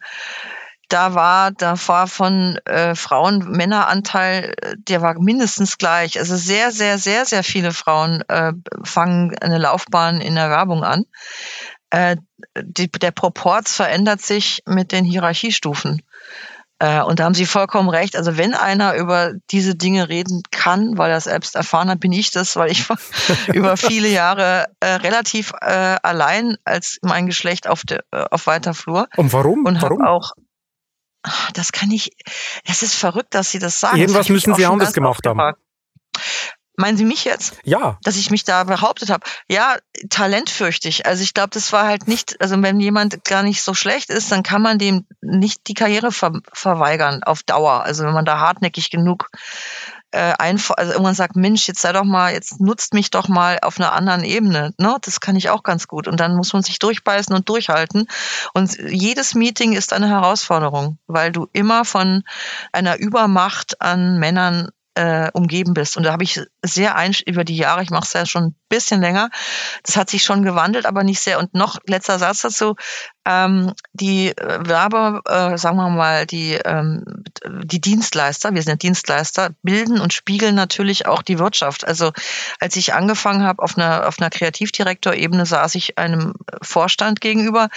da 0.89 1.15
war, 1.15 1.51
da 1.51 1.75
war 1.87 2.07
von 2.07 2.57
äh, 2.65 2.95
Frauen-Männeranteil, 2.95 4.53
der 4.77 5.01
war 5.01 5.19
mindestens 5.19 5.77
gleich. 5.77 6.19
Also 6.19 6.35
sehr, 6.35 6.71
sehr, 6.71 6.97
sehr, 6.97 7.25
sehr 7.25 7.43
viele 7.43 7.71
Frauen 7.71 8.21
äh, 8.27 8.53
fangen 8.83 9.35
eine 9.39 9.57
Laufbahn 9.57 10.21
in 10.21 10.35
der 10.35 10.49
Werbung 10.49 10.83
an. 10.83 11.05
Äh, 11.89 12.17
die, 12.61 12.91
der 12.91 13.11
Proporz 13.11 13.73
verändert 13.73 14.21
sich 14.21 14.61
mit 14.65 14.91
den 14.91 15.05
Hierarchiestufen. 15.05 16.01
Äh, 16.79 17.01
und 17.01 17.19
da 17.19 17.25
haben 17.25 17.33
Sie 17.33 17.45
vollkommen 17.45 17.89
recht. 17.89 18.17
Also 18.17 18.37
wenn 18.37 18.53
einer 18.53 18.95
über 18.95 19.33
diese 19.51 19.75
Dinge 19.75 20.09
reden 20.09 20.41
kann, 20.51 20.97
weil 20.97 21.11
er 21.11 21.17
es 21.17 21.25
selbst 21.25 21.55
erfahren 21.55 21.89
hat, 21.89 21.99
bin 21.99 22.11
ich 22.11 22.31
das, 22.31 22.55
weil 22.55 22.71
ich 22.71 22.85
über 23.53 23.77
viele 23.77 24.09
Jahre 24.09 24.65
äh, 24.79 24.87
relativ 24.87 25.53
äh, 25.61 25.97
allein 26.03 26.57
als 26.65 26.99
mein 27.01 27.25
Geschlecht 27.25 27.69
auf, 27.69 27.83
de, 27.83 27.99
äh, 28.11 28.25
auf 28.31 28.47
weiter 28.47 28.73
Flur. 28.73 29.07
Und 29.15 29.31
warum? 29.33 29.65
Und 29.65 29.81
warum? 29.81 30.01
auch 30.01 30.33
das 31.53 31.71
kann 31.71 31.91
ich, 31.91 32.11
das 32.65 32.83
ist 32.83 32.95
verrückt, 32.95 33.33
dass 33.33 33.51
Sie 33.51 33.59
das 33.59 33.79
sagen. 33.79 33.97
Irgendwas 33.97 34.29
müssen 34.29 34.53
Sie 34.55 34.65
anders 34.65 34.93
gemacht 34.93 35.25
haben. 35.25 35.55
Meinen 36.75 36.97
Sie 36.97 37.05
mich 37.05 37.23
jetzt? 37.23 37.55
Ja. 37.63 37.99
Dass 38.03 38.15
ich 38.15 38.31
mich 38.31 38.45
da 38.45 38.63
behauptet 38.63 39.11
habe. 39.11 39.23
Ja, 39.47 39.77
talentfürchtig. 40.09 41.05
Also 41.05 41.21
ich 41.21 41.35
glaube, 41.35 41.51
das 41.51 41.71
war 41.71 41.85
halt 41.85 42.07
nicht, 42.07 42.41
also 42.41 42.59
wenn 42.63 42.79
jemand 42.79 43.23
gar 43.25 43.43
nicht 43.43 43.61
so 43.61 43.75
schlecht 43.75 44.09
ist, 44.09 44.31
dann 44.31 44.41
kann 44.41 44.63
man 44.63 44.79
dem 44.79 45.05
nicht 45.21 45.67
die 45.67 45.75
Karriere 45.75 46.11
ver 46.11 46.31
verweigern 46.51 47.21
auf 47.23 47.43
Dauer. 47.43 47.83
Also 47.83 48.05
wenn 48.05 48.13
man 48.13 48.25
da 48.25 48.39
hartnäckig 48.39 48.89
genug 48.89 49.29
äh, 50.13 50.33
einfach, 50.37 50.75
also 50.77 50.91
irgendwann 50.91 51.15
sagt, 51.15 51.35
Mensch, 51.35 51.67
jetzt 51.67 51.81
sei 51.81 51.91
doch 51.91 52.03
mal, 52.03 52.33
jetzt 52.33 52.61
nutzt 52.61 52.93
mich 52.93 53.09
doch 53.09 53.27
mal 53.27 53.57
auf 53.63 53.79
einer 53.79 53.93
anderen 53.93 54.23
Ebene. 54.23 54.73
Ne? 54.77 54.95
Das 55.01 55.19
kann 55.19 55.35
ich 55.35 55.49
auch 55.49 55.63
ganz 55.63 55.87
gut. 55.87 56.07
Und 56.07 56.19
dann 56.19 56.35
muss 56.35 56.53
man 56.53 56.61
sich 56.61 56.77
durchbeißen 56.77 57.35
und 57.35 57.49
durchhalten. 57.49 58.07
Und 58.53 58.77
jedes 58.77 59.33
Meeting 59.33 59.73
ist 59.73 59.91
eine 59.91 60.07
Herausforderung, 60.07 60.99
weil 61.07 61.31
du 61.31 61.47
immer 61.51 61.83
von 61.83 62.23
einer 62.71 62.99
Übermacht 62.99 63.81
an 63.81 64.19
Männern 64.19 64.69
äh, 64.95 65.29
umgeben 65.33 65.73
bist. 65.73 65.97
Und 65.97 66.03
da 66.03 66.11
habe 66.11 66.23
ich 66.23 66.41
sehr 66.61 66.95
ein, 66.95 67.13
über 67.25 67.43
die 67.43 67.57
Jahre, 67.57 67.83
ich 67.83 67.89
mache 67.89 68.05
es 68.05 68.13
ja 68.13 68.25
schon 68.25 68.43
ein 68.43 68.55
bisschen 68.69 69.01
länger, 69.01 69.29
das 69.83 69.97
hat 69.97 70.09
sich 70.09 70.23
schon 70.23 70.43
gewandelt, 70.43 70.85
aber 70.85 71.03
nicht 71.03 71.19
sehr. 71.19 71.39
Und 71.39 71.53
noch 71.53 71.79
letzter 71.85 72.19
Satz 72.19 72.41
dazu, 72.41 72.75
ähm, 73.25 73.73
die 73.93 74.29
äh, 74.29 74.67
Werber, 74.67 75.21
äh, 75.25 75.57
sagen 75.57 75.77
wir 75.77 75.89
mal, 75.89 76.25
die, 76.25 76.53
ähm, 76.53 77.23
die 77.63 77.79
Dienstleister, 77.79 78.53
wir 78.53 78.61
sind 78.61 78.71
ja 78.71 78.75
Dienstleister, 78.75 79.51
bilden 79.61 79.99
und 79.99 80.13
spiegeln 80.13 80.55
natürlich 80.55 81.07
auch 81.07 81.21
die 81.21 81.39
Wirtschaft. 81.39 81.87
Also 81.87 82.11
als 82.59 82.75
ich 82.75 82.93
angefangen 82.93 83.43
habe 83.43 83.63
auf 83.63 83.77
einer, 83.77 84.07
auf 84.07 84.19
einer 84.19 84.29
Kreativdirektorebene, 84.29 85.45
saß 85.45 85.75
ich 85.75 85.97
einem 85.97 86.33
Vorstand 86.61 87.21
gegenüber 87.21 87.69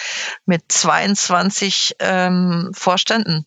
mit 0.46 0.64
22 0.68 1.96
ähm, 2.00 2.70
Vorständen. 2.74 3.46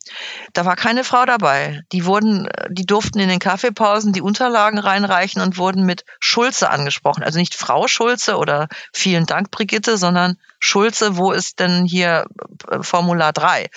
Da 0.53 0.65
war 0.65 0.75
keine 0.75 1.03
Frau 1.03 1.25
dabei. 1.25 1.81
Die 1.91 2.05
wurden, 2.05 2.47
die 2.69 2.85
durften 2.85 3.19
in 3.19 3.29
den 3.29 3.39
Kaffeepausen 3.59 4.13
die 4.13 4.21
Unterlagen 4.21 4.79
reinreichen 4.79 5.41
und 5.41 5.57
wurden 5.57 5.85
mit 5.85 6.05
Schulze 6.21 6.69
angesprochen. 6.69 7.23
Also 7.23 7.39
nicht 7.39 7.55
Frau 7.55 7.89
Schulze 7.89 8.37
oder 8.37 8.69
vielen 8.93 9.25
Dank, 9.25 9.51
Brigitte, 9.51 9.97
sondern 9.97 10.37
Schulze, 10.59 11.17
wo 11.17 11.33
ist 11.33 11.59
denn 11.59 11.83
hier 11.83 12.25
äh, 12.69 12.81
Formular 12.81 13.33
3? 13.33 13.69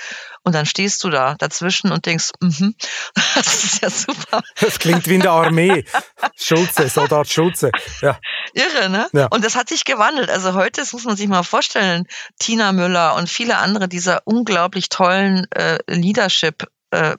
Und 0.45 0.55
dann 0.55 0.67
stehst 0.67 1.03
du 1.03 1.11
da 1.11 1.35
dazwischen 1.35 1.91
und 1.91 2.07
denkst, 2.07 2.31
mhm, 2.41 2.77
das 3.35 3.65
ist 3.65 3.83
ja 3.83 3.91
super. 3.91 4.43
Das 4.61 4.79
klingt 4.79 5.09
wie 5.09 5.17
in 5.17 5.21
der 5.21 5.33
Armee. 5.33 5.85
Schulze, 6.37 6.89
Soldat 6.89 7.29
Schulze. 7.29 7.73
Ja. 8.03 8.21
Irre, 8.55 8.89
ne? 8.89 9.09
Ja. 9.13 9.27
Und 9.27 9.45
das 9.45 9.57
hat 9.57 9.69
sich 9.69 9.85
gewandelt. 9.85 10.31
Also 10.31 10.55
heute, 10.55 10.81
das 10.81 10.93
muss 10.93 11.05
man 11.05 11.17
sich 11.17 11.27
mal 11.27 11.43
vorstellen, 11.43 12.07
Tina 12.39 12.71
Müller 12.71 13.17
und 13.17 13.29
viele 13.29 13.59
andere 13.59 13.89
dieser 13.89 14.23
unglaublich 14.27 14.89
tollen 14.89 15.51
äh, 15.53 15.79
Leadership-Protagonistinnen, 15.89 16.82
äh, 16.93 17.17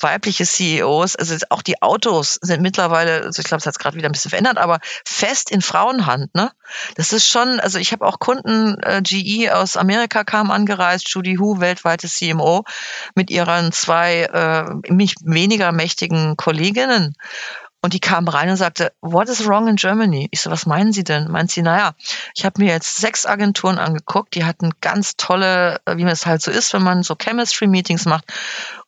weibliche 0.00 0.46
CEOs, 0.46 1.16
also 1.16 1.36
auch 1.50 1.62
die 1.62 1.82
Autos 1.82 2.38
sind 2.40 2.62
mittlerweile, 2.62 3.22
also 3.24 3.40
ich 3.40 3.46
glaube, 3.46 3.60
es 3.60 3.66
hat 3.66 3.78
gerade 3.78 3.96
wieder 3.96 4.08
ein 4.08 4.12
bisschen 4.12 4.30
verändert, 4.30 4.58
aber 4.58 4.78
fest 5.04 5.50
in 5.50 5.60
Frauenhand, 5.60 6.34
ne? 6.34 6.50
Das 6.94 7.12
ist 7.12 7.26
schon, 7.26 7.60
also 7.60 7.78
ich 7.78 7.92
habe 7.92 8.06
auch 8.06 8.18
Kunden, 8.18 8.78
äh, 8.82 9.02
GE 9.02 9.50
aus 9.54 9.76
Amerika 9.76 10.24
kam 10.24 10.50
angereist, 10.50 11.08
Judy 11.08 11.36
Hu, 11.36 11.60
weltweite 11.60 12.08
CMO, 12.08 12.64
mit 13.14 13.30
ihren 13.30 13.72
zwei 13.72 14.22
äh, 14.32 14.92
mich 14.92 15.16
weniger 15.22 15.72
mächtigen 15.72 16.36
Kolleginnen. 16.36 17.14
Und 17.82 17.94
die 17.94 18.00
kam 18.00 18.28
rein 18.28 18.50
und 18.50 18.56
sagte, 18.56 18.92
what 19.00 19.28
is 19.28 19.46
wrong 19.46 19.66
in 19.66 19.76
Germany? 19.76 20.28
Ich 20.32 20.42
so, 20.42 20.50
was 20.50 20.66
meinen 20.66 20.92
Sie 20.92 21.04
denn? 21.04 21.30
Meint 21.30 21.50
sie, 21.50 21.62
naja, 21.62 21.94
ich 22.34 22.44
habe 22.44 22.62
mir 22.62 22.70
jetzt 22.70 22.98
sechs 22.98 23.24
Agenturen 23.24 23.78
angeguckt, 23.78 24.34
die 24.34 24.44
hatten 24.44 24.72
ganz 24.82 25.16
tolle, 25.16 25.80
äh, 25.86 25.96
wie 25.96 26.04
man 26.04 26.12
es 26.12 26.26
halt 26.26 26.42
so 26.42 26.50
ist, 26.50 26.74
wenn 26.74 26.82
man 26.82 27.02
so 27.02 27.14
Chemistry-Meetings 27.14 28.04
macht. 28.04 28.24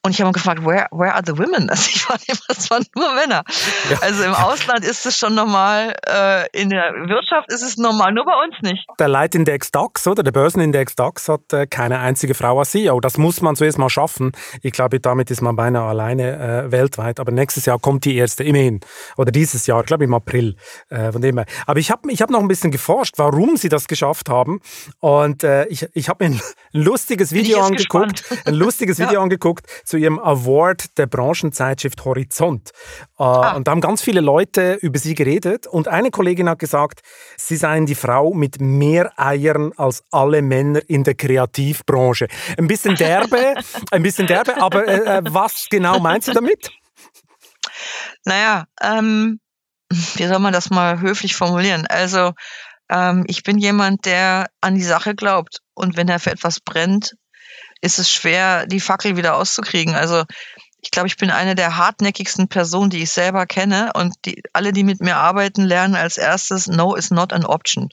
Und 0.05 0.11
ich 0.11 0.21
habe 0.21 0.33
gefragt, 0.33 0.65
where, 0.65 0.89
where 0.91 1.15
are 1.15 1.23
the 1.25 1.39
women? 1.39 1.71
Also 1.73 1.91
ich 1.95 2.09
war 2.09 2.17
immer, 2.27 2.41
es 2.49 2.71
waren 2.71 2.85
nur 2.97 3.15
Männer. 3.15 3.45
Ja. 3.89 3.99
Also 4.01 4.25
im 4.25 4.35
Ausland 4.35 4.85
ist 4.85 5.07
es 5.07 5.17
schon 5.17 5.35
normal, 5.35 5.95
äh, 6.09 6.61
in 6.61 6.71
der 6.71 6.93
Wirtschaft 7.07 7.53
ist 7.53 7.63
es 7.63 7.77
normal, 7.77 8.13
nur 8.13 8.25
bei 8.25 8.35
uns 8.45 8.55
nicht. 8.63 8.85
Der 8.99 9.07
Leitindex 9.07 9.71
DAX, 9.71 10.07
oder 10.09 10.25
der 10.25 10.33
Börsenindex 10.33 10.97
DAX 10.97 11.29
hat 11.29 11.53
äh, 11.53 11.67
keine 11.67 12.01
einzige 12.01 12.35
Frau 12.35 12.59
als 12.59 12.73
CEO. 12.73 12.99
Das 12.99 13.17
muss 13.17 13.43
man 13.43 13.55
zuerst 13.55 13.79
mal 13.79 13.89
schaffen. 13.89 14.33
Ich 14.63 14.73
glaube, 14.73 14.99
damit 14.99 15.31
ist 15.31 15.41
man 15.41 15.55
beinahe 15.55 15.89
alleine 15.89 16.67
äh, 16.67 16.73
weltweit. 16.73 17.21
Aber 17.21 17.31
nächstes 17.31 17.67
Jahr 17.67 17.79
kommt 17.79 18.05
die 18.05 18.17
erste, 18.17 18.43
immerhin. 18.43 18.81
Oder 19.17 19.31
dieses 19.31 19.69
Jahr, 19.69 19.85
glaube 19.85 20.03
ich 20.03 20.09
im 20.09 20.15
April. 20.15 20.57
Äh, 20.89 21.13
von 21.13 21.23
dem 21.23 21.39
her. 21.39 21.47
Aber 21.67 21.79
ich 21.79 21.93
habe 21.93 22.11
ich 22.11 22.21
hab 22.21 22.31
noch 22.31 22.41
ein 22.41 22.49
bisschen 22.49 22.73
geforscht, 22.73 23.15
warum 23.19 23.57
sie 23.57 23.69
das 23.69 23.87
geschafft 23.87 24.29
haben. 24.29 24.61
Und 24.99 25.45
äh, 25.45 25.67
ich, 25.67 25.87
ich 25.95 26.09
habe 26.09 26.29
mir 26.29 26.35
ein 26.35 26.41
lustiges 26.73 27.31
Video 27.33 27.61
angeguckt. 27.61 28.25
Ein 28.45 28.55
lustiges 28.55 28.99
Video 28.99 29.15
ja. 29.15 29.23
angeguckt 29.23 29.67
zu 29.93 29.99
ihrem 29.99 30.19
Award 30.19 30.97
der 30.97 31.07
Branchenzeitschrift 31.07 32.03
Horizont. 32.07 32.71
Äh, 33.19 33.25
ah. 33.25 33.53
Und 33.53 33.69
da 33.69 33.73
haben 33.73 33.83
ganz 33.83 34.01
viele 34.01 34.23
Leute 34.23 34.79
über 34.81 34.99
sie 34.99 35.15
geredet. 35.15 35.67
Und 35.67 35.87
eine 35.87 36.11
Kollegin 36.11 36.49
hat 36.49 36.61
gesagt, 36.61 37.03
sie 37.37 37.57
seien 37.57 37.85
die 37.85 37.95
Frau 37.95 38.33
mit 38.33 38.59
mehr 38.59 39.13
Eiern 39.19 39.73
als 39.77 40.03
alle 40.11 40.41
Männer 40.41 40.81
in 40.89 41.05
der 41.05 41.15
Kreativbranche. 41.15 42.29
Ein 42.57 42.69
bisschen 42.69 42.95
derbe, 42.95 43.53
ein 43.91 44.03
bisschen 44.03 44.27
derbe, 44.27 44.63
aber 44.63 44.89
äh, 44.89 45.19
äh, 45.19 45.23
was 45.27 45.67
genau 45.69 46.01
meint 46.01 46.25
sie 46.25 46.33
damit? 46.33 46.71
Naja, 48.25 48.65
ähm, 48.81 49.41
wie 49.91 50.27
soll 50.27 50.39
man 50.39 50.55
das 50.55 50.71
mal 50.71 51.03
höflich 51.03 51.37
formulieren? 51.37 51.87
Also, 51.87 52.33
ähm, 52.89 53.25
ich 53.27 53.43
bin 53.43 53.59
jemand, 53.59 54.07
der 54.07 54.47
an 54.63 54.75
die 54.75 54.85
Sache 54.85 55.15
glaubt. 55.15 55.59
Und 55.75 55.99
wenn 55.99 56.09
er 56.09 56.19
für 56.19 56.31
etwas 56.31 56.61
brennt, 56.61 57.13
ist 57.83 57.99
es 57.99 58.11
schwer, 58.11 58.67
die 58.67 58.81
Fackel 58.81 59.17
wieder 59.17 59.37
auszukriegen. 59.37 59.95
Also 59.95 60.25
ich 60.81 60.91
glaube, 60.91 61.07
ich 61.07 61.17
bin 61.17 61.31
eine 61.31 61.55
der 61.55 61.77
hartnäckigsten 61.77 62.49
Personen, 62.49 62.91
die 62.91 63.03
ich 63.03 63.11
selber 63.11 63.47
kenne. 63.47 63.93
Und 63.95 64.15
die, 64.25 64.43
alle, 64.53 64.73
die 64.73 64.83
mit 64.83 65.01
mir 65.01 65.17
arbeiten, 65.17 65.63
lernen 65.63 65.95
als 65.95 66.17
erstes, 66.17 66.67
no 66.67 66.95
is 66.95 67.11
not 67.11 67.33
an 67.33 67.45
option. 67.45 67.89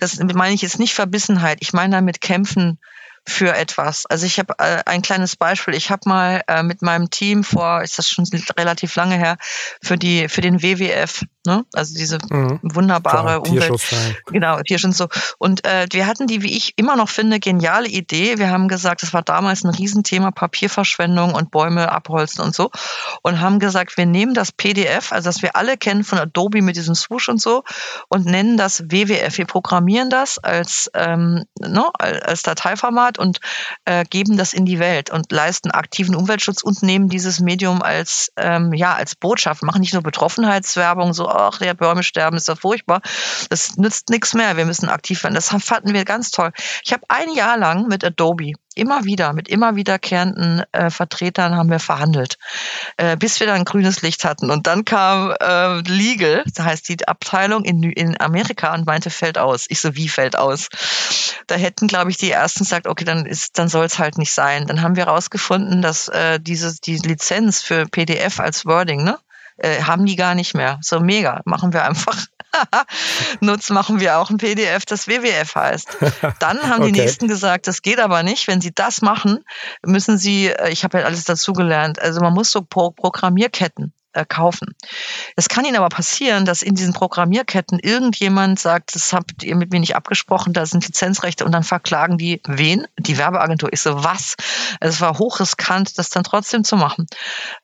Das 0.00 0.18
meine 0.18 0.54
ich 0.54 0.62
jetzt 0.62 0.78
nicht 0.78 0.94
Verbissenheit. 0.94 1.58
Ich 1.60 1.72
meine 1.72 1.96
damit 1.96 2.20
kämpfen 2.20 2.78
für 3.24 3.54
etwas. 3.54 4.06
Also 4.06 4.26
ich 4.26 4.38
habe 4.38 4.54
äh, 4.58 4.82
ein 4.86 5.02
kleines 5.02 5.36
Beispiel. 5.36 5.74
Ich 5.74 5.90
habe 5.90 6.08
mal 6.08 6.42
äh, 6.48 6.62
mit 6.64 6.82
meinem 6.82 7.10
Team 7.10 7.44
vor, 7.44 7.82
ist 7.82 7.98
das 7.98 8.08
schon 8.08 8.24
relativ 8.58 8.96
lange 8.96 9.16
her, 9.16 9.36
für 9.80 9.96
die 9.96 10.28
für 10.28 10.40
den 10.40 10.62
WWF, 10.62 11.22
ne? 11.46 11.64
also 11.72 11.94
diese 11.94 12.18
mhm. 12.30 12.60
wunderbare 12.62 13.42
Klar, 13.42 13.48
Umwelt, 13.48 13.82
genau 14.26 14.60
Tierschutz 14.62 14.96
so. 14.96 15.08
Und 15.38 15.64
äh, 15.64 15.86
wir 15.92 16.06
hatten 16.06 16.26
die, 16.26 16.42
wie 16.42 16.56
ich 16.56 16.74
immer 16.76 16.96
noch 16.96 17.08
finde, 17.08 17.40
geniale 17.40 17.88
Idee. 17.88 18.38
Wir 18.38 18.50
haben 18.50 18.68
gesagt, 18.68 19.02
das 19.02 19.12
war 19.12 19.22
damals 19.22 19.64
ein 19.64 19.70
Riesenthema 19.70 20.30
Papierverschwendung 20.30 21.34
und 21.34 21.50
Bäume 21.50 21.90
abholzen 21.92 22.42
und 22.42 22.54
so, 22.54 22.70
und 23.22 23.40
haben 23.40 23.58
gesagt, 23.58 23.96
wir 23.96 24.06
nehmen 24.06 24.34
das 24.34 24.52
PDF, 24.52 25.12
also 25.12 25.28
das 25.28 25.42
wir 25.42 25.56
alle 25.56 25.76
kennen 25.76 26.04
von 26.04 26.18
Adobe 26.18 26.62
mit 26.62 26.76
diesem 26.76 26.94
Swoosh 26.94 27.28
und 27.28 27.40
so, 27.40 27.64
und 28.08 28.26
nennen 28.26 28.56
das 28.56 28.84
WWF. 28.90 29.38
Wir 29.38 29.46
programmieren 29.46 30.10
das 30.10 30.38
als 30.38 30.90
ähm, 30.94 31.44
ne, 31.60 31.90
als 31.98 32.42
Dateiformat 32.42 32.92
Format 32.92 33.18
und 33.18 33.40
äh, 33.84 34.04
geben 34.04 34.36
das 34.36 34.52
in 34.52 34.64
die 34.64 34.78
Welt 34.78 35.10
und 35.10 35.32
leisten 35.32 35.70
aktiven 35.70 36.14
Umweltschutz 36.14 36.62
und 36.62 36.82
nehmen 36.82 37.08
dieses 37.08 37.40
Medium 37.40 37.82
als, 37.82 38.32
ähm, 38.36 38.72
ja, 38.72 38.94
als 38.94 39.14
Botschaft, 39.14 39.62
machen 39.62 39.80
nicht 39.80 39.94
nur 39.94 40.02
Betroffenheitswerbung, 40.02 41.12
so, 41.12 41.28
ach, 41.34 41.58
der 41.58 41.74
Bäume 41.74 42.02
sterben, 42.02 42.36
ist 42.36 42.48
doch 42.48 42.58
furchtbar. 42.58 43.00
Das 43.50 43.76
nützt 43.76 44.10
nichts 44.10 44.34
mehr, 44.34 44.56
wir 44.56 44.66
müssen 44.66 44.88
aktiv 44.88 45.22
werden. 45.22 45.34
Das 45.34 45.48
fanden 45.48 45.92
wir 45.92 46.04
ganz 46.04 46.30
toll. 46.30 46.52
Ich 46.84 46.92
habe 46.92 47.02
ein 47.08 47.32
Jahr 47.34 47.56
lang 47.56 47.88
mit 47.88 48.04
Adobe 48.04 48.52
immer 48.74 49.04
wieder, 49.04 49.32
mit 49.32 49.48
immer 49.48 49.76
wiederkehrenden 49.76 50.62
äh, 50.72 50.90
Vertretern 50.90 51.56
haben 51.56 51.70
wir 51.70 51.78
verhandelt, 51.78 52.38
äh, 52.96 53.16
bis 53.16 53.40
wir 53.40 53.46
dann 53.46 53.64
grünes 53.64 54.02
Licht 54.02 54.24
hatten. 54.24 54.50
Und 54.50 54.66
dann 54.66 54.84
kam 54.84 55.34
äh, 55.40 55.80
Legal, 55.80 56.44
das 56.46 56.64
heißt 56.64 56.88
die 56.88 57.06
Abteilung 57.06 57.64
in, 57.64 57.82
in 57.82 58.20
Amerika 58.20 58.74
und 58.74 58.86
meinte, 58.86 59.10
fällt 59.10 59.38
aus. 59.38 59.66
Ich 59.68 59.80
so, 59.80 59.94
wie 59.96 60.08
fällt 60.08 60.36
aus? 60.36 60.68
Da 61.46 61.56
hätten, 61.56 61.86
glaube 61.86 62.10
ich, 62.10 62.16
die 62.16 62.30
ersten 62.30 62.60
gesagt, 62.60 62.86
okay, 62.86 63.04
dann 63.04 63.26
ist, 63.26 63.58
dann 63.58 63.68
soll 63.68 63.84
es 63.84 63.98
halt 63.98 64.18
nicht 64.18 64.32
sein. 64.32 64.66
Dann 64.66 64.82
haben 64.82 64.96
wir 64.96 65.06
herausgefunden, 65.06 65.82
dass 65.82 66.08
äh, 66.08 66.40
diese 66.40 66.74
die 66.80 66.96
Lizenz 66.96 67.62
für 67.62 67.86
PDF 67.86 68.40
als 68.40 68.64
Wording, 68.64 69.04
ne? 69.04 69.18
Äh, 69.62 69.82
haben 69.82 70.06
die 70.06 70.16
gar 70.16 70.34
nicht 70.34 70.54
mehr. 70.54 70.78
So 70.82 71.00
mega, 71.00 71.40
machen 71.44 71.72
wir 71.72 71.84
einfach. 71.84 72.26
Nutz 73.40 73.70
machen 73.70 74.00
wir 74.00 74.18
auch 74.18 74.28
ein 74.28 74.38
PDF, 74.38 74.84
das 74.84 75.06
WWF 75.06 75.54
heißt. 75.54 75.98
Dann 76.40 76.62
haben 76.62 76.82
okay. 76.82 76.92
die 76.92 77.00
Nächsten 77.00 77.28
gesagt, 77.28 77.68
das 77.68 77.82
geht 77.82 78.00
aber 78.00 78.24
nicht. 78.24 78.48
Wenn 78.48 78.60
sie 78.60 78.72
das 78.74 79.02
machen, 79.02 79.44
müssen 79.84 80.18
sie, 80.18 80.48
äh, 80.48 80.70
ich 80.70 80.84
habe 80.84 80.98
ja 80.98 81.04
alles 81.04 81.24
dazugelernt, 81.24 82.00
also 82.00 82.20
man 82.20 82.34
muss 82.34 82.50
so 82.50 82.62
Programmierketten 82.62 83.94
kaufen. 84.28 84.74
Es 85.36 85.48
kann 85.48 85.64
Ihnen 85.64 85.76
aber 85.76 85.88
passieren, 85.88 86.44
dass 86.44 86.62
in 86.62 86.74
diesen 86.74 86.92
Programmierketten 86.92 87.78
irgendjemand 87.78 88.58
sagt, 88.58 88.94
das 88.94 89.12
habt 89.12 89.42
ihr 89.42 89.56
mit 89.56 89.72
mir 89.72 89.80
nicht 89.80 89.96
abgesprochen, 89.96 90.52
da 90.52 90.66
sind 90.66 90.86
Lizenzrechte 90.86 91.44
und 91.44 91.52
dann 91.52 91.62
verklagen 91.62 92.18
die 92.18 92.40
wen? 92.46 92.86
Die 92.98 93.18
Werbeagentur. 93.18 93.72
Ich 93.72 93.80
so, 93.80 94.04
was? 94.04 94.36
Es 94.80 95.00
war 95.00 95.18
hochriskant, 95.18 95.98
das 95.98 96.10
dann 96.10 96.24
trotzdem 96.24 96.64
zu 96.64 96.76
machen. 96.76 97.06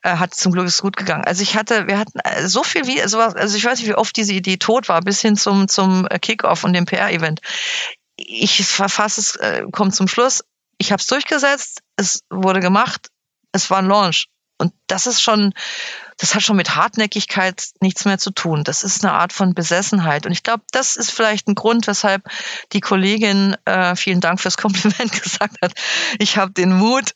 Äh, 0.03 0.17
hat 0.17 0.35
zum 0.35 0.53
Glück 0.53 0.67
ist 0.67 0.83
gut 0.83 0.97
gegangen. 0.97 1.25
Also 1.25 1.43
ich 1.43 1.57
hatte, 1.57 1.87
wir 1.87 1.99
hatten 1.99 2.19
äh, 2.21 2.47
so 2.49 2.63
viel 2.63 2.87
wie, 2.87 3.01
also, 3.01 3.21
also 3.21 3.57
ich 3.57 3.65
weiß 3.65 3.79
nicht, 3.79 3.89
wie 3.89 3.95
oft 3.95 4.17
diese 4.17 4.33
Idee 4.33 4.57
tot 4.57 4.89
war, 4.89 5.01
bis 5.01 5.21
hin 5.21 5.37
zum, 5.37 5.69
zum 5.69 6.07
äh, 6.07 6.19
Kickoff 6.19 6.65
und 6.65 6.73
dem 6.73 6.87
PR-Event. 6.87 7.41
Ich 8.17 8.67
verfasse 8.67 9.21
es, 9.21 9.37
äh, 9.37 9.65
kommt 9.71 9.95
zum 9.95 10.09
Schluss. 10.09 10.45
Ich 10.79 10.93
habe 10.93 11.01
es 11.01 11.07
durchgesetzt, 11.07 11.83
es 11.97 12.23
wurde 12.31 12.61
gemacht, 12.61 13.09
es 13.53 13.71
war 13.71 13.79
ein 13.79 13.87
Launch. 13.87 14.29
Und 14.59 14.73
das 14.88 15.07
ist 15.07 15.22
schon 15.22 15.53
das 16.18 16.35
hat 16.35 16.42
schon 16.42 16.57
mit 16.57 16.74
Hartnäckigkeit 16.74 17.62
nichts 17.81 18.05
mehr 18.05 18.18
zu 18.18 18.33
tun. 18.33 18.64
Das 18.64 18.83
ist 18.83 19.05
eine 19.05 19.12
Art 19.14 19.33
von 19.33 19.55
Besessenheit. 19.55 20.27
Und 20.27 20.33
ich 20.33 20.42
glaube, 20.42 20.62
das 20.72 20.96
ist 20.96 21.12
vielleicht 21.12 21.46
ein 21.46 21.55
Grund, 21.55 21.87
weshalb 21.87 22.22
die 22.72 22.81
Kollegin, 22.81 23.57
äh, 23.64 23.94
vielen 23.94 24.20
Dank 24.20 24.40
fürs 24.40 24.57
Kompliment, 24.57 25.12
gesagt 25.22 25.57
hat, 25.62 25.72
ich 26.18 26.37
habe 26.37 26.53
den 26.53 26.77
Mut 26.77 27.12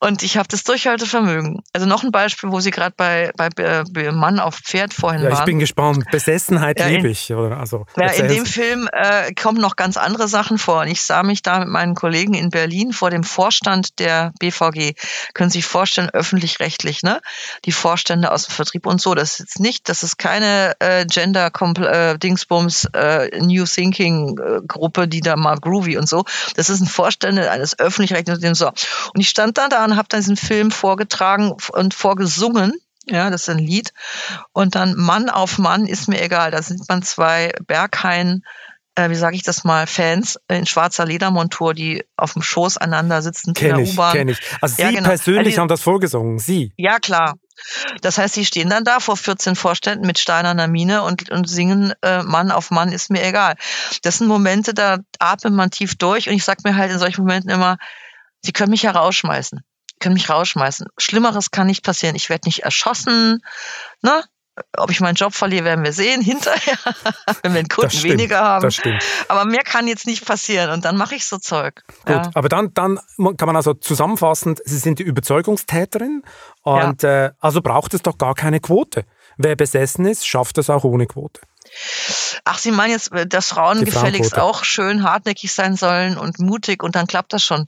und 0.00 0.24
ich 0.24 0.36
habe 0.36 0.48
das 0.48 0.64
Durchhaltevermögen. 0.64 1.62
Also 1.72 1.86
noch 1.86 2.02
ein 2.02 2.10
Beispiel, 2.10 2.50
wo 2.50 2.58
Sie 2.58 2.72
gerade 2.72 2.94
bei, 2.96 3.30
bei, 3.36 3.50
bei 3.50 4.10
Mann 4.10 4.40
auf 4.40 4.56
Pferd 4.56 4.92
vorhin 4.92 5.22
ja, 5.22 5.30
waren. 5.30 5.38
Ich 5.38 5.44
bin 5.44 5.60
gespannt. 5.60 6.04
Besessenheit 6.10 6.80
ja, 6.80 6.88
liebe 6.88 7.08
ich. 7.08 7.32
Oder? 7.32 7.56
Also, 7.56 7.86
ja, 7.96 8.10
in 8.10 8.26
dem 8.26 8.46
Film 8.46 8.88
äh, 8.92 9.32
kommen 9.32 9.60
noch 9.60 9.76
ganz 9.76 9.96
andere 9.96 10.26
Sachen 10.26 10.58
vor. 10.58 10.80
Und 10.80 10.88
ich 10.88 11.02
sah 11.02 11.22
mich 11.22 11.42
da 11.42 11.60
mit 11.60 11.68
meinen 11.68 11.94
Kollegen 11.94 12.34
in 12.34 12.50
Berlin 12.50 12.92
vor 12.92 13.10
dem 13.10 13.22
Vorstand 13.22 14.00
der 14.00 14.32
BVG. 14.40 14.94
Können 15.34 15.50
Sie 15.50 15.58
sich 15.58 15.66
vorstellen, 15.66 16.10
öffentlich-rechtlich, 16.10 17.04
ne? 17.04 17.09
Die 17.64 17.72
Vorstände 17.72 18.30
aus 18.30 18.44
dem 18.44 18.52
Vertrieb 18.52 18.86
und 18.86 19.00
so. 19.00 19.14
Das 19.14 19.32
ist 19.32 19.38
jetzt 19.40 19.60
nicht, 19.60 19.88
das 19.88 20.02
ist 20.02 20.18
keine 20.18 20.74
äh, 20.78 21.04
Gender 21.06 21.50
äh, 21.78 22.18
Dingsbums 22.18 22.88
äh, 22.94 23.40
New 23.40 23.64
Thinking 23.64 24.38
äh, 24.38 24.60
Gruppe, 24.66 25.08
die 25.08 25.20
da 25.20 25.36
mal 25.36 25.56
groovy 25.56 25.96
und 25.96 26.08
so. 26.08 26.24
Das 26.56 26.70
ist 26.70 26.80
ein 26.80 26.86
Vorstände 26.86 27.50
eines 27.50 27.78
öffentlich-rechtlichen 27.78 28.54
so. 28.54 28.68
Und 28.68 29.20
ich 29.20 29.28
stand 29.28 29.58
dann 29.58 29.70
da 29.70 29.84
und 29.84 29.96
habe 29.96 30.08
dann 30.08 30.20
diesen 30.20 30.36
Film 30.36 30.70
vorgetragen 30.70 31.54
und 31.72 31.94
vorgesungen. 31.94 32.74
Ja, 33.06 33.30
das 33.30 33.42
ist 33.42 33.48
ein 33.48 33.58
Lied. 33.58 33.92
Und 34.52 34.74
dann 34.74 34.94
Mann 34.94 35.30
auf 35.30 35.58
Mann 35.58 35.86
ist 35.86 36.08
mir 36.08 36.22
egal. 36.22 36.50
Da 36.50 36.62
sind 36.62 36.88
man 36.88 37.02
zwei 37.02 37.52
Berghain 37.66 38.44
äh, 39.00 39.10
wie 39.10 39.14
sage 39.14 39.36
ich 39.36 39.42
das 39.42 39.64
mal, 39.64 39.86
Fans 39.86 40.38
in 40.48 40.66
schwarzer 40.66 41.06
Ledermontur, 41.06 41.74
die 41.74 42.04
auf 42.16 42.34
dem 42.34 42.42
Schoß 42.42 42.76
einander 42.76 43.22
sitzen 43.22 43.54
kenn 43.54 43.70
in 43.70 43.84
der 43.84 43.92
U-Bahn. 43.92 44.12
Kenne 44.12 44.32
ich. 44.32 44.38
Also 44.60 44.76
Sie 44.76 44.82
ja, 44.82 44.90
genau. 44.90 45.08
persönlich 45.08 45.46
also, 45.46 45.60
haben 45.62 45.68
das 45.68 45.82
vorgesungen, 45.82 46.38
Sie? 46.38 46.72
Ja, 46.76 46.98
klar. 46.98 47.34
Das 48.00 48.16
heißt, 48.16 48.34
sie 48.34 48.46
stehen 48.46 48.70
dann 48.70 48.84
da 48.84 49.00
vor 49.00 49.16
14 49.16 49.54
Vorständen 49.54 50.06
mit 50.06 50.18
steinerner 50.18 50.66
Miene 50.66 51.02
und, 51.02 51.30
und 51.30 51.48
singen 51.48 51.92
äh, 52.02 52.22
Mann 52.22 52.50
auf 52.50 52.70
Mann 52.70 52.90
ist 52.90 53.10
mir 53.10 53.22
egal. 53.22 53.56
Das 54.02 54.18
sind 54.18 54.28
Momente, 54.28 54.72
da 54.72 54.98
atmet 55.18 55.52
man 55.52 55.70
tief 55.70 55.96
durch 55.96 56.28
und 56.28 56.34
ich 56.34 56.44
sag 56.44 56.64
mir 56.64 56.76
halt 56.76 56.90
in 56.90 56.98
solchen 56.98 57.22
Momenten 57.22 57.50
immer, 57.50 57.76
sie 58.40 58.52
können 58.52 58.70
mich 58.70 58.82
ja 58.82 58.92
rausschmeißen. 58.92 59.60
Können 60.00 60.14
mich 60.14 60.30
rausschmeißen. 60.30 60.86
Schlimmeres 60.96 61.50
kann 61.50 61.66
nicht 61.66 61.84
passieren. 61.84 62.16
Ich 62.16 62.30
werde 62.30 62.48
nicht 62.48 62.60
erschossen. 62.60 63.42
Ne? 64.00 64.24
Ob 64.76 64.90
ich 64.90 65.00
meinen 65.00 65.14
Job 65.14 65.34
verliere, 65.34 65.64
werden 65.64 65.84
wir 65.84 65.92
sehen 65.92 66.20
hinterher, 66.22 66.78
wenn 67.42 67.52
wir 67.52 67.60
einen 67.60 67.68
Kunden 67.68 67.90
stimmt, 67.90 68.14
weniger 68.14 68.40
haben. 68.40 68.62
Das 68.62 68.74
stimmt. 68.74 69.02
Aber 69.28 69.44
mehr 69.44 69.62
kann 69.64 69.86
jetzt 69.86 70.06
nicht 70.06 70.26
passieren 70.26 70.70
und 70.70 70.84
dann 70.84 70.96
mache 70.96 71.14
ich 71.14 71.26
so 71.26 71.38
Zeug. 71.38 71.82
Gut, 72.04 72.16
ja. 72.16 72.30
aber 72.34 72.48
dann, 72.48 72.72
dann 72.74 72.98
kann 73.36 73.46
man 73.46 73.56
also 73.56 73.74
zusammenfassend, 73.74 74.60
Sie 74.64 74.78
sind 74.78 74.98
die 74.98 75.04
Überzeugungstäterin 75.04 76.22
und 76.62 77.02
ja. 77.02 77.26
äh, 77.26 77.30
also 77.40 77.62
braucht 77.62 77.94
es 77.94 78.02
doch 78.02 78.18
gar 78.18 78.34
keine 78.34 78.60
Quote. 78.60 79.04
Wer 79.36 79.56
besessen 79.56 80.04
ist, 80.06 80.26
schafft 80.26 80.58
es 80.58 80.68
auch 80.68 80.84
ohne 80.84 81.06
Quote. 81.06 81.40
Ach, 82.44 82.58
Sie 82.58 82.70
meinen 82.70 82.90
jetzt, 82.90 83.12
äh, 83.12 83.26
dass 83.26 83.48
Frauen 83.48 83.84
gefälligst 83.84 84.38
auch 84.38 84.64
schön 84.64 85.02
hartnäckig 85.04 85.52
sein 85.52 85.76
sollen 85.76 86.16
und 86.16 86.38
mutig 86.38 86.82
und 86.82 86.96
dann 86.96 87.06
klappt 87.06 87.32
das 87.32 87.42
schon. 87.42 87.66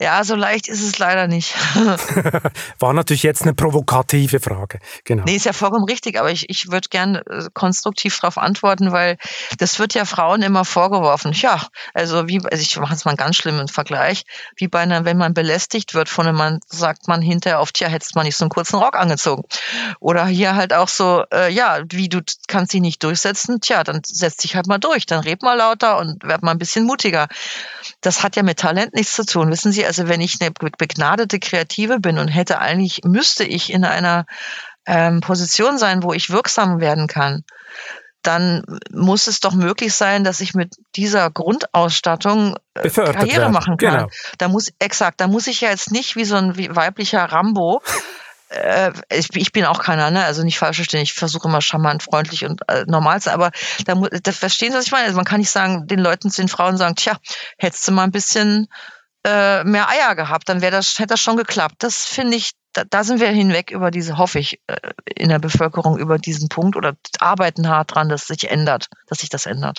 Ja, 0.00 0.24
so 0.24 0.34
leicht 0.34 0.68
ist 0.68 0.82
es 0.82 0.98
leider 0.98 1.26
nicht. 1.26 1.54
War 2.78 2.92
natürlich 2.92 3.22
jetzt 3.22 3.42
eine 3.42 3.54
provokative 3.54 4.40
Frage. 4.40 4.78
Genau. 5.04 5.24
Nee, 5.24 5.36
ist 5.36 5.46
ja 5.46 5.52
vollkommen 5.52 5.84
richtig, 5.84 6.18
aber 6.18 6.30
ich, 6.30 6.48
ich 6.48 6.70
würde 6.70 6.88
gerne 6.88 7.24
äh, 7.26 7.48
konstruktiv 7.52 8.18
darauf 8.20 8.38
antworten, 8.38 8.92
weil 8.92 9.16
das 9.58 9.78
wird 9.78 9.94
ja 9.94 10.04
Frauen 10.04 10.42
immer 10.42 10.64
vorgeworfen. 10.64 11.32
Ja, 11.32 11.60
also 11.94 12.28
wie, 12.28 12.40
also 12.44 12.62
ich 12.62 12.76
mache 12.78 12.92
jetzt 12.92 13.04
mal 13.04 13.10
einen 13.10 13.18
ganz 13.18 13.36
schlimmen 13.36 13.68
Vergleich, 13.68 14.24
wie 14.56 14.68
bei 14.68 14.80
einer, 14.80 15.04
wenn 15.04 15.16
man 15.16 15.34
belästigt 15.34 15.94
wird 15.94 16.08
von 16.08 16.26
einem 16.26 16.36
Mann, 16.36 16.60
sagt 16.66 17.08
man 17.08 17.22
hinterher 17.22 17.60
oft, 17.60 17.78
ja, 17.80 17.88
hättest 17.88 18.14
man 18.14 18.24
nicht 18.24 18.36
so 18.36 18.44
einen 18.44 18.50
kurzen 18.50 18.76
Rock 18.76 18.96
angezogen. 18.96 19.44
Oder 20.00 20.26
hier 20.26 20.54
halt 20.54 20.72
auch 20.72 20.88
so, 20.88 21.24
äh, 21.32 21.52
ja, 21.52 21.80
wie 21.90 22.08
du 22.08 22.20
kannst 22.48 22.72
dich 22.72 22.80
nicht 22.80 23.02
durchsetzen 23.02 23.39
durchsetzen, 23.40 23.60
tja, 23.60 23.84
dann 23.84 24.02
setz 24.04 24.36
dich 24.36 24.56
halt 24.56 24.66
mal 24.66 24.78
durch, 24.78 25.06
dann 25.06 25.20
red 25.20 25.42
mal 25.42 25.56
lauter 25.56 25.98
und 25.98 26.22
werd 26.24 26.42
mal 26.42 26.52
ein 26.52 26.58
bisschen 26.58 26.84
mutiger. 26.84 27.28
Das 28.00 28.22
hat 28.22 28.36
ja 28.36 28.42
mit 28.42 28.58
Talent 28.58 28.94
nichts 28.94 29.14
zu 29.14 29.24
tun. 29.24 29.50
Wissen 29.50 29.72
Sie, 29.72 29.84
also 29.84 30.08
wenn 30.08 30.20
ich 30.20 30.38
eine 30.40 30.50
begnadete 30.50 31.38
Kreative 31.38 32.00
bin 32.00 32.18
und 32.18 32.28
hätte 32.28 32.58
eigentlich, 32.58 33.00
müsste 33.04 33.44
ich 33.44 33.72
in 33.72 33.84
einer 33.84 34.26
ähm, 34.86 35.20
Position 35.20 35.78
sein, 35.78 36.02
wo 36.02 36.12
ich 36.12 36.30
wirksam 36.30 36.80
werden 36.80 37.06
kann, 37.06 37.42
dann 38.22 38.62
muss 38.92 39.28
es 39.28 39.40
doch 39.40 39.54
möglich 39.54 39.94
sein, 39.94 40.24
dass 40.24 40.40
ich 40.40 40.52
mit 40.52 40.74
dieser 40.94 41.30
Grundausstattung 41.30 42.56
äh, 42.74 42.90
Karriere 42.90 43.40
werden. 43.42 43.52
machen 43.52 43.76
kann. 43.78 43.94
Genau. 43.94 44.08
Da 44.36 44.48
muss 44.48 44.68
exakt, 44.78 45.20
da 45.22 45.26
muss 45.26 45.46
ich 45.46 45.62
ja 45.62 45.70
jetzt 45.70 45.90
nicht 45.90 46.16
wie 46.16 46.26
so 46.26 46.36
ein 46.36 46.54
weiblicher 46.76 47.24
Rambo 47.24 47.80
äh, 48.50 48.92
ich, 49.10 49.34
ich, 49.34 49.52
bin 49.52 49.64
auch 49.64 49.80
keiner, 49.80 50.10
ne? 50.10 50.24
also 50.24 50.42
nicht 50.42 50.58
falsch 50.58 50.76
verstehen, 50.76 51.02
ich 51.02 51.12
versuche 51.12 51.48
immer 51.48 51.60
charmant, 51.60 52.02
freundlich 52.02 52.44
und 52.44 52.62
äh, 52.68 52.84
normal 52.86 53.20
zu 53.20 53.26
sein, 53.26 53.34
aber 53.34 53.50
da, 53.84 53.94
da 53.94 54.32
verstehen 54.32 54.72
Sie, 54.72 54.78
was 54.78 54.86
ich 54.86 54.92
meine? 54.92 55.04
Also 55.04 55.16
man 55.16 55.24
kann 55.24 55.40
nicht 55.40 55.50
sagen, 55.50 55.86
den 55.86 56.00
Leuten, 56.00 56.30
den 56.30 56.48
Frauen 56.48 56.76
sagen, 56.76 56.96
tja, 56.96 57.16
hättest 57.58 57.86
du 57.86 57.92
mal 57.92 58.04
ein 58.04 58.10
bisschen 58.10 58.66
äh, 59.24 59.64
mehr 59.64 59.88
Eier 59.88 60.14
gehabt, 60.14 60.48
dann 60.48 60.62
wäre 60.62 60.72
das, 60.72 60.98
hätte 60.98 61.08
das 61.08 61.20
schon 61.20 61.36
geklappt. 61.36 61.76
Das 61.78 62.06
finde 62.06 62.36
ich, 62.36 62.52
da, 62.72 62.84
da, 62.84 63.04
sind 63.04 63.20
wir 63.20 63.28
hinweg 63.28 63.70
über 63.70 63.90
diese, 63.90 64.18
hoffe 64.18 64.38
ich, 64.38 64.60
äh, 64.66 64.76
in 65.14 65.28
der 65.28 65.38
Bevölkerung 65.38 65.98
über 65.98 66.18
diesen 66.18 66.48
Punkt 66.48 66.76
oder 66.76 66.94
arbeiten 67.18 67.68
hart 67.68 67.94
dran, 67.94 68.08
dass 68.08 68.26
sich 68.26 68.50
ändert, 68.50 68.88
dass 69.06 69.20
sich 69.20 69.28
das 69.28 69.46
ändert. 69.46 69.78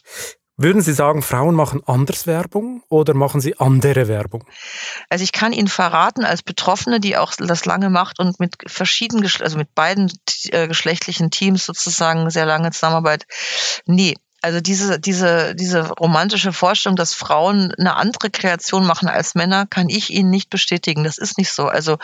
Würden 0.64 0.82
Sie 0.82 0.94
sagen, 0.94 1.24
Frauen 1.24 1.56
machen 1.56 1.82
anders 1.88 2.28
Werbung 2.28 2.84
oder 2.88 3.16
machen 3.16 3.42
sie 3.42 3.58
andere 3.58 4.08
Werbung? 4.08 4.44
Also 5.10 5.24
ich 5.24 5.32
kann 5.32 5.54
Ihnen 5.54 5.68
verraten, 5.68 6.24
als 6.24 6.44
Betroffene, 6.44 7.00
die 7.00 7.18
auch 7.18 7.34
das 7.36 7.66
lange 7.66 7.90
macht 7.90 8.20
und 8.20 8.40
mit 8.40 8.56
verschiedenen, 8.68 9.28
also 9.40 9.58
mit 9.58 9.74
beiden 9.74 10.12
äh, 10.50 10.68
geschlechtlichen 10.68 11.32
Teams 11.32 11.66
sozusagen 11.66 12.30
sehr 12.30 12.46
lange 12.46 12.70
Zusammenarbeit, 12.70 13.26
nee, 13.86 14.14
Also 14.42 14.60
diese, 14.60 15.00
diese, 15.00 15.54
diese 15.54 15.90
romantische 15.90 16.52
Vorstellung, 16.52 16.96
dass 16.96 17.14
Frauen 17.14 17.74
eine 17.78 17.96
andere 17.96 18.32
Kreation 18.32 18.86
machen 18.86 19.08
als 19.08 19.36
Männer, 19.36 19.68
kann 19.68 19.88
ich 19.88 20.10
Ihnen 20.10 20.32
nicht 20.32 20.50
bestätigen. 20.50 21.04
Das 21.04 21.20
ist 21.20 21.38
nicht 21.38 21.54
so. 21.54 21.68
Also 21.68 21.98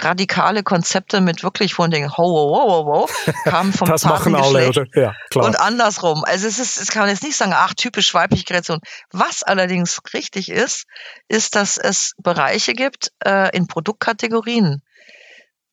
radikale 0.00 0.64
Konzepte 0.64 1.20
mit 1.20 1.44
wirklich 1.44 1.74
von 1.74 1.92
den 1.92 2.10
ho, 2.10 2.24
ho, 2.24 2.50
ho, 2.50 2.84
ho, 2.84 2.86
ho 2.86 3.08
kamen 3.44 3.72
vom 3.72 3.88
Das 3.88 4.04
machen 4.04 4.34
alle, 4.34 4.68
oder? 4.68 4.86
Ja, 4.94 5.14
klar. 5.30 5.46
Und 5.46 5.58
andersrum. 5.58 6.24
Also 6.24 6.48
es 6.48 6.58
ist, 6.58 6.78
es 6.78 6.88
kann 6.88 7.02
man 7.02 7.10
jetzt 7.10 7.22
nicht 7.22 7.36
sagen, 7.36 7.52
ach, 7.54 7.74
typisch 7.74 8.12
weibliche 8.12 8.44
Kreation. 8.44 8.80
Was 9.12 9.44
allerdings 9.44 10.00
richtig 10.12 10.50
ist, 10.50 10.86
ist, 11.28 11.54
dass 11.54 11.78
es 11.78 12.14
Bereiche 12.18 12.72
gibt 12.72 13.12
äh, 13.24 13.56
in 13.56 13.68
Produktkategorien, 13.68 14.82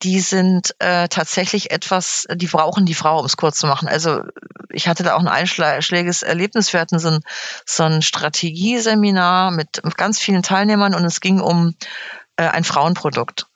die 0.04 0.20
sind 0.20 0.76
äh, 0.80 1.08
tatsächlich 1.08 1.72
etwas, 1.72 2.28
die 2.34 2.48
brauchen 2.48 2.86
die 2.86 2.94
Frau, 2.94 3.20
um 3.20 3.26
es 3.26 3.38
kurz 3.38 3.58
zu 3.58 3.68
machen. 3.68 3.88
Also 3.88 4.22
ich 4.70 4.88
hatte 4.88 5.04
da 5.04 5.16
auch 5.16 5.20
ein 5.20 5.28
einschlägiges 5.28 6.24
Erlebnis. 6.24 6.74
Wir 6.74 6.80
hatten 6.80 7.00
so 7.00 7.10
ein, 7.10 7.20
so 7.66 7.84
ein 7.84 8.02
Strategieseminar 8.02 9.52
mit 9.52 9.82
ganz 9.98 10.20
vielen 10.20 10.44
Teilnehmern 10.44 10.96
und 10.96 11.06
es 11.06 11.22
ging 11.22 11.40
um 11.40 11.76
äh, 12.36 12.48
ein 12.48 12.64
Frauenprodukt. 12.64 13.48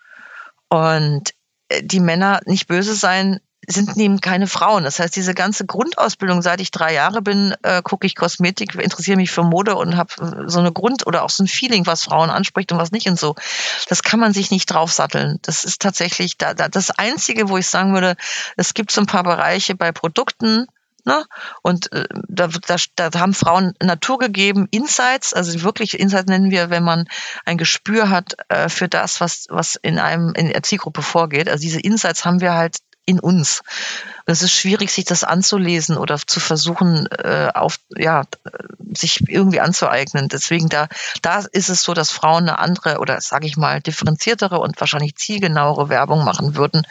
Und 0.69 1.33
äh, 1.69 1.81
die 1.83 1.99
Männer 1.99 2.41
nicht 2.45 2.67
böse 2.67 2.95
sein, 2.95 3.39
sind 3.67 3.97
eben 3.97 4.21
keine 4.21 4.47
Frauen. 4.47 4.83
Das 4.83 4.99
heißt, 4.99 5.15
diese 5.15 5.33
ganze 5.33 5.65
Grundausbildung, 5.65 6.41
seit 6.41 6.61
ich 6.61 6.71
drei 6.71 6.93
Jahre 6.93 7.21
bin, 7.21 7.55
äh, 7.63 7.81
gucke 7.81 8.07
ich 8.07 8.15
Kosmetik, 8.15 8.75
interessiere 8.75 9.17
mich 9.17 9.31
für 9.31 9.43
Mode 9.43 9.75
und 9.75 9.97
habe 9.97 10.45
so 10.47 10.59
eine 10.59 10.71
Grund- 10.71 11.07
oder 11.07 11.23
auch 11.23 11.29
so 11.29 11.43
ein 11.43 11.47
Feeling, 11.47 11.85
was 11.85 12.03
Frauen 12.03 12.29
anspricht 12.29 12.71
und 12.71 12.77
was 12.77 12.91
nicht 12.91 13.07
und 13.07 13.19
so. 13.19 13.35
Das 13.89 14.03
kann 14.03 14.19
man 14.19 14.33
sich 14.33 14.51
nicht 14.51 14.67
draufsatteln. 14.67 15.39
Das 15.41 15.63
ist 15.63 15.81
tatsächlich 15.81 16.37
da, 16.37 16.53
da, 16.53 16.69
das 16.69 16.91
Einzige, 16.91 17.49
wo 17.49 17.57
ich 17.57 17.67
sagen 17.67 17.93
würde, 17.93 18.15
es 18.57 18.73
gibt 18.73 18.91
so 18.91 19.01
ein 19.01 19.07
paar 19.07 19.23
Bereiche 19.23 19.75
bei 19.75 19.91
Produkten, 19.91 20.67
Ne? 21.07 21.23
Und 21.61 21.91
äh, 21.93 22.05
da, 22.27 22.47
da, 22.47 22.77
da 22.95 23.19
haben 23.19 23.35
Frauen 23.35 23.73
Natur 23.79 24.17
gegeben, 24.17 24.67
Insights, 24.71 25.33
also 25.33 25.61
wirklich 25.61 25.99
Insights 25.99 26.27
nennen 26.27 26.49
wir, 26.49 26.71
wenn 26.71 26.83
man 26.83 27.05
ein 27.45 27.59
Gespür 27.59 28.09
hat 28.09 28.35
äh, 28.49 28.69
für 28.69 28.89
das, 28.89 29.21
was, 29.21 29.45
was 29.49 29.75
in 29.75 29.99
einem 29.99 30.33
in 30.33 30.47
der 30.47 30.63
Zielgruppe 30.63 31.03
vorgeht. 31.03 31.47
Also 31.47 31.61
diese 31.61 31.79
Insights 31.79 32.25
haben 32.25 32.41
wir 32.41 32.55
halt 32.55 32.77
in 33.05 33.19
uns. 33.19 33.61
Und 34.25 34.31
es 34.31 34.41
ist 34.41 34.53
schwierig, 34.53 34.91
sich 34.91 35.05
das 35.05 35.23
anzulesen 35.23 35.97
oder 35.97 36.17
zu 36.17 36.39
versuchen, 36.39 37.07
äh, 37.07 37.51
auf, 37.53 37.77
ja, 37.95 38.23
sich 38.93 39.29
irgendwie 39.29 39.59
anzueignen. 39.59 40.27
Deswegen 40.27 40.69
da, 40.69 40.87
da 41.21 41.45
ist 41.51 41.69
es 41.69 41.83
so, 41.83 41.93
dass 41.93 42.11
Frauen 42.11 42.43
eine 42.43 42.59
andere 42.59 42.99
oder 42.99 43.21
sage 43.21 43.45
ich 43.47 43.57
mal 43.57 43.81
differenziertere 43.81 44.59
und 44.59 44.79
wahrscheinlich 44.79 45.15
zielgenauere 45.15 45.89
Werbung 45.89 46.25
machen 46.25 46.55
würden 46.55 46.83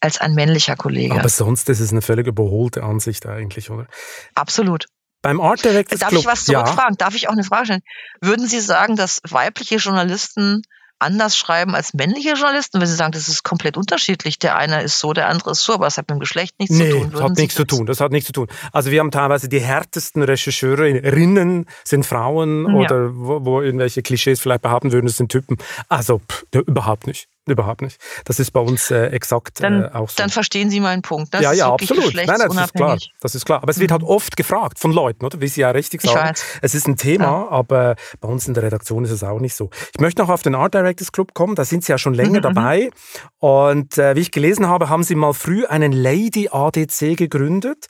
als 0.00 0.20
ein 0.20 0.34
männlicher 0.34 0.76
Kollege. 0.76 1.18
Aber 1.18 1.28
sonst 1.28 1.68
ist 1.68 1.80
es 1.80 1.90
eine 1.90 2.02
völlig 2.02 2.26
überholte 2.26 2.82
Ansicht 2.82 3.26
eigentlich, 3.26 3.70
oder? 3.70 3.86
Absolut. 4.34 4.86
Beim 5.22 5.40
Art 5.40 5.62
Directors 5.62 6.00
Darf 6.00 6.08
Club, 6.08 6.22
ich 6.22 6.26
was 6.26 6.44
zurückfragen? 6.44 6.94
Ja. 6.98 7.04
Darf 7.04 7.14
ich 7.14 7.28
auch 7.28 7.32
eine 7.32 7.44
Frage 7.44 7.66
stellen? 7.66 7.82
Würden 8.22 8.46
Sie 8.46 8.60
sagen, 8.60 8.96
dass 8.96 9.20
weibliche 9.28 9.76
Journalisten 9.76 10.62
anders 11.00 11.36
schreiben 11.36 11.74
als 11.74 11.94
männliche 11.94 12.34
Journalisten, 12.34 12.80
wenn 12.80 12.86
sie 12.86 12.94
sagen, 12.94 13.12
das 13.12 13.28
ist 13.28 13.42
komplett 13.42 13.76
unterschiedlich. 13.76 14.38
Der 14.38 14.56
eine 14.56 14.82
ist 14.82 14.98
so, 14.98 15.12
der 15.12 15.28
andere 15.28 15.52
ist 15.52 15.62
so, 15.62 15.74
aber 15.74 15.86
es 15.86 15.98
hat 15.98 16.08
mit 16.08 16.16
dem 16.16 16.20
Geschlecht 16.20 16.58
nichts 16.58 16.76
nee, 16.76 16.90
zu 16.90 16.98
tun. 16.98 17.10
Das 17.12 17.22
hat 17.22 17.36
nichts 17.36 17.54
zu 17.54 17.64
tun. 17.64 17.86
Das 17.86 18.00
hat 18.00 18.12
nichts 18.12 18.26
zu 18.26 18.32
tun. 18.32 18.46
Also 18.72 18.90
wir 18.90 19.00
haben 19.00 19.10
teilweise 19.10 19.48
die 19.48 19.60
härtesten 19.60 20.22
Rechercheurinnen 20.22 21.66
sind 21.84 22.06
Frauen 22.06 22.66
ja. 22.68 22.74
oder 22.74 23.14
wo, 23.14 23.44
wo 23.44 23.62
irgendwelche 23.62 24.02
Klischees 24.02 24.40
vielleicht 24.40 24.62
behaupten 24.62 24.92
würden, 24.92 25.06
das 25.06 25.16
sind 25.16 25.30
Typen. 25.32 25.56
Also 25.88 26.20
pff, 26.20 26.44
überhaupt 26.66 27.06
nicht. 27.06 27.28
Überhaupt 27.46 27.80
nicht. 27.80 27.98
Das 28.26 28.38
ist 28.38 28.50
bei 28.50 28.60
uns 28.60 28.90
äh, 28.90 29.06
exakt 29.06 29.62
dann, 29.62 29.84
äh, 29.84 29.90
auch 29.94 30.10
so. 30.10 30.16
Dann 30.18 30.28
verstehen 30.28 30.68
Sie 30.68 30.78
meinen 30.78 31.00
Punkt. 31.00 31.32
Das 31.32 31.40
ja, 31.40 31.52
ja, 31.52 31.72
absolut. 31.72 32.14
Nein, 32.14 32.26
nein, 32.26 32.38
das 32.38 32.56
ist 32.66 32.74
klar. 32.74 32.98
Das 33.20 33.34
ist 33.34 33.44
klar. 33.46 33.62
Aber 33.62 33.70
es 33.70 33.80
wird 33.80 33.90
halt 33.90 34.02
mhm. 34.02 34.08
oft 34.08 34.36
gefragt 34.36 34.78
von 34.78 34.92
Leuten, 34.92 35.24
oder? 35.24 35.40
Wie 35.40 35.48
Sie 35.48 35.62
ja 35.62 35.70
richtig 35.70 36.02
sagen. 36.02 36.36
Es 36.60 36.74
ist 36.74 36.86
ein 36.86 36.96
Thema, 36.96 37.24
ja. 37.24 37.48
aber 37.48 37.96
bei 38.20 38.28
uns 38.28 38.46
in 38.46 38.54
der 38.54 38.62
Redaktion 38.62 39.04
ist 39.04 39.10
es 39.10 39.24
auch 39.24 39.40
nicht 39.40 39.54
so. 39.54 39.70
Ich 39.94 40.00
möchte 40.00 40.20
noch 40.20 40.28
auf 40.28 40.42
den 40.42 40.54
Art 40.54 40.74
Directors 40.74 41.12
Club 41.12 41.32
kommen. 41.32 41.54
Da 41.54 41.64
sind 41.64 41.82
Sie 41.82 41.92
ja 41.92 41.98
schon 41.98 42.12
länger 42.14 42.38
mhm, 42.38 42.54
dabei. 42.54 42.90
Und 43.38 43.96
äh, 43.96 44.14
wie 44.14 44.20
ich 44.20 44.30
gelesen 44.32 44.68
habe, 44.68 44.90
haben 44.90 45.02
Sie 45.02 45.14
mal 45.14 45.32
früh 45.32 45.64
einen 45.64 45.92
Lady 45.92 46.50
ADC 46.52 47.16
gegründet. 47.16 47.86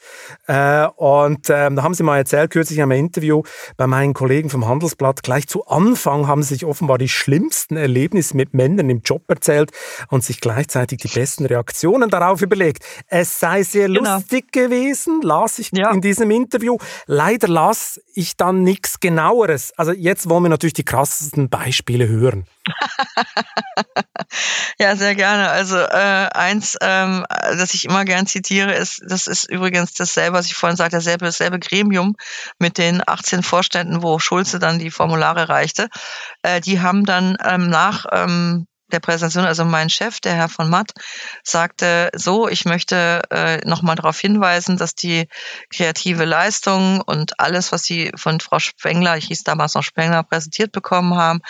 Äh, 0.47 0.87
und 0.97 1.51
äh, 1.51 1.71
da 1.71 1.83
haben 1.83 1.95
Sie 1.95 2.05
mal 2.05 2.19
erzählt, 2.19 2.51
kürzlich 2.51 2.79
in 2.79 2.85
einem 2.85 2.93
Interview 2.93 3.43
bei 3.77 3.89
meinen 3.89 4.15
Kollegen 4.15 4.49
vom 4.49 4.67
Handelsblatt, 4.67 5.23
gleich 5.25 5.49
zu 5.49 5.67
Anfang 5.67 6.29
haben 6.29 6.43
Sie 6.45 6.55
sich 6.55 6.65
offenbar 6.65 6.99
die 6.99 7.09
schlimmsten 7.09 7.77
Erlebnisse 7.77 8.37
mit 8.37 8.55
Männern 8.55 8.89
im 8.89 9.01
Job 9.01 9.25
erzählt 9.29 9.50
und 10.09 10.25
sich 10.25 10.41
gleichzeitig 10.41 10.99
die 10.99 11.09
besten 11.09 11.47
Reaktionen 11.47 12.11
darauf 12.11 12.43
überlegt. 12.43 12.85
Es 13.07 13.41
sei 13.41 13.63
sehr 13.63 13.89
genau. 13.89 14.17
lustig 14.17 14.53
gewesen, 14.53 15.23
las 15.23 15.59
ich 15.59 15.71
ja. 15.73 15.91
in 15.91 16.01
diesem 16.01 16.31
Interview. 16.31 16.79
Leider 17.07 17.49
las 17.49 18.01
ich 18.15 18.37
dann 18.37 18.63
nichts 18.63 19.01
genaueres. 19.01 19.73
Also 19.77 19.93
jetzt 19.93 20.29
wollen 20.29 20.45
wir 20.45 20.49
natürlich 20.49 20.75
die 20.75 20.85
krassesten 20.85 21.49
Beispiele 21.49 22.09
hören. 22.09 22.47
ja, 24.79 24.97
sehr 24.97 25.15
gerne. 25.15 25.51
Also 25.51 25.77
äh, 25.77 26.29
eins, 26.33 26.77
ähm, 26.81 27.25
das 27.29 27.75
ich 27.75 27.85
immer 27.85 28.05
gern 28.05 28.27
zitiere, 28.27 28.75
ist, 28.75 29.03
das 29.07 29.27
ist 29.27 29.51
übrigens 29.51 29.95
dasselbe, 29.95 30.39
was 30.39 30.47
ich 30.47 30.55
vorhin 30.55 30.77
sagte, 30.77 30.97
dasselbe, 30.97 31.25
dasselbe 31.25 31.59
Gremium 31.59 32.17
mit 32.59 32.79
den 32.79 33.03
18 33.07 33.43
Vorständen, 33.43 34.03
wo 34.03 34.19
Schulze 34.19 34.59
dann 34.59 34.79
die 34.79 34.91
Formulare 34.91 35.49
reichte. 35.49 35.89
Äh, 36.43 36.61
die 36.61 36.81
haben 36.81 37.05
dann 37.05 37.37
ähm, 37.45 37.69
nach 37.69 38.07
ähm, 38.13 38.67
der 38.93 39.01
Präsentation, 39.01 39.45
also 39.45 39.65
mein 39.65 39.91
Chef, 39.91 40.21
der 40.21 40.35
Herr 40.35 40.49
von 40.49 40.69
Matt, 40.69 40.93
sagte 41.43 42.11
so, 42.15 42.49
ich 42.49 42.65
möchte 42.65 43.23
äh, 43.31 43.59
nochmal 43.67 43.97
darauf 43.97 44.19
hinweisen, 44.19 44.77
dass 44.77 44.95
die 44.95 45.29
kreative 45.75 46.25
Leistung 46.25 47.01
und 47.01 47.39
alles, 47.41 47.73
was 47.73 47.85
Sie 47.85 48.13
von 48.17 48.41
Frau 48.41 48.59
Spengler, 48.59 49.17
ich 49.17 49.27
hieß 49.27 49.45
damals 49.45 49.75
noch 49.75 49.83
Spengler, 49.83 50.23
präsentiert 50.23 50.73
bekommen 50.73 51.17
haben, 51.17 51.41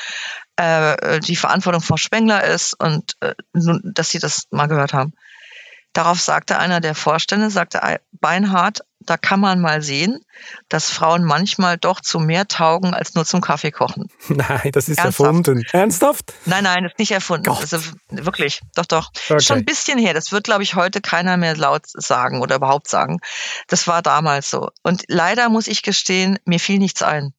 äh, 0.57 1.21
die 1.21 1.37
Verantwortung 1.37 1.83
von 1.83 1.99
Spengler 1.99 2.45
ist 2.45 2.75
und 2.75 3.15
äh, 3.21 3.35
dass 3.53 4.11
Sie 4.11 4.19
das 4.19 4.45
mal 4.51 4.67
gehört 4.67 4.93
haben. 4.93 5.13
Darauf 5.93 6.21
sagte 6.21 6.59
einer 6.59 6.81
der 6.81 6.95
Vorstände, 6.95 7.51
sagte 7.51 7.81
Beinhardt, 8.13 8.83
da 9.01 9.17
kann 9.17 9.41
man 9.41 9.61
mal 9.61 9.83
sehen, 9.83 10.25
dass 10.69 10.91
Frauen 10.91 11.25
manchmal 11.25 11.79
doch 11.79 12.01
zu 12.01 12.19
mehr 12.19 12.47
taugen 12.47 12.95
als 12.95 13.15
nur 13.15 13.25
zum 13.25 13.41
Kaffee 13.41 13.71
kochen. 13.71 14.09
Nein, 14.29 14.71
das 14.73 14.89
ist 14.89 14.99
Ernsthaft. 14.99 15.21
erfunden. 15.21 15.65
Ernsthaft? 15.73 16.35
Nein, 16.45 16.65
nein, 16.65 16.83
das 16.85 16.93
ist 16.93 16.99
nicht 16.99 17.13
erfunden. 17.13 17.49
Also 17.49 17.79
wirklich, 18.11 18.61
doch, 18.75 18.87
doch. 18.87 19.11
Okay. 19.29 19.41
Schon 19.41 19.59
ein 19.59 19.65
bisschen 19.65 19.99
her. 19.99 20.15
Das 20.15 20.33
wird, 20.33 20.45
glaube 20.45 20.63
ich, 20.63 20.75
heute 20.75 21.01
keiner 21.01 21.37
mehr 21.37 21.57
laut 21.57 21.83
sagen 21.87 22.43
oder 22.43 22.57
überhaupt 22.57 22.89
sagen. 22.89 23.19
Das 23.69 23.87
war 23.87 24.03
damals 24.03 24.51
so. 24.51 24.69
Und 24.83 25.05
leider 25.09 25.49
muss 25.49 25.67
ich 25.67 25.83
gestehen, 25.83 26.39
mir 26.45 26.61
fiel 26.61 26.79
nichts 26.79 27.03
ein. 27.03 27.33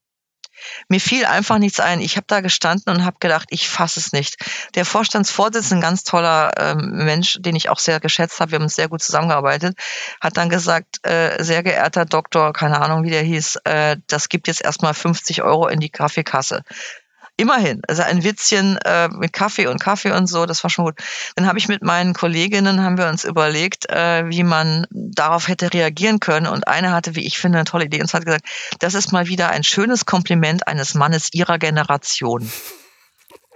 Mir 0.87 0.99
fiel 0.99 1.25
einfach 1.25 1.57
nichts 1.57 1.79
ein. 1.79 2.01
Ich 2.01 2.17
habe 2.17 2.25
da 2.27 2.41
gestanden 2.41 2.93
und 2.93 3.05
habe 3.05 3.17
gedacht, 3.19 3.47
ich 3.51 3.69
fasse 3.69 3.99
es 3.99 4.11
nicht. 4.11 4.37
Der 4.75 4.85
Vorstandsvorsitzende, 4.85 5.77
ein 5.77 5.81
ganz 5.81 6.03
toller 6.03 6.51
ähm, 6.57 7.05
Mensch, 7.05 7.37
den 7.39 7.55
ich 7.55 7.69
auch 7.69 7.79
sehr 7.79 7.99
geschätzt 7.99 8.39
habe, 8.39 8.51
wir 8.51 8.55
haben 8.57 8.63
uns 8.63 8.75
sehr 8.75 8.89
gut 8.89 9.01
zusammengearbeitet, 9.01 9.77
hat 10.19 10.37
dann 10.37 10.49
gesagt, 10.49 11.05
äh, 11.05 11.43
sehr 11.43 11.63
geehrter 11.63 12.05
Doktor, 12.05 12.53
keine 12.53 12.81
Ahnung, 12.81 13.03
wie 13.03 13.09
der 13.09 13.23
hieß, 13.23 13.57
äh, 13.63 13.97
das 14.07 14.29
gibt 14.29 14.47
jetzt 14.47 14.63
erstmal 14.63 14.93
50 14.93 15.41
Euro 15.43 15.67
in 15.67 15.79
die 15.79 15.89
Kaffeekasse. 15.89 16.63
Immerhin, 17.41 17.81
also 17.87 18.03
ein 18.03 18.23
Witzchen 18.23 18.77
äh, 18.85 19.07
mit 19.07 19.33
Kaffee 19.33 19.65
und 19.65 19.81
Kaffee 19.81 20.11
und 20.11 20.27
so, 20.27 20.45
das 20.45 20.61
war 20.61 20.69
schon 20.69 20.85
gut. 20.85 20.99
Dann 21.35 21.47
habe 21.47 21.57
ich 21.57 21.67
mit 21.67 21.81
meinen 21.81 22.13
Kolleginnen, 22.13 22.83
haben 22.83 22.99
wir 22.99 23.07
uns 23.07 23.23
überlegt, 23.23 23.89
äh, 23.89 24.29
wie 24.29 24.43
man 24.43 24.85
darauf 24.91 25.47
hätte 25.47 25.73
reagieren 25.73 26.19
können. 26.19 26.45
Und 26.45 26.67
eine 26.67 26.91
hatte, 26.91 27.15
wie 27.15 27.25
ich 27.25 27.39
finde, 27.39 27.57
eine 27.57 27.65
tolle 27.65 27.85
Idee 27.85 27.99
und 27.99 28.13
hat 28.13 28.25
gesagt, 28.25 28.45
das 28.77 28.93
ist 28.93 29.11
mal 29.11 29.25
wieder 29.25 29.49
ein 29.49 29.63
schönes 29.63 30.05
Kompliment 30.05 30.67
eines 30.67 30.93
Mannes 30.93 31.29
ihrer 31.33 31.57
Generation. 31.57 32.47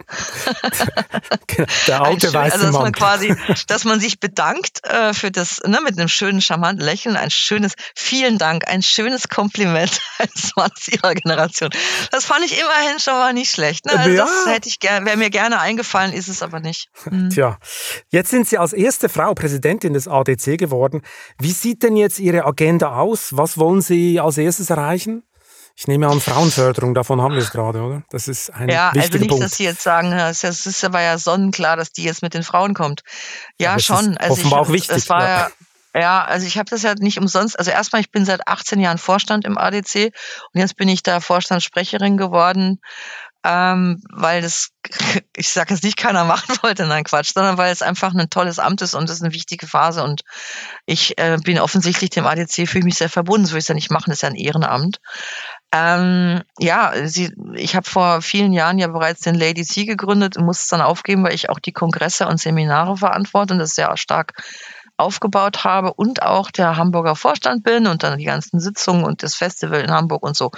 Der 1.88 2.02
alte 2.02 2.34
weiße 2.34 2.56
also, 2.56 2.66
dass. 2.66 2.76
Man 2.76 2.92
quasi, 2.92 3.36
dass 3.68 3.86
man 3.86 4.00
sich 4.00 4.20
bedankt 4.20 4.86
äh, 4.86 5.14
für 5.14 5.32
das, 5.32 5.62
ne, 5.66 5.80
mit 5.84 5.98
einem 5.98 6.08
schönen, 6.08 6.42
charmanten 6.42 6.86
Lächeln, 6.86 7.16
ein 7.16 7.32
schönes, 7.32 7.74
vielen 7.96 8.38
Dank, 8.38 8.68
ein 8.68 8.84
schönes 8.84 9.30
Kompliment 9.30 10.02
als 10.20 10.56
Mann 10.56 10.70
ihrer 10.88 11.14
Generation. 11.16 11.70
Das 12.12 12.26
fand 12.26 12.46
ich 12.46 12.60
immerhin 12.60 13.00
schon 13.00 13.14
mal 13.14 13.34
nicht 13.34 13.52
schlecht. 13.52 13.86
Ne? 13.86 13.94
Also 13.98 14.10
ja. 14.12 14.26
Das 14.26 14.54
hätte 14.54 14.70
ich 14.70 14.80
gerne, 14.80 15.06
wäre 15.06 15.18
mir 15.18 15.30
gerne 15.30 15.60
eingefallen, 15.60 16.14
ist 16.14 16.28
es 16.28 16.42
aber 16.42 16.60
nicht. 16.60 16.90
Mhm. 17.10 17.30
Tja, 17.30 17.58
jetzt 18.10 18.30
sind 18.30 18.48
Sie 18.48 18.58
als 18.58 18.74
erste 18.74 19.10
Frau 19.10 19.34
Präsidentin 19.34 19.94
des 19.94 20.08
ADC 20.08 20.58
geworden. 20.58 21.02
Wie 21.40 21.52
sieht 21.52 21.84
denn 21.84 21.96
jetzt 21.96 22.20
Ihre 22.20 22.46
Agenda 22.46 22.98
aus? 22.98 23.30
Was 23.32 23.58
wollen 23.58 23.82
Sie 23.82 24.20
als 24.20 24.38
erstes 24.38 24.70
erreichen? 24.70 25.24
Ich 25.78 25.88
nehme 25.88 26.08
an, 26.08 26.22
Frauenförderung, 26.22 26.94
davon 26.94 27.22
haben 27.22 27.34
wir 27.34 27.42
es 27.42 27.52
gerade, 27.52 27.82
oder? 27.82 28.04
Das 28.10 28.30
ist 28.30 28.50
ein 28.50 28.70
ja, 28.70 28.94
wichtiger 28.94 29.04
also 29.04 29.18
nicht, 29.18 29.30
Punkt. 29.30 29.44
dass 29.44 29.58
Sie 29.58 29.66
jetzt 29.66 29.82
sagen, 29.82 30.14
es 30.14 30.44
ist 30.44 30.84
aber 30.86 31.02
ja 31.02 31.18
sonnenklar, 31.18 31.76
dass 31.76 31.92
die 31.92 32.04
jetzt 32.04 32.22
mit 32.22 32.34
den 32.34 32.44
Frauen 32.44 32.74
kommt. 32.74 33.02
Ja, 33.60 33.72
aber 33.72 33.82
schon. 33.82 34.18
also 34.18 34.34
offenbar 34.34 34.62
ich, 34.62 34.68
auch 34.68 34.72
wichtig. 34.72 34.96
Das 34.96 35.10
war 35.10 35.28
ja, 35.28 35.52
ja, 35.94 36.24
also 36.24 36.48
ich 36.48 36.58
habe 36.58 36.70
das 36.70 36.82
ja 36.82 36.94
nicht 36.98 37.20
umsonst. 37.20 37.60
Also 37.60 37.72
erstmal, 37.72 38.02
ich 38.02 38.12
bin 38.12 38.26
seit 38.26 38.48
18 38.48 38.80
Jahren 38.80 38.98
Vorstand 38.98 39.46
im 39.46 39.58
ADC 39.58 40.14
und 40.54 40.60
jetzt 40.62 40.78
bin 40.78 40.88
ich 40.88 41.04
da 41.04 41.20
Vorstandssprecherin 41.20 42.16
geworden. 42.18 42.80
ähm, 43.46 44.02
weil 44.12 44.42
das, 44.42 44.72
ich 45.36 45.50
sage 45.50 45.74
jetzt 45.74 45.84
nicht, 45.84 45.98
keiner 45.98 46.26
machen 46.26 46.56
wollte, 46.64 46.88
nein 46.88 47.04
Quatsch, 47.04 47.32
sondern 47.34 47.58
weil 47.58 47.72
es 47.72 47.84
einfach 47.84 48.14
ein 48.14 48.30
tolles 48.30 48.58
Amt 48.58 48.82
ist 48.82 48.96
und 48.96 49.10
es 49.10 49.18
ist 49.18 49.24
eine 49.24 49.34
wichtige 49.34 49.68
Phase 49.68 50.04
und 50.04 50.24
ich 50.88 51.18
äh, 51.20 51.38
bin 51.44 51.60
offensichtlich 51.60 52.10
dem 52.10 52.26
ADC 52.26 52.68
für 52.68 52.80
mich 52.80 52.96
sehr 52.96 53.10
verbunden, 53.10 53.46
so 53.46 53.52
will 53.52 53.60
ich 53.60 53.66
es 53.66 53.70
ja 53.70 53.76
nicht 53.76 53.92
machen, 53.92 54.10
das 54.10 54.18
ist 54.18 54.22
ja 54.24 54.30
ein 54.30 54.36
Ehrenamt. 54.36 55.00
Ähm, 55.76 56.42
ja, 56.58 56.94
sie, 57.06 57.34
ich 57.56 57.76
habe 57.76 57.90
vor 57.90 58.22
vielen 58.22 58.54
Jahren 58.54 58.80
ja 58.80 58.88
bereits 58.88 59.22
den 59.22 59.36
Lady 59.36 59.66
C 59.66 59.84
gegründet 59.84 60.38
und 60.38 60.46
musste 60.46 60.62
es 60.64 60.68
dann 60.70 60.80
aufgeben, 60.80 61.24
weil 61.24 61.34
ich 61.34 61.50
auch 61.50 61.60
die 61.60 61.74
Kongresse 61.74 62.28
und 62.28 62.40
Seminare 62.40 62.96
verantworte 62.96 63.54
und 63.54 63.60
das 63.60 63.72
sehr 63.72 63.98
stark 63.98 64.42
aufgebaut 64.96 65.66
habe 65.66 65.94
und 65.94 66.22
auch 66.22 66.50
der 66.52 66.78
Hamburger 66.78 67.18
Vorstand 67.18 67.64
bin 67.64 67.88
und 67.88 68.04
dann 68.04 68.18
die 68.18 68.24
ganzen 68.24 68.62
Sitzungen 68.62 69.04
und 69.04 69.22
das 69.22 69.36
Festival 69.36 69.82
in 69.82 69.92
Hamburg 69.92 70.24
und 70.24 70.38
so. 70.38 70.52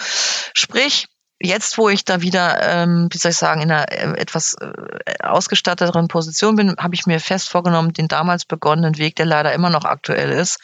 Sprich, 0.54 1.08
jetzt, 1.40 1.80
wo 1.80 1.90
ich 1.90 2.06
da 2.06 2.22
wieder, 2.22 2.62
ähm, 2.62 3.08
wie 3.12 3.18
soll 3.18 3.32
ich 3.32 3.38
sagen, 3.38 3.62
in 3.62 3.72
einer 3.72 3.92
äh, 3.92 4.20
etwas 4.20 4.54
äh, 4.54 5.24
ausgestatteteren 5.24 6.08
Position 6.10 6.56
bin, 6.56 6.76
habe 6.78 6.94
ich 6.94 7.08
mir 7.08 7.20
fest 7.20 7.50
vorgenommen, 7.50 7.94
den 7.94 8.08
damals 8.08 8.46
begonnenen 8.46 9.00
Weg, 9.00 9.16
der 9.16 9.26
leider 9.26 9.54
immer 9.54 9.72
noch 9.72 9.86
aktuell 9.86 10.30
ist, 10.30 10.60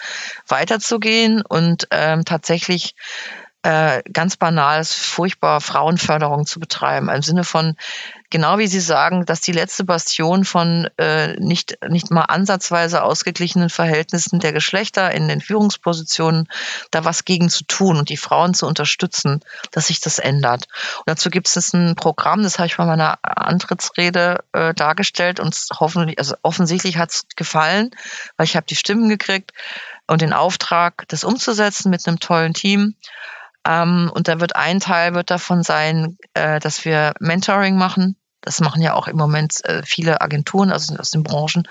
weiterzugehen 0.48 1.42
und 1.42 1.88
ähm, 1.90 2.24
tatsächlich 2.26 2.94
äh, 3.64 4.04
ganz 4.12 4.36
banal, 4.36 4.84
furchtbar 4.84 5.62
Frauenförderung 5.62 6.46
zu 6.46 6.60
betreiben. 6.60 7.10
Im 7.10 7.22
Sinne 7.22 7.46
von, 7.46 7.76
genau 8.30 8.58
wie 8.58 8.68
Sie 8.68 8.82
sagen, 8.82 9.26
dass 9.26 9.40
die 9.40 9.54
letzte 9.54 9.86
Bastion 9.86 10.44
von 10.44 10.90
äh, 10.98 11.40
nicht, 11.40 11.78
nicht 11.88 12.12
mal 12.12 12.24
ansatzweise 12.24 13.04
ausgeglichenen 13.04 13.70
Verhältnissen 13.70 14.40
der 14.40 14.52
Geschlechter 14.52 15.12
in 15.12 15.30
den 15.30 15.40
Führungspositionen, 15.40 16.50
da 16.92 17.06
was 17.06 17.24
gegen 17.24 17.50
zu 17.50 17.64
tun 17.64 17.98
und 17.98 18.10
die 18.10 18.18
Frauen 18.18 18.54
zu 18.54 18.68
unterstützen, 18.68 19.40
dass 19.72 19.88
sich 19.88 20.02
das 20.02 20.20
ändert. 20.20 20.68
Und 20.98 21.08
dazu 21.08 21.30
gibt 21.30 21.48
es 21.48 21.74
ein 21.74 21.96
Programm, 21.96 22.44
das 22.44 22.60
habe 22.60 22.68
ich 22.68 22.76
bei 22.76 22.86
meiner 22.86 23.18
Antrittsrede 23.22 24.44
äh, 24.52 24.74
dargestellt 24.74 25.40
und 25.40 25.56
hoffentlich, 25.80 26.20
also 26.20 26.36
offensichtlich 26.42 26.98
hat 26.98 27.12
es 27.12 27.28
gefallen, 27.38 27.92
weil 28.36 28.46
ich 28.46 28.58
habe 28.58 28.66
die 28.66 28.76
Stimmen 28.76 29.08
gekriegt 29.08 29.54
und 30.08 30.22
den 30.22 30.34
Auftrag, 30.34 31.06
das 31.08 31.24
umzusetzen 31.24 31.90
mit 31.90 32.06
einem 32.06 32.20
tollen 32.20 32.54
Team. 32.54 32.96
Ähm, 33.68 34.12
und 34.14 34.28
da 34.28 34.40
wird 34.40 34.56
ein 34.56 34.80
Teil 34.80 35.14
wird 35.14 35.30
davon 35.30 35.64
sein, 35.64 36.18
äh, 36.34 36.60
dass 36.60 36.86
wir 36.86 37.14
Mentoring 37.20 37.78
machen 37.78 38.16
das 38.44 38.60
machen 38.60 38.82
ja 38.82 38.94
auch 38.94 39.08
im 39.08 39.18
Moment 39.18 39.64
äh, 39.66 39.82
viele 39.86 40.22
Agenturen 40.22 40.72
also 40.72 40.96
aus 40.98 41.12
den 41.12 41.24
Branchen, 41.24 41.68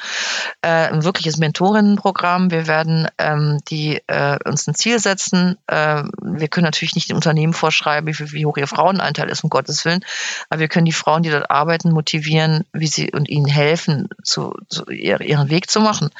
äh, 0.62 0.68
ein 0.68 1.04
wirkliches 1.04 1.36
Mentorinnenprogramm. 1.36 2.50
Wir 2.50 2.66
werden 2.66 3.08
ähm, 3.18 3.58
die 3.68 4.00
äh, 4.06 4.38
uns 4.44 4.66
ein 4.66 4.74
Ziel 4.74 4.98
setzen. 4.98 5.58
Wir 5.68 6.48
können 6.48 6.64
natürlich 6.64 6.94
nicht 6.94 7.10
dem 7.10 7.16
Unternehmen 7.16 7.52
vorschreiben, 7.52 8.14
wie, 8.18 8.46
hoch 8.46 8.56
ihr 8.56 8.66
Frauenanteil 8.66 9.28
ist, 9.28 9.44
um 9.44 9.50
Gottes 9.50 9.84
Willen, 9.84 10.04
aber 10.48 10.60
wir 10.60 10.68
können 10.68 10.84
die 10.84 10.92
Frauen, 10.92 11.22
die 11.22 11.30
dort 11.30 11.50
arbeiten, 11.50 11.92
motivieren, 11.92 12.64
wie 12.72 12.86
sie 12.86 13.12
und 13.12 13.28
ihnen 13.28 13.46
helfen, 13.46 14.08
zu, 14.22 14.54
zu 14.68 14.88
ihren 14.90 15.50
Weg 15.50 15.70
zu 15.70 15.80
machen. 15.80 16.10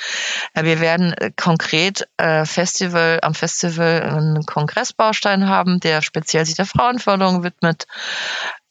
Wir 0.55 0.81
werden 0.81 1.15
konkret 1.37 2.09
Festival 2.45 3.21
am 3.23 3.35
Festival 3.35 4.03
einen 4.03 4.47
Kongressbaustein 4.47 5.49
haben, 5.49 5.81
der 5.81 6.03
speziell 6.03 6.45
sich 6.47 6.57
der 6.57 6.67
Frauenförderung 6.67 7.43
widmet 7.43 7.87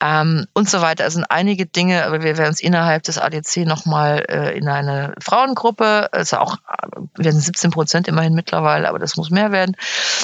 ähm, 0.01 0.47
und 0.53 0.69
so 0.69 0.81
weiter. 0.81 1.05
Es 1.05 1.13
sind 1.13 1.25
einige 1.29 1.65
Dinge, 1.67 2.05
aber 2.05 2.23
wir 2.23 2.37
werden 2.37 2.49
uns 2.49 2.59
innerhalb 2.59 3.03
des 3.03 3.19
ADC 3.19 3.57
nochmal 3.67 4.25
äh, 4.27 4.57
in 4.57 4.67
eine 4.67 5.13
Frauengruppe, 5.21 6.09
also 6.11 6.37
auch, 6.37 6.57
wir 7.15 7.31
sind 7.31 7.41
17 7.41 7.71
Prozent 7.71 8.07
immerhin 8.07 8.33
mittlerweile, 8.33 8.89
aber 8.89 8.97
das 8.97 9.15
muss 9.15 9.29
mehr 9.29 9.51
werden. 9.51 9.77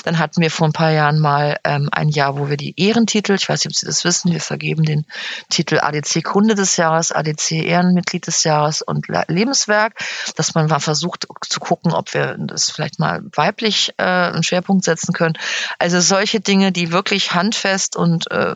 Dann 0.03 0.17
hatten 0.17 0.41
wir 0.41 0.49
vor 0.49 0.67
ein 0.67 0.73
paar 0.73 0.91
Jahren 0.91 1.19
mal 1.19 1.57
ähm, 1.63 1.89
ein 1.91 2.09
Jahr, 2.09 2.37
wo 2.37 2.49
wir 2.49 2.57
die 2.57 2.73
Ehrentitel, 2.79 3.33
ich 3.33 3.47
weiß 3.47 3.63
nicht, 3.63 3.71
ob 3.71 3.75
Sie 3.75 3.85
das 3.85 4.03
wissen, 4.03 4.31
wir 4.31 4.41
vergeben 4.41 4.83
den 4.83 5.05
Titel 5.49 5.79
ADC 5.79 6.23
Kunde 6.23 6.55
des 6.55 6.75
Jahres, 6.77 7.11
ADC 7.11 7.51
Ehrenmitglied 7.51 8.25
des 8.25 8.43
Jahres 8.43 8.81
und 8.81 9.07
Lebenswerk, 9.27 9.93
dass 10.35 10.55
man 10.55 10.67
mal 10.67 10.79
versucht 10.79 11.27
zu 11.47 11.59
gucken, 11.59 11.93
ob 11.93 12.13
wir 12.15 12.35
das 12.39 12.71
vielleicht 12.71 12.99
mal 12.99 13.21
weiblich 13.35 13.93
äh, 13.97 14.03
einen 14.03 14.43
Schwerpunkt 14.43 14.85
setzen 14.85 15.13
können. 15.13 15.37
Also 15.77 15.99
solche 15.99 16.39
Dinge, 16.39 16.71
die 16.71 16.91
wirklich 16.91 17.33
handfest 17.33 17.95
und 17.95 18.31
äh, 18.31 18.55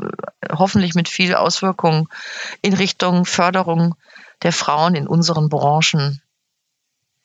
hoffentlich 0.52 0.96
mit 0.96 1.11
viel 1.12 1.36
Auswirkungen 1.36 2.08
in 2.62 2.74
Richtung 2.74 3.26
Förderung 3.26 3.96
der 4.44 4.54
Frauen 4.54 4.96
in 4.96 5.08
unseren 5.08 5.50
Branchen 5.50 6.22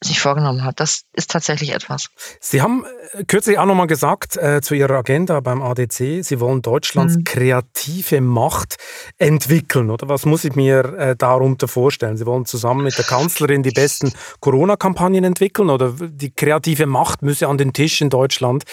sich 0.05 0.21
vorgenommen 0.21 0.63
hat. 0.65 0.79
Das 0.79 1.03
ist 1.15 1.31
tatsächlich 1.31 1.73
etwas. 1.73 2.09
Sie 2.41 2.61
haben 2.61 2.85
äh, 3.13 3.25
kürzlich 3.25 3.59
auch 3.59 3.65
nochmal 3.65 3.87
gesagt 3.87 4.37
äh, 4.37 4.61
zu 4.61 4.75
Ihrer 4.75 4.97
Agenda 4.97 5.41
beim 5.41 5.63
ADC, 5.63 6.23
Sie 6.23 6.39
wollen 6.39 6.61
Deutschlands 6.61 7.17
mhm. 7.17 7.25
kreative 7.25 8.21
Macht 8.21 8.77
entwickeln, 9.17 9.91
oder? 9.91 10.09
Was 10.09 10.27
muss 10.27 10.45
ich 10.45 10.55
mir 10.55 10.85
äh, 10.99 11.17
darunter 11.17 11.67
vorstellen? 11.67 12.19
Sie 12.19 12.27
wollen 12.27 12.45
zusammen 12.45 12.85
mit 12.85 12.99
der 12.99 13.07
Kanzlerin 13.07 13.63
die 13.63 13.71
besten 13.71 14.13
Corona-Kampagnen 14.41 15.25
entwickeln 15.25 15.71
oder 15.71 15.95
die 15.99 16.31
kreative 16.31 16.87
Macht 16.87 17.23
müsse 17.23 17.49
an 17.49 17.57
den 17.57 17.73
Tisch 17.73 18.03
in 18.03 18.11
Deutschland, 18.11 18.65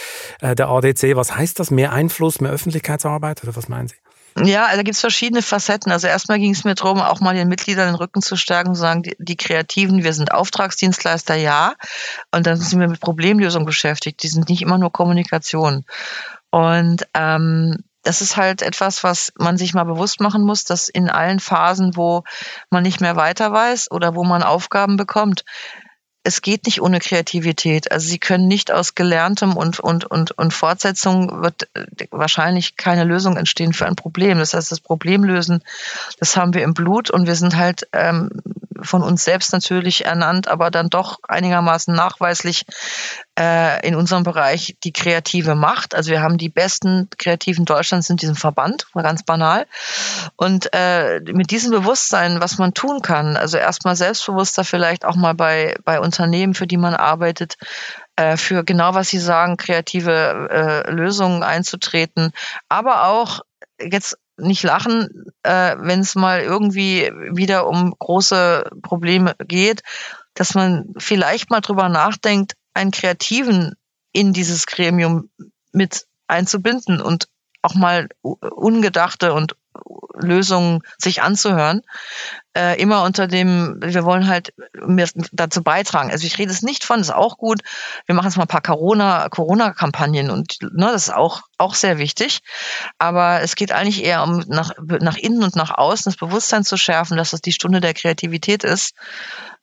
äh, 0.41 0.55
der 0.55 0.67
ADC. 0.67 1.15
Was 1.15 1.35
heißt 1.35 1.57
das? 1.59 1.71
Mehr 1.71 1.93
Einfluss, 1.93 2.41
mehr 2.41 2.51
Öffentlichkeitsarbeit 2.51 3.43
oder 3.43 3.55
was 3.55 3.69
meinen 3.69 3.87
Sie? 3.87 3.95
Ja, 4.35 4.65
also 4.65 4.77
da 4.77 4.83
gibt 4.83 4.95
es 4.95 5.01
verschiedene 5.01 5.41
Facetten. 5.41 5.91
Also 5.91 6.07
erstmal 6.07 6.39
ging 6.39 6.51
es 6.51 6.63
mir 6.63 6.75
darum, 6.75 6.99
auch 6.99 7.19
mal 7.19 7.35
den 7.35 7.47
Mitgliedern 7.47 7.87
den 7.87 7.95
Rücken 7.95 8.21
zu 8.21 8.35
stärken 8.35 8.69
und 8.69 8.75
zu 8.75 8.81
sagen, 8.81 9.03
die, 9.03 9.15
die, 9.19 9.37
Kreativen, 9.37 10.03
wir 10.03 10.13
sind 10.13 10.31
Auftragsdienstleister, 10.31 11.35
ja. 11.35 11.75
Und 12.31 12.47
dann 12.47 12.57
sind 12.57 12.79
wir 12.79 12.87
mit 12.87 12.99
Problemlösung 12.99 13.65
beschäftigt. 13.65 14.23
Die 14.23 14.27
sind 14.27 14.49
nicht 14.49 14.61
immer 14.61 14.77
nur 14.77 14.91
Kommunikation. 14.91 15.85
Und 16.49 17.07
ähm, 17.13 17.77
das 18.03 18.21
ist 18.21 18.35
halt 18.35 18.61
etwas, 18.61 19.03
was 19.03 19.31
man 19.37 19.57
sich 19.57 19.73
mal 19.73 19.85
bewusst 19.85 20.19
machen 20.19 20.43
muss, 20.43 20.65
dass 20.65 20.89
in 20.89 21.09
allen 21.09 21.39
Phasen, 21.39 21.95
wo 21.95 22.23
man 22.69 22.83
nicht 22.83 23.01
mehr 23.01 23.15
weiter 23.15 23.51
weiß 23.51 23.91
oder 23.91 24.13
wo 24.13 24.23
man 24.23 24.43
Aufgaben 24.43 24.97
bekommt, 24.97 25.45
es 26.23 26.41
geht 26.41 26.65
nicht 26.65 26.81
ohne 26.81 26.99
Kreativität. 26.99 27.91
Also 27.91 28.07
sie 28.07 28.17
können 28.17 28.47
nicht 28.47 28.71
aus 28.71 28.95
Gelerntem 28.95 29.57
und, 29.57 29.79
und, 29.79 30.05
und, 30.05 30.31
und 30.31 30.53
Fortsetzung 30.53 31.43
wird 31.43 31.67
äh, 31.73 31.85
wahrscheinlich 32.11 32.77
keine 32.77 33.03
Lösung 33.03 33.35
entstehen 33.35 33.73
für 33.73 33.85
ein 33.85 33.95
Problem. 33.95 34.39
Das 34.39 34.53
heißt, 34.53 34.71
das 34.71 34.79
Problem 34.79 35.23
lösen, 35.23 35.63
das 36.19 36.37
haben 36.37 36.53
wir 36.53 36.63
im 36.63 36.73
Blut 36.73 37.11
und 37.11 37.27
wir 37.27 37.35
sind 37.35 37.57
halt 37.57 37.87
ähm, 37.91 38.29
von 38.81 39.01
uns 39.01 39.23
selbst 39.23 39.53
natürlich 39.53 40.05
ernannt, 40.05 40.47
aber 40.47 40.71
dann 40.71 40.89
doch 40.89 41.19
einigermaßen 41.27 41.93
nachweislich 41.93 42.65
äh, 43.39 43.85
in 43.87 43.95
unserem 43.95 44.23
Bereich 44.23 44.75
die 44.83 44.93
kreative 44.93 45.55
Macht. 45.55 45.95
Also 45.95 46.11
wir 46.11 46.21
haben 46.21 46.37
die 46.37 46.49
besten 46.49 47.09
Kreativen 47.17 47.65
Deutschlands 47.65 48.09
in 48.09 48.17
diesem 48.17 48.35
Verband, 48.35 48.87
ganz 48.93 49.23
banal. 49.23 49.65
Und 50.35 50.69
äh, 50.73 51.19
mit 51.21 51.51
diesem 51.51 51.71
Bewusstsein, 51.71 52.41
was 52.41 52.57
man 52.57 52.73
tun 52.73 53.01
kann, 53.01 53.37
also 53.37 53.57
erstmal 53.57 53.95
selbstbewusster 53.95 54.63
vielleicht 54.63 55.05
auch 55.05 55.15
mal 55.15 55.33
bei, 55.33 55.75
bei 55.83 55.99
Unternehmen, 55.99 56.53
für 56.53 56.67
die 56.67 56.77
man 56.77 56.93
arbeitet, 56.93 57.57
äh, 58.15 58.37
für 58.37 58.63
genau 58.63 58.93
was 58.93 59.09
Sie 59.09 59.19
sagen, 59.19 59.57
kreative 59.57 60.49
äh, 60.51 60.91
Lösungen 60.91 61.43
einzutreten, 61.43 62.31
aber 62.69 63.07
auch 63.07 63.41
jetzt 63.79 64.17
nicht 64.37 64.63
lachen, 64.63 65.31
äh, 65.43 65.75
wenn 65.79 65.99
es 65.99 66.15
mal 66.15 66.41
irgendwie 66.41 67.11
wieder 67.31 67.67
um 67.67 67.93
große 67.97 68.69
Probleme 68.81 69.35
geht, 69.47 69.81
dass 70.33 70.55
man 70.55 70.93
vielleicht 70.97 71.49
mal 71.49 71.61
drüber 71.61 71.89
nachdenkt, 71.89 72.53
einen 72.73 72.91
Kreativen 72.91 73.75
in 74.11 74.33
dieses 74.33 74.65
Gremium 74.65 75.29
mit 75.71 76.05
einzubinden 76.27 77.01
und 77.01 77.27
auch 77.61 77.75
mal 77.75 78.09
ungedachte 78.21 79.33
und 79.33 79.55
Lösungen 80.13 80.81
sich 80.97 81.21
anzuhören. 81.21 81.81
Äh, 82.55 82.79
immer 82.79 83.03
unter 83.03 83.27
dem, 83.27 83.77
wir 83.81 84.03
wollen 84.03 84.27
halt 84.27 84.53
dazu 85.31 85.63
beitragen. 85.63 86.11
Also 86.11 86.27
ich 86.27 86.37
rede 86.37 86.51
es 86.51 86.61
nicht 86.61 86.83
von, 86.83 86.99
ist 86.99 87.13
auch 87.13 87.37
gut. 87.37 87.61
Wir 88.05 88.13
machen 88.13 88.27
jetzt 88.27 88.37
mal 88.37 88.43
ein 88.43 88.47
paar 88.47 88.61
Corona, 88.61 89.27
Corona-Kampagnen 89.29 90.29
und 90.29 90.57
ne, 90.61 90.91
das 90.91 91.07
ist 91.07 91.13
auch, 91.13 91.41
auch 91.57 91.73
sehr 91.73 91.97
wichtig. 91.97 92.41
Aber 92.99 93.41
es 93.41 93.55
geht 93.55 93.71
eigentlich 93.71 94.03
eher 94.03 94.21
um 94.23 94.43
nach, 94.47 94.71
nach 94.79 95.17
innen 95.17 95.43
und 95.43 95.55
nach 95.55 95.71
außen 95.71 96.11
das 96.11 96.17
Bewusstsein 96.17 96.63
zu 96.63 96.77
schärfen, 96.77 97.17
dass 97.17 97.31
das 97.31 97.41
die 97.41 97.51
Stunde 97.51 97.81
der 97.81 97.95
Kreativität 97.95 98.63
ist 98.63 98.93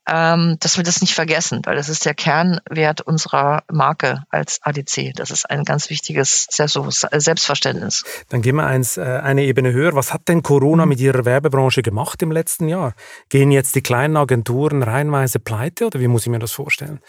ähm, 0.08 0.56
dass 0.60 0.76
wir 0.76 0.84
das 0.84 1.00
nicht 1.00 1.14
vergessen, 1.14 1.60
weil 1.64 1.76
das 1.76 1.88
ist 1.88 2.04
der 2.04 2.14
Kernwert 2.14 3.00
unserer 3.00 3.62
Marke 3.70 4.24
als 4.30 4.60
ADC. 4.62 5.12
Das 5.14 5.30
ist 5.30 5.48
ein 5.48 5.64
ganz 5.64 5.90
wichtiges 5.90 6.46
Selbstverständnis. 6.50 8.04
Dann 8.28 8.42
gehen 8.42 8.56
wir 8.56 8.66
eins, 8.66 8.96
äh, 8.96 9.02
eine 9.02 9.42
Ebene 9.44 9.72
höher. 9.72 9.94
Was 9.94 10.12
hat 10.12 10.28
denn 10.28 10.42
Corona 10.42 10.86
mit 10.86 11.00
Ihrer 11.00 11.24
Werbebranche 11.24 11.82
gemacht 11.82 12.22
im 12.22 12.32
letzten 12.32 12.68
Jahr? 12.68 12.94
Gehen 13.28 13.50
jetzt 13.50 13.74
die 13.74 13.82
kleinen 13.82 14.16
Agenturen 14.16 14.82
reihenweise 14.82 15.38
pleite 15.38 15.86
oder 15.86 16.00
wie 16.00 16.08
muss 16.08 16.22
ich 16.22 16.28
mir 16.28 16.38
das 16.38 16.52
vorstellen? 16.52 17.00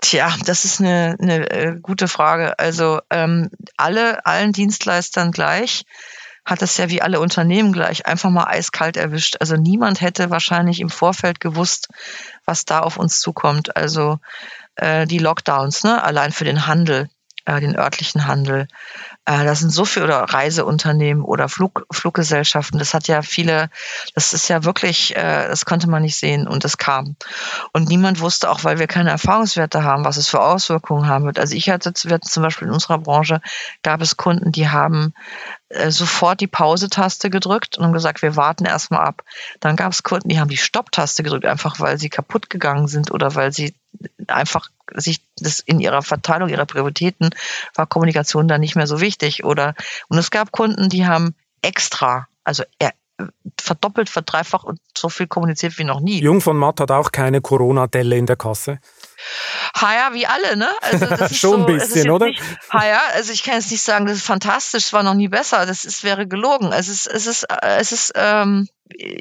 Tja, 0.00 0.34
das 0.46 0.64
ist 0.64 0.80
eine, 0.80 1.16
eine 1.20 1.50
äh, 1.50 1.76
gute 1.80 2.08
Frage. 2.08 2.58
Also 2.58 3.00
ähm, 3.10 3.50
alle, 3.76 4.26
allen 4.26 4.52
Dienstleistern 4.52 5.30
gleich 5.30 5.84
hat 6.44 6.62
es 6.62 6.76
ja 6.76 6.88
wie 6.88 7.02
alle 7.02 7.20
Unternehmen 7.20 7.72
gleich 7.72 8.06
einfach 8.06 8.30
mal 8.30 8.46
eiskalt 8.46 8.96
erwischt. 8.96 9.36
Also 9.40 9.56
niemand 9.56 10.00
hätte 10.00 10.30
wahrscheinlich 10.30 10.80
im 10.80 10.90
Vorfeld 10.90 11.40
gewusst, 11.40 11.88
was 12.44 12.64
da 12.64 12.80
auf 12.80 12.96
uns 12.96 13.20
zukommt. 13.20 13.76
Also 13.76 14.18
äh, 14.76 15.06
die 15.06 15.18
Lockdowns, 15.18 15.84
ne, 15.84 16.02
allein 16.02 16.32
für 16.32 16.44
den 16.44 16.66
Handel, 16.66 17.08
äh, 17.44 17.60
den 17.60 17.76
örtlichen 17.76 18.26
Handel, 18.26 18.66
das 19.24 19.60
sind 19.60 19.70
so 19.70 19.84
viele 19.84 20.06
oder 20.06 20.20
Reiseunternehmen 20.20 21.22
oder 21.22 21.48
Flug, 21.48 21.86
Fluggesellschaften. 21.92 22.78
Das 22.78 22.92
hat 22.92 23.06
ja 23.06 23.22
viele, 23.22 23.70
das 24.14 24.32
ist 24.32 24.48
ja 24.48 24.64
wirklich, 24.64 25.16
äh, 25.16 25.48
das 25.48 25.64
konnte 25.64 25.88
man 25.88 26.02
nicht 26.02 26.16
sehen 26.16 26.48
und 26.48 26.64
es 26.64 26.76
kam. 26.76 27.14
Und 27.72 27.88
niemand 27.88 28.20
wusste 28.20 28.50
auch, 28.50 28.64
weil 28.64 28.80
wir 28.80 28.88
keine 28.88 29.10
Erfahrungswerte 29.10 29.84
haben, 29.84 30.04
was 30.04 30.16
es 30.16 30.28
für 30.28 30.40
Auswirkungen 30.40 31.06
haben 31.06 31.24
wird. 31.26 31.38
Also 31.38 31.54
ich 31.54 31.70
hatte 31.70 31.92
zum 31.94 32.42
Beispiel 32.42 32.66
in 32.66 32.74
unserer 32.74 32.98
Branche 32.98 33.40
gab 33.82 34.00
es 34.00 34.16
Kunden, 34.16 34.50
die 34.50 34.68
haben 34.68 35.14
äh, 35.68 35.90
sofort 35.92 36.40
die 36.40 36.48
Pause-Taste 36.48 37.30
gedrückt 37.30 37.78
und 37.78 37.84
haben 37.84 37.92
gesagt, 37.92 38.22
wir 38.22 38.34
warten 38.34 38.64
erstmal 38.64 39.06
ab. 39.06 39.22
Dann 39.60 39.76
gab 39.76 39.92
es 39.92 40.02
Kunden, 40.02 40.28
die 40.28 40.40
haben 40.40 40.50
die 40.50 40.56
Stopp-Taste 40.56 41.22
gedrückt, 41.22 41.46
einfach 41.46 41.78
weil 41.78 41.96
sie 41.96 42.10
kaputt 42.10 42.50
gegangen 42.50 42.88
sind 42.88 43.12
oder 43.12 43.36
weil 43.36 43.52
sie 43.52 43.74
einfach 44.26 44.68
sich 44.94 45.22
das 45.42 45.60
in 45.60 45.80
ihrer 45.80 46.02
Verteilung 46.02 46.48
ihrer 46.48 46.66
Prioritäten 46.66 47.30
war 47.74 47.86
Kommunikation 47.86 48.48
dann 48.48 48.60
nicht 48.60 48.76
mehr 48.76 48.86
so 48.86 49.00
wichtig. 49.00 49.44
Oder 49.44 49.74
und 50.08 50.18
es 50.18 50.30
gab 50.30 50.52
Kunden, 50.52 50.88
die 50.88 51.06
haben 51.06 51.34
extra, 51.62 52.26
also 52.44 52.64
er, 52.78 52.92
verdoppelt, 53.60 54.08
verdreifacht 54.08 54.64
und 54.64 54.80
so 54.96 55.08
viel 55.08 55.26
kommuniziert 55.26 55.78
wie 55.78 55.84
noch 55.84 56.00
nie. 56.00 56.20
Jung 56.20 56.40
von 56.40 56.56
Matt 56.56 56.80
hat 56.80 56.90
auch 56.90 57.12
keine 57.12 57.40
Corona-Delle 57.40 58.16
in 58.16 58.26
der 58.26 58.36
Kasse. 58.36 58.78
Haya 59.76 60.12
wie 60.12 60.26
alle, 60.26 60.56
ne? 60.56 60.68
Also 60.80 61.06
das 61.06 61.20
ist 61.32 61.38
Schon 61.38 61.60
so, 61.62 61.66
ein 61.66 61.78
bisschen, 61.78 62.10
oder? 62.10 62.30
Haya, 62.70 63.00
also 63.14 63.32
ich 63.32 63.42
kann 63.42 63.54
jetzt 63.54 63.70
nicht 63.70 63.82
sagen, 63.82 64.06
das 64.06 64.16
ist 64.18 64.26
fantastisch, 64.26 64.84
es 64.84 64.92
war 64.92 65.02
noch 65.02 65.14
nie 65.14 65.28
besser, 65.28 65.66
das 65.66 65.84
ist, 65.84 66.04
wäre 66.04 66.26
gelogen. 66.26 66.72
Es 66.72 66.88
ist, 66.88 67.06
es 67.06 67.26
ist, 67.26 67.46
es 67.62 67.92
ist, 67.92 68.12
ähm, 68.16 68.68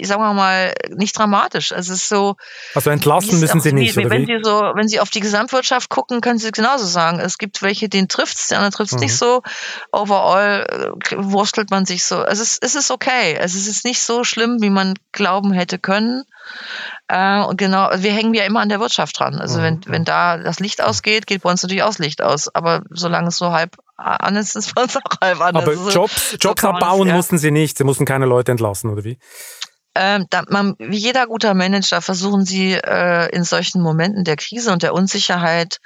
sagen 0.03 0.21
wir 0.21 0.33
mal, 0.33 0.73
nicht 0.89 1.17
dramatisch. 1.17 1.71
Es 1.71 1.89
ist 1.89 2.07
so. 2.07 2.35
Also 2.75 2.89
entlassen 2.89 3.39
müssen 3.39 3.61
Sie 3.61 3.73
nicht, 3.73 3.97
wie, 3.97 4.09
wenn 4.09 4.25
Sie 4.25 4.39
so, 4.43 4.71
wenn 4.75 4.87
Sie 4.87 4.99
auf 4.99 5.09
die 5.09 5.19
Gesamtwirtschaft 5.19 5.89
gucken, 5.89 6.21
können 6.21 6.39
Sie 6.39 6.51
genauso 6.51 6.85
sagen. 6.85 7.19
Es 7.19 7.37
gibt 7.37 7.61
welche, 7.61 7.89
denen 7.89 8.07
trifft 8.07 8.37
es, 8.37 8.47
die 8.47 8.55
anderen 8.55 8.71
trifft 8.71 8.91
es 8.91 8.97
mhm. 8.97 9.03
nicht 9.03 9.17
so. 9.17 9.41
Overall 9.91 10.93
äh, 11.09 11.15
wurstelt 11.17 11.71
man 11.71 11.85
sich 11.85 12.05
so. 12.05 12.23
Es 12.23 12.39
ist, 12.39 12.63
es 12.63 12.75
ist 12.75 12.91
okay. 12.91 13.35
Es 13.39 13.55
ist 13.55 13.85
nicht 13.85 14.01
so 14.01 14.23
schlimm, 14.23 14.57
wie 14.61 14.69
man 14.69 14.95
glauben 15.11 15.51
hätte 15.53 15.79
können. 15.79 16.23
Äh, 17.07 17.41
und 17.41 17.57
genau, 17.57 17.89
wir 17.95 18.13
hängen 18.13 18.33
ja 18.33 18.43
immer 18.43 18.61
an 18.61 18.69
der 18.69 18.79
Wirtschaft 18.79 19.19
dran. 19.19 19.35
Also 19.35 19.59
mhm. 19.59 19.63
wenn, 19.63 19.81
wenn 19.87 20.05
da 20.05 20.37
das 20.37 20.59
Licht 20.59 20.81
ausgeht, 20.81 21.27
geht 21.27 21.43
bei 21.43 21.51
uns 21.51 21.61
natürlich 21.61 21.83
auch 21.83 21.87
das 21.87 21.99
Licht 21.99 22.21
aus. 22.21 22.53
Aber 22.53 22.83
solange 22.89 23.27
es 23.27 23.37
so 23.37 23.51
halb 23.51 23.77
an 23.97 24.35
ist, 24.35 24.55
ist 24.55 24.73
bei 24.75 24.83
uns 24.83 24.95
auch 24.97 25.01
halb 25.21 25.41
an. 25.41 25.55
Aber 25.55 25.67
also 25.67 25.89
Jobs, 25.89 26.37
Jobs 26.39 26.63
abbauen 26.63 27.07
ja. 27.07 27.15
mussten 27.15 27.37
sie 27.37 27.51
nicht. 27.51 27.77
Sie 27.77 27.83
mussten 27.83 28.05
keine 28.05 28.25
Leute 28.25 28.51
entlassen, 28.51 28.89
oder 28.89 29.03
wie? 29.03 29.17
Ähm, 29.93 30.25
man, 30.49 30.75
wie 30.79 30.97
jeder 30.97 31.27
guter 31.27 31.53
Manager 31.53 32.01
versuchen 32.01 32.45
sie 32.45 32.73
äh, 32.73 33.29
in 33.35 33.43
solchen 33.43 33.81
Momenten 33.81 34.23
der 34.23 34.37
Krise 34.37 34.71
und 34.71 34.83
der 34.83 34.93
Unsicherheit 34.93 35.79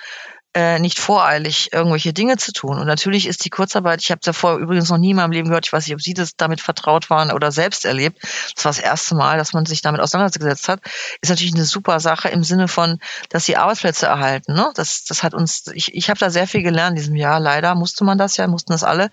äh, 0.55 0.79
nicht 0.79 0.99
voreilig 0.99 1.73
irgendwelche 1.73 2.13
Dinge 2.13 2.37
zu 2.37 2.53
tun. 2.53 2.79
Und 2.79 2.87
natürlich 2.87 3.27
ist 3.27 3.43
die 3.43 3.49
Kurzarbeit, 3.49 4.01
ich 4.01 4.09
habe 4.09 4.21
davor 4.23 4.55
übrigens 4.55 4.89
noch 4.89 4.97
nie 4.97 5.09
in 5.09 5.17
meinem 5.17 5.31
Leben 5.31 5.49
gehört, 5.49 5.65
ich 5.65 5.73
weiß 5.73 5.85
nicht, 5.85 5.93
ob 5.93 6.01
Sie 6.01 6.13
das 6.13 6.37
damit 6.37 6.61
vertraut 6.61 7.09
waren 7.09 7.31
oder 7.31 7.51
selbst 7.51 7.83
erlebt. 7.83 8.19
Das 8.55 8.63
war 8.63 8.71
das 8.71 8.79
erste 8.79 9.15
Mal, 9.15 9.37
dass 9.37 9.51
man 9.51 9.65
sich 9.65 9.81
damit 9.81 9.99
auseinandergesetzt 9.99 10.69
hat. 10.69 10.79
Ist 11.21 11.29
natürlich 11.29 11.53
eine 11.53 11.65
super 11.65 11.99
Sache 11.99 12.29
im 12.29 12.43
Sinne 12.43 12.69
von, 12.69 12.99
dass 13.29 13.45
sie 13.45 13.57
Arbeitsplätze 13.57 14.05
erhalten. 14.05 14.53
Ne? 14.53 14.71
Das, 14.75 15.03
das 15.03 15.23
hat 15.23 15.33
uns, 15.33 15.65
ich, 15.73 15.93
ich 15.93 16.09
habe 16.09 16.19
da 16.19 16.29
sehr 16.29 16.47
viel 16.47 16.63
gelernt 16.63 16.91
in 16.91 17.01
diesem 17.01 17.15
Jahr. 17.17 17.41
Leider 17.41 17.75
musste 17.75 18.05
man 18.05 18.17
das 18.17 18.37
ja, 18.37 18.47
mussten 18.47 18.71
das 18.71 18.83
alle. 18.83 19.09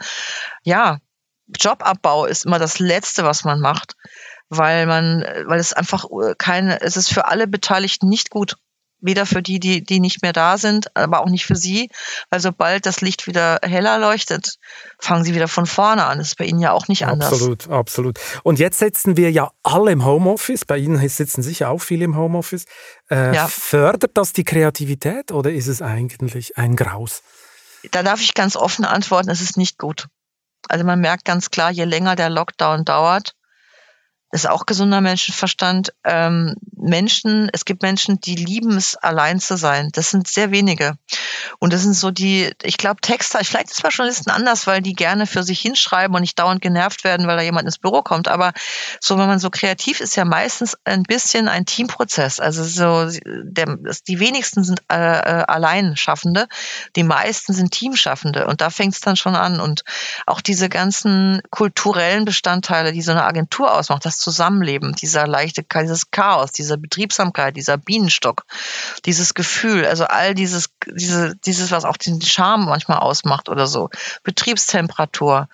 Ja, 0.62 0.98
Jobabbau 1.60 2.26
ist 2.26 2.46
immer 2.46 2.60
das 2.60 2.78
Letzte, 2.78 3.24
was 3.24 3.44
man 3.44 3.58
macht, 3.58 3.94
weil 4.54 4.86
man, 4.86 5.24
weil 5.46 5.58
es 5.58 5.72
einfach 5.72 6.04
keine, 6.38 6.80
es 6.82 6.96
ist 6.96 7.12
für 7.12 7.26
alle 7.26 7.46
Beteiligten 7.46 8.08
nicht 8.08 8.30
gut 8.30 8.56
weder 9.02 9.26
für 9.26 9.42
die, 9.42 9.58
die, 9.58 9.82
die 9.82 9.98
nicht 9.98 10.22
mehr 10.22 10.32
da 10.32 10.56
sind, 10.56 10.96
aber 10.96 11.20
auch 11.20 11.28
nicht 11.28 11.44
für 11.44 11.56
sie, 11.56 11.90
weil 12.30 12.40
sobald 12.40 12.86
das 12.86 13.00
Licht 13.00 13.26
wieder 13.26 13.58
heller 13.62 13.98
leuchtet, 13.98 14.58
fangen 14.98 15.24
sie 15.24 15.34
wieder 15.34 15.48
von 15.48 15.66
vorne 15.66 16.04
an. 16.04 16.18
Das 16.18 16.28
ist 16.28 16.38
bei 16.38 16.44
Ihnen 16.44 16.60
ja 16.60 16.70
auch 16.70 16.86
nicht 16.86 17.04
anders. 17.04 17.32
Absolut, 17.32 17.68
absolut. 17.68 18.20
Und 18.44 18.60
jetzt 18.60 18.78
sitzen 18.78 19.16
wir 19.16 19.32
ja 19.32 19.50
alle 19.64 19.90
im 19.90 20.04
Homeoffice. 20.04 20.64
Bei 20.64 20.78
Ihnen 20.78 20.96
sitzen 21.08 21.42
sicher 21.42 21.70
auch 21.70 21.82
viele 21.82 22.04
im 22.04 22.16
Homeoffice. 22.16 22.64
Äh, 23.10 23.34
ja. 23.34 23.48
Fördert 23.48 24.12
das 24.16 24.32
die 24.32 24.44
Kreativität 24.44 25.32
oder 25.32 25.50
ist 25.50 25.66
es 25.66 25.82
eigentlich 25.82 26.56
ein 26.56 26.76
Graus? 26.76 27.22
Da 27.90 28.04
darf 28.04 28.20
ich 28.20 28.34
ganz 28.34 28.54
offen 28.54 28.84
antworten, 28.84 29.30
es 29.30 29.40
ist 29.40 29.56
nicht 29.56 29.78
gut. 29.78 30.06
Also 30.68 30.84
man 30.84 31.00
merkt 31.00 31.24
ganz 31.24 31.50
klar, 31.50 31.72
je 31.72 31.84
länger 31.84 32.14
der 32.14 32.30
Lockdown 32.30 32.84
dauert, 32.84 33.34
das 34.32 34.44
ist 34.44 34.50
auch 34.50 34.64
gesunder 34.64 35.02
Menschenverstand. 35.02 35.92
Ähm, 36.04 36.54
Menschen, 36.74 37.50
es 37.52 37.66
gibt 37.66 37.82
Menschen, 37.82 38.18
die 38.18 38.34
lieben 38.34 38.78
es, 38.78 38.96
allein 38.96 39.38
zu 39.40 39.58
sein. 39.58 39.90
Das 39.92 40.08
sind 40.08 40.26
sehr 40.26 40.50
wenige. 40.50 40.94
Und 41.58 41.74
das 41.74 41.82
sind 41.82 41.92
so 41.92 42.10
die, 42.10 42.50
ich 42.62 42.78
glaube, 42.78 43.02
Texter, 43.02 43.44
vielleicht 43.44 43.66
ist 43.66 43.76
es 43.76 43.82
bei 43.82 43.90
Journalisten 43.90 44.30
anders, 44.30 44.66
weil 44.66 44.80
die 44.80 44.94
gerne 44.94 45.26
für 45.26 45.42
sich 45.42 45.60
hinschreiben 45.60 46.16
und 46.16 46.22
nicht 46.22 46.38
dauernd 46.38 46.62
genervt 46.62 47.04
werden, 47.04 47.26
weil 47.26 47.36
da 47.36 47.42
jemand 47.42 47.66
ins 47.66 47.76
Büro 47.76 48.00
kommt. 48.00 48.26
Aber 48.26 48.54
so, 49.00 49.18
wenn 49.18 49.26
man 49.26 49.38
so 49.38 49.50
kreativ 49.50 50.00
ist, 50.00 50.16
ja 50.16 50.24
meistens 50.24 50.78
ein 50.84 51.02
bisschen 51.02 51.46
ein 51.46 51.66
Teamprozess. 51.66 52.40
Also 52.40 52.64
so, 52.64 53.10
der, 53.26 53.76
die 54.08 54.18
wenigsten 54.18 54.64
sind 54.64 54.80
äh, 54.90 54.96
äh, 54.96 55.44
Alleinschaffende, 55.46 56.48
die 56.96 57.04
meisten 57.04 57.52
sind 57.52 57.72
Teamschaffende. 57.72 58.46
Und 58.46 58.62
da 58.62 58.70
fängt 58.70 58.94
es 58.94 59.00
dann 59.00 59.16
schon 59.16 59.36
an. 59.36 59.60
Und 59.60 59.84
auch 60.26 60.40
diese 60.40 60.70
ganzen 60.70 61.42
kulturellen 61.50 62.24
Bestandteile, 62.24 62.92
die 62.92 63.02
so 63.02 63.12
eine 63.12 63.24
Agentur 63.24 63.74
ausmacht, 63.74 64.06
das 64.06 64.21
Zusammenleben, 64.22 64.94
dieser 64.94 65.26
leichte, 65.26 65.64
dieses 65.64 66.10
Chaos, 66.10 66.52
diese 66.52 66.78
Betriebsamkeit, 66.78 67.56
dieser 67.56 67.76
Bienenstock, 67.76 68.44
dieses 69.04 69.34
Gefühl, 69.34 69.84
also 69.84 70.04
all 70.04 70.34
dieses, 70.34 70.70
diese, 70.86 71.36
dieses, 71.36 71.70
was 71.70 71.84
auch 71.84 71.96
den 71.96 72.22
Charme 72.22 72.66
manchmal 72.66 72.98
ausmacht 72.98 73.48
oder 73.48 73.66
so. 73.66 73.90
Betriebstemperatur, 74.22 75.48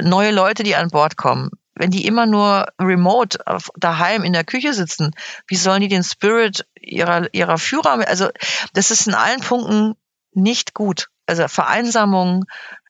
neue 0.00 0.32
Leute, 0.32 0.62
die 0.62 0.76
an 0.76 0.88
Bord 0.88 1.16
kommen. 1.16 1.50
Wenn 1.74 1.90
die 1.90 2.04
immer 2.06 2.26
nur 2.26 2.66
remote 2.78 3.38
daheim 3.76 4.22
in 4.22 4.34
der 4.34 4.44
Küche 4.44 4.74
sitzen, 4.74 5.12
wie 5.46 5.56
sollen 5.56 5.80
die 5.80 5.88
den 5.88 6.04
Spirit 6.04 6.66
ihrer, 6.78 7.32
ihrer 7.32 7.56
Führer, 7.56 8.06
also 8.06 8.28
das 8.74 8.90
ist 8.90 9.06
in 9.06 9.14
allen 9.14 9.40
Punkten 9.40 9.94
nicht 10.32 10.74
gut. 10.74 11.06
Also 11.26 11.46
Vereinsamung, 11.48 12.44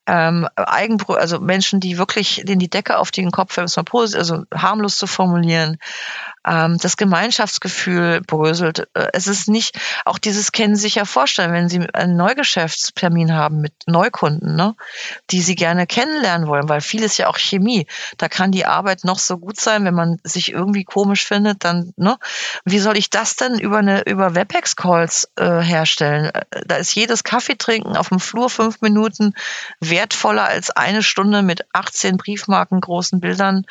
ähm, 0.07 0.48
Eigenbrü 0.57 1.14
also 1.14 1.40
Menschen, 1.40 1.80
die 1.80 1.98
wirklich 1.98 2.42
denen 2.44 2.59
die 2.59 2.70
Decke 2.70 2.98
auf 2.98 3.11
den 3.11 3.30
Kopf 3.30 3.55
fällt, 3.55 3.70
also 4.16 4.44
harmlos 4.55 4.96
zu 4.96 5.07
formulieren, 5.07 5.78
ähm, 6.47 6.78
das 6.80 6.97
Gemeinschaftsgefühl 6.97 8.20
bröselt. 8.22 8.88
Äh, 8.95 9.09
es 9.12 9.26
ist 9.26 9.49
nicht, 9.49 9.78
auch 10.05 10.18
dieses 10.18 10.53
kennen 10.53 10.76
sich 10.76 10.95
ja 10.95 11.05
vorstellen, 11.05 11.53
wenn 11.53 11.68
Sie 11.68 11.86
einen 11.93 12.16
Neugeschäftstermin 12.16 13.34
haben 13.34 13.61
mit 13.61 13.74
Neukunden, 13.86 14.57
ne, 14.57 14.74
die 15.30 15.43
Sie 15.43 15.55
gerne 15.55 15.86
kennenlernen 15.86 16.49
wollen, 16.49 16.68
weil 16.68 16.80
vieles 16.80 17.16
ja 17.18 17.28
auch 17.28 17.38
Chemie. 17.38 17.86
Da 18.16 18.28
kann 18.28 18.53
die 18.53 18.66
Arbeit 18.66 19.05
noch 19.05 19.18
so 19.18 19.38
gut 19.38 19.61
sein, 19.61 19.84
wenn 19.84 19.95
man 19.95 20.18
sich 20.24 20.53
irgendwie 20.53 20.84
komisch 20.84 21.26
findet, 21.26 21.64
dann, 21.64 21.93
ne, 21.97 22.18
wie 22.64 22.78
soll 22.78 22.97
ich 22.97 23.11
das 23.11 23.36
denn 23.36 23.59
über 23.59 23.78
eine, 23.78 24.03
über 24.07 24.34
WebEx-Calls 24.34 25.30
äh, 25.36 25.61
herstellen? 25.61 26.26
Äh, 26.26 26.45
da 26.66 26.76
ist 26.76 26.95
jedes 26.95 27.24
Kaffeetrinken 27.24 27.97
auf 27.97 28.09
dem 28.09 28.20
Flur 28.20 28.49
fünf 28.49 28.80
Minuten 28.80 29.34
wertvoller 29.80 30.45
als 30.45 30.70
eine 30.70 31.03
Stunde 31.03 31.43
mit 31.43 31.66
18 31.72 32.16
Briefmarken 32.16 32.80
großen 32.80 33.20
Bildern 33.20 33.66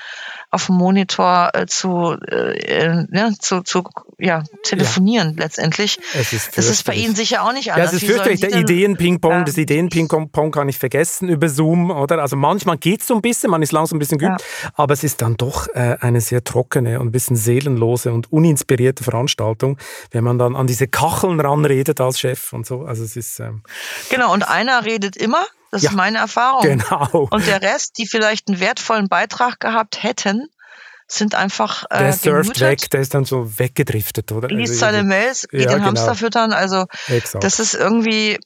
auf 0.51 0.65
dem 0.65 0.75
Monitor 0.75 1.51
äh, 1.53 1.67
zu 1.67 2.17
äh, 2.27 2.57
äh, 2.57 3.05
ja, 3.11 3.29
zu, 3.39 3.61
zu 3.61 3.83
ja, 4.17 4.43
telefonieren 4.63 5.35
ja. 5.37 5.43
letztendlich. 5.43 5.99
Ist 6.13 6.57
das 6.57 6.65
ist 6.67 6.85
bei 6.85 6.95
Ihnen 6.95 7.15
sicher 7.15 7.43
auch 7.43 7.53
nicht 7.53 7.71
anders. 7.71 7.91
Ja, 7.91 7.97
es 7.97 8.03
ist 8.03 8.09
fürchterlich. 8.09 8.41
Der 8.41 8.55
Ideen-Ping-Pong, 8.55 9.31
ja. 9.31 9.43
das 9.43 9.57
Ideen-Ping-Pong 9.57 10.51
kann 10.51 10.67
ich 10.67 10.79
vergessen 10.79 11.29
über 11.29 11.49
Zoom, 11.49 11.91
oder? 11.91 12.19
Also 12.19 12.35
manchmal 12.35 12.77
geht 12.77 13.01
es 13.01 13.07
so 13.07 13.15
ein 13.15 13.21
bisschen, 13.21 13.51
man 13.51 13.61
ist 13.61 13.71
langsam 13.71 13.97
ein 13.97 13.99
bisschen 13.99 14.17
geübt, 14.17 14.41
ja. 14.41 14.69
aber 14.73 14.93
es 14.93 15.03
ist 15.03 15.21
dann 15.21 15.37
doch 15.37 15.67
äh, 15.75 15.97
eine 15.99 16.19
sehr 16.19 16.43
trockene 16.43 16.99
und 16.99 17.07
ein 17.07 17.11
bisschen 17.11 17.35
seelenlose 17.35 18.11
und 18.11 18.31
uninspirierte 18.31 19.03
Veranstaltung, 19.03 19.77
wenn 20.11 20.23
man 20.23 20.39
dann 20.39 20.55
an 20.55 20.65
diese 20.65 20.87
Kacheln 20.87 21.39
ranredet 21.39 22.01
als 22.01 22.19
Chef 22.19 22.53
und 22.53 22.65
so. 22.65 22.81
Also 22.81 23.03
es 23.03 23.15
ist 23.15 23.39
ähm 23.39 23.61
genau. 24.09 24.33
Und 24.33 24.49
einer 24.49 24.83
redet 24.85 25.15
immer. 25.15 25.45
Das 25.71 25.83
ja, 25.83 25.89
ist 25.89 25.95
meine 25.95 26.17
Erfahrung. 26.17 26.61
Genau. 26.63 27.27
Und 27.29 27.45
der 27.47 27.61
Rest, 27.61 27.97
die 27.97 28.07
vielleicht 28.07 28.47
einen 28.47 28.59
wertvollen 28.59 29.07
Beitrag 29.07 29.59
gehabt 29.59 30.03
hätten, 30.03 30.47
sind 31.07 31.35
einfach 31.35 31.85
äh, 31.89 31.99
Der 31.99 32.13
surft 32.13 32.59
weg, 32.59 32.89
der 32.91 33.01
ist 33.01 33.13
dann 33.13 33.25
so 33.25 33.57
weggedriftet, 33.57 34.31
oder? 34.31 34.47
Liest 34.47 34.73
also, 34.73 34.79
seine 34.79 35.03
Mails, 35.03 35.47
geht 35.49 35.61
ja, 35.61 35.71
den 35.71 35.83
Hamster 35.83 36.05
genau. 36.05 36.15
füttern. 36.15 36.53
Also 36.53 36.85
Exakt. 37.07 37.43
das 37.43 37.59
ist 37.59 37.73
irgendwie, 37.73 38.39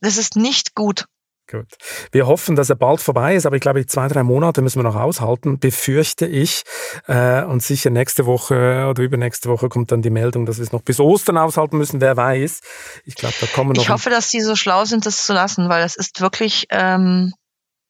das 0.00 0.18
ist 0.18 0.36
nicht 0.36 0.74
gut. 0.74 1.06
Gut. 1.52 1.66
Wir 2.12 2.26
hoffen, 2.26 2.56
dass 2.56 2.70
er 2.70 2.76
bald 2.76 3.02
vorbei 3.02 3.34
ist, 3.34 3.44
aber 3.44 3.56
ich 3.56 3.60
glaube, 3.60 3.84
zwei, 3.84 4.08
drei 4.08 4.22
Monate 4.22 4.62
müssen 4.62 4.78
wir 4.78 4.84
noch 4.84 4.96
aushalten, 4.96 5.58
befürchte 5.58 6.26
ich. 6.26 6.62
Äh, 7.06 7.44
und 7.44 7.62
sicher 7.62 7.90
nächste 7.90 8.24
Woche 8.24 8.86
oder 8.88 9.02
übernächste 9.02 9.50
Woche 9.50 9.68
kommt 9.68 9.92
dann 9.92 10.00
die 10.00 10.08
Meldung, 10.08 10.46
dass 10.46 10.56
wir 10.56 10.64
es 10.64 10.72
noch 10.72 10.80
bis 10.80 10.98
Ostern 10.98 11.36
aushalten 11.36 11.76
müssen, 11.76 12.00
wer 12.00 12.16
weiß. 12.16 12.60
Ich 13.04 13.16
glaube, 13.16 13.34
da 13.38 13.46
kommen 13.48 13.72
noch. 13.72 13.82
Ich 13.82 13.90
hoffe, 13.90 14.08
dass 14.08 14.30
die 14.30 14.40
so 14.40 14.56
schlau 14.56 14.86
sind, 14.86 15.04
das 15.04 15.26
zu 15.26 15.34
lassen, 15.34 15.68
weil 15.68 15.82
das 15.82 15.94
ist 15.94 16.22
wirklich 16.22 16.68
ähm, 16.70 17.34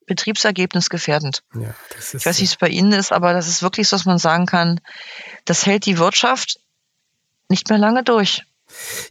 Betriebsergebnis 0.07 0.91
gefährdend. 0.91 1.45
Ja, 1.55 1.73
das 1.95 2.15
ist 2.15 2.23
ich 2.23 2.27
weiß 2.27 2.41
nicht, 2.41 2.51
wie 2.51 2.53
es 2.55 2.57
bei 2.57 2.69
Ihnen 2.69 2.91
ist, 2.91 3.13
aber 3.13 3.33
das 3.33 3.47
ist 3.47 3.63
wirklich 3.63 3.87
so, 3.87 3.95
dass 3.95 4.07
man 4.07 4.19
sagen 4.19 4.47
kann, 4.47 4.81
das 5.45 5.67
hält 5.67 5.87
die 5.87 5.99
Wirtschaft 5.99 6.59
nicht 7.49 7.69
mehr 7.69 7.79
lange 7.79 8.03
durch. 8.03 8.43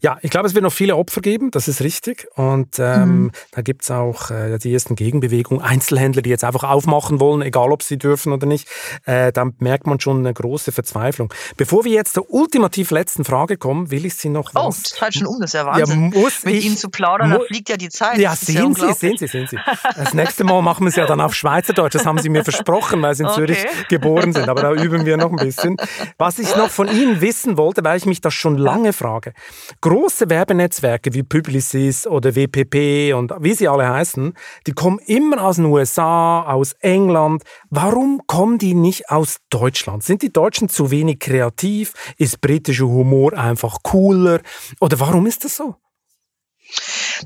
Ja, 0.01 0.17
ich 0.21 0.29
glaube, 0.29 0.47
es 0.47 0.53
wird 0.53 0.63
noch 0.63 0.73
viele 0.73 0.95
Opfer 0.95 1.21
geben, 1.21 1.51
das 1.51 1.67
ist 1.67 1.81
richtig. 1.81 2.27
Und 2.35 2.79
ähm, 2.79 3.23
mhm. 3.23 3.31
da 3.51 3.61
gibt 3.61 3.83
es 3.83 3.91
auch 3.91 4.31
äh, 4.31 4.57
die 4.57 4.73
ersten 4.73 4.95
Gegenbewegungen, 4.95 5.63
Einzelhändler, 5.63 6.21
die 6.21 6.29
jetzt 6.29 6.43
einfach 6.43 6.63
aufmachen 6.63 7.19
wollen, 7.19 7.41
egal 7.41 7.71
ob 7.71 7.83
sie 7.83 7.97
dürfen 7.97 8.33
oder 8.33 8.45
nicht. 8.45 8.67
Äh, 9.05 9.31
da 9.31 9.45
merkt 9.59 9.87
man 9.87 9.99
schon 9.99 10.19
eine 10.19 10.33
große 10.33 10.71
Verzweiflung. 10.71 11.33
Bevor 11.57 11.85
wir 11.85 11.91
jetzt 11.91 12.13
zur 12.13 12.29
ultimativ 12.29 12.91
letzten 12.91 13.25
Frage 13.25 13.57
kommen, 13.57 13.91
will 13.91 14.05
ich 14.05 14.15
Sie 14.15 14.29
noch 14.29 14.51
oh, 14.55 14.67
was... 14.67 14.77
Oh, 14.77 14.81
das 14.83 14.91
fällt 14.97 15.13
schon 15.15 15.27
um, 15.27 15.39
das 15.39 15.49
ist 15.49 15.59
ja 15.59 15.65
Wahnsinn. 15.65 16.11
Ja, 16.13 16.19
muss 16.19 16.43
Mit 16.43 16.55
ich, 16.55 16.65
Ihnen 16.65 16.77
zu 16.77 16.89
plaudern, 16.89 17.31
da 17.31 17.39
fliegt 17.39 17.69
ja 17.69 17.77
die 17.77 17.89
Zeit. 17.89 18.17
Ja, 18.17 18.35
sehen 18.35 18.75
ja 18.77 18.93
Sie, 18.93 18.99
sehen 18.99 19.17
Sie, 19.17 19.27
sehen 19.27 19.47
Sie. 19.49 19.57
Das 19.95 20.13
nächste 20.13 20.43
Mal 20.43 20.61
machen 20.61 20.85
wir 20.85 20.89
es 20.89 20.95
ja 20.95 21.05
dann 21.05 21.21
auf 21.21 21.33
Schweizerdeutsch, 21.33 21.95
das 21.95 22.05
haben 22.05 22.19
Sie 22.19 22.29
mir 22.29 22.43
versprochen, 22.43 23.01
weil 23.01 23.15
Sie 23.15 23.23
in 23.23 23.29
okay. 23.29 23.35
Zürich 23.35 23.65
geboren 23.89 24.33
sind, 24.33 24.49
aber 24.49 24.61
da 24.61 24.73
üben 24.73 25.05
wir 25.05 25.17
noch 25.17 25.31
ein 25.31 25.37
bisschen. 25.37 25.77
Was 26.17 26.39
ich 26.39 26.55
noch 26.55 26.69
von 26.69 26.87
Ihnen 26.87 27.21
wissen 27.21 27.57
wollte, 27.57 27.83
weil 27.83 27.97
ich 27.97 28.05
mich 28.05 28.21
das 28.21 28.33
schon 28.33 28.57
lange 28.57 28.93
frage. 28.93 29.33
Große 29.81 30.29
Werbenetzwerke 30.29 31.13
wie 31.13 31.23
Publicis 31.23 32.07
oder 32.07 32.35
WPP 32.35 33.13
und 33.13 33.31
wie 33.39 33.53
sie 33.53 33.67
alle 33.67 33.87
heißen, 33.87 34.33
die 34.67 34.73
kommen 34.73 34.99
immer 34.99 35.43
aus 35.43 35.57
den 35.57 35.65
USA, 35.65 36.43
aus 36.43 36.73
England. 36.79 37.43
Warum 37.69 38.21
kommen 38.27 38.57
die 38.57 38.73
nicht 38.73 39.09
aus 39.09 39.37
Deutschland? 39.49 40.03
Sind 40.03 40.21
die 40.21 40.33
Deutschen 40.33 40.69
zu 40.69 40.91
wenig 40.91 41.19
kreativ? 41.19 41.93
Ist 42.17 42.41
britischer 42.41 42.85
Humor 42.87 43.33
einfach 43.33 43.77
cooler? 43.83 44.41
Oder 44.79 44.99
warum 44.99 45.25
ist 45.25 45.45
das 45.45 45.55
so? 45.57 45.75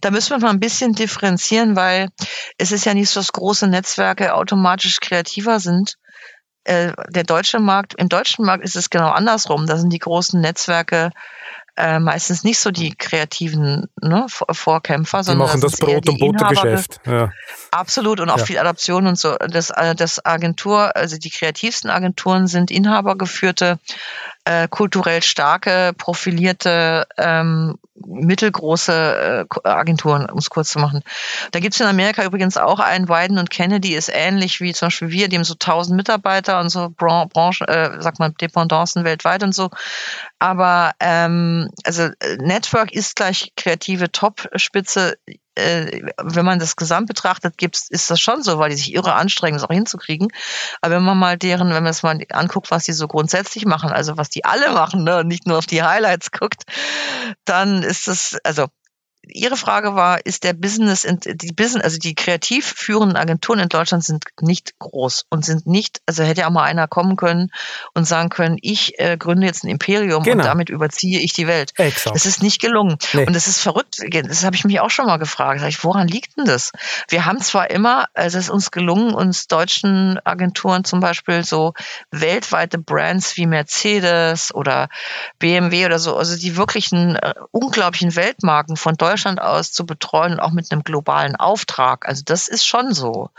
Da 0.01 0.11
müssen 0.11 0.31
wir 0.31 0.39
mal 0.39 0.49
ein 0.49 0.59
bisschen 0.59 0.93
differenzieren, 0.93 1.75
weil 1.75 2.09
es 2.57 2.71
ist 2.71 2.85
ja 2.85 2.93
nicht 2.93 3.09
so, 3.09 3.19
dass 3.19 3.31
große 3.31 3.67
Netzwerke 3.67 4.33
automatisch 4.33 4.99
kreativer 4.99 5.59
sind. 5.59 5.95
Äh, 6.63 6.93
der 7.09 7.23
deutsche 7.23 7.59
Markt, 7.59 7.93
im 7.95 8.09
deutschen 8.09 8.45
Markt 8.45 8.63
ist 8.63 8.75
es 8.75 8.89
genau 8.89 9.09
andersrum. 9.09 9.67
Da 9.67 9.77
sind 9.77 9.93
die 9.93 9.99
großen 9.99 10.41
Netzwerke 10.41 11.11
äh, 11.77 11.99
meistens 11.99 12.43
nicht 12.43 12.59
so 12.59 12.71
die 12.71 12.95
kreativen 12.95 13.89
ne, 14.01 14.25
Vorkämpfer, 14.29 15.19
die 15.19 15.23
sondern 15.25 15.47
machen 15.47 15.61
das, 15.61 15.73
das 15.73 15.79
Brot- 15.79 16.07
und 16.07 16.19
Buttergeschäft. 16.19 17.01
Ja. 17.05 17.31
Absolut 17.71 18.19
und 18.19 18.29
auch 18.29 18.39
ja. 18.39 18.45
viel 18.45 18.57
Adaption 18.57 19.07
und 19.07 19.17
so. 19.17 19.35
Das, 19.35 19.71
äh, 19.71 19.95
das 19.95 20.25
Agentur, 20.25 20.95
also 20.95 21.17
die 21.17 21.29
kreativsten 21.29 21.89
Agenturen 21.89 22.47
sind 22.47 22.71
inhabergeführte 22.71 23.79
äh, 24.45 24.67
kulturell 24.69 25.21
starke, 25.21 25.91
profilierte, 25.97 27.07
ähm, 27.17 27.77
mittelgroße 28.05 29.45
äh, 29.49 29.67
Agenturen, 29.67 30.29
um 30.29 30.37
es 30.37 30.49
kurz 30.49 30.69
zu 30.69 30.79
machen. 30.79 31.01
Da 31.51 31.59
gibt 31.59 31.73
es 31.73 31.79
in 31.79 31.87
Amerika 31.87 32.23
übrigens 32.23 32.57
auch 32.57 32.79
einen, 32.79 33.09
Wyden 33.09 33.37
und 33.37 33.49
Kennedy 33.49 33.95
ist 33.95 34.09
ähnlich 34.13 34.61
wie 34.61 34.73
zum 34.73 34.87
Beispiel 34.87 35.09
wir, 35.09 35.27
die 35.27 35.37
haben 35.37 35.43
so 35.43 35.53
1000 35.53 35.95
Mitarbeiter 35.95 36.59
und 36.59 36.69
so 36.69 36.89
Branchen, 36.89 37.67
äh, 37.67 38.01
sag 38.01 38.19
mal, 38.19 38.31
Dependancen 38.31 39.03
weltweit 39.03 39.43
und 39.43 39.53
so. 39.53 39.69
Aber 40.39 40.91
ähm, 40.99 41.69
also 41.83 42.03
äh, 42.03 42.37
Network 42.37 42.93
ist 42.93 43.15
gleich 43.15 43.53
kreative 43.55 44.11
Top-Spitze 44.11 45.17
äh, 45.55 46.01
wenn 46.21 46.45
man 46.45 46.59
das 46.59 46.75
Gesamt 46.75 47.07
betrachtet, 47.07 47.57
gibt's, 47.57 47.89
ist 47.89 48.11
das 48.11 48.19
schon 48.19 48.43
so, 48.43 48.59
weil 48.59 48.69
die 48.69 48.75
sich 48.75 48.93
irre 48.93 49.13
anstrengen, 49.13 49.57
das 49.57 49.63
auch 49.63 49.73
hinzukriegen. 49.73 50.27
Aber 50.81 50.95
wenn 50.95 51.03
man 51.03 51.17
mal 51.17 51.37
deren, 51.37 51.69
wenn 51.69 51.83
man 51.83 51.91
es 51.91 52.03
mal 52.03 52.19
anguckt, 52.31 52.71
was 52.71 52.83
die 52.83 52.93
so 52.93 53.07
grundsätzlich 53.07 53.65
machen, 53.65 53.89
also 53.89 54.17
was 54.17 54.29
die 54.29 54.43
alle 54.43 54.71
machen, 54.71 55.03
ne, 55.03 55.19
und 55.19 55.27
nicht 55.27 55.47
nur 55.47 55.57
auf 55.57 55.65
die 55.65 55.81
Highlights 55.81 56.31
guckt, 56.31 56.63
dann 57.45 57.83
ist 57.95 58.07
das, 58.07 58.37
also 58.43 58.67
Ihre 59.29 59.57
Frage 59.57 59.95
war, 59.95 60.25
ist 60.25 60.43
der 60.43 60.53
Business, 60.53 61.07
die 61.25 61.51
Business, 61.51 61.83
also 61.83 61.97
die 61.97 62.15
kreativ 62.15 62.65
führenden 62.65 63.17
Agenturen 63.17 63.59
in 63.59 63.69
Deutschland 63.69 64.03
sind 64.03 64.25
nicht 64.41 64.77
groß 64.79 65.25
und 65.29 65.45
sind 65.45 65.67
nicht, 65.67 66.01
also 66.05 66.23
hätte 66.23 66.41
ja 66.41 66.47
auch 66.47 66.51
mal 66.51 66.63
einer 66.63 66.87
kommen 66.87 67.15
können 67.15 67.49
und 67.93 68.05
sagen 68.05 68.29
können, 68.29 68.57
ich 68.61 68.99
äh, 68.99 69.17
gründe 69.17 69.47
jetzt 69.47 69.63
ein 69.63 69.69
Imperium 69.69 70.23
genau. 70.23 70.43
und 70.43 70.45
damit 70.45 70.69
überziehe 70.69 71.19
ich 71.19 71.33
die 71.33 71.47
Welt. 71.47 71.73
Exakt. 71.77 72.15
Das 72.15 72.25
ist 72.25 72.41
nicht 72.41 72.61
gelungen. 72.61 72.97
Nee. 73.13 73.25
Und 73.25 73.35
das 73.35 73.47
ist 73.47 73.59
verrückt. 73.59 73.99
Das 74.11 74.43
habe 74.43 74.55
ich 74.55 74.63
mich 74.63 74.79
auch 74.79 74.89
schon 74.89 75.05
mal 75.05 75.17
gefragt. 75.17 75.59
Sag 75.59 75.69
ich, 75.69 75.83
woran 75.83 76.07
liegt 76.07 76.37
denn 76.37 76.45
das? 76.45 76.71
Wir 77.09 77.25
haben 77.25 77.41
zwar 77.41 77.69
immer, 77.69 78.05
also 78.13 78.37
es 78.37 78.45
ist 78.45 78.49
uns 78.49 78.71
gelungen, 78.71 79.13
uns 79.13 79.47
deutschen 79.47 80.19
Agenturen 80.23 80.83
zum 80.83 80.99
Beispiel 80.99 81.43
so 81.43 81.73
weltweite 82.11 82.77
Brands 82.77 83.37
wie 83.37 83.45
Mercedes 83.45 84.53
oder 84.53 84.89
BMW 85.39 85.85
oder 85.85 85.99
so, 85.99 86.15
also 86.15 86.37
die 86.37 86.57
wirklichen 86.57 87.15
äh, 87.15 87.33
unglaublichen 87.51 88.15
Weltmarken 88.15 88.77
von 88.77 88.95
Deutschland 88.95 89.14
Deutschland 89.15 89.41
aus 89.41 89.71
zu 89.71 89.85
betreuen 89.85 90.33
und 90.33 90.39
auch 90.41 90.51
mit 90.51 90.71
einem 90.71 90.83
globalen 90.83 91.37
Auftrag. 91.37 92.05
Also 92.05 92.23
das 92.25 92.49
ist 92.49 92.65
schon 92.65 92.93
so. 92.93 93.29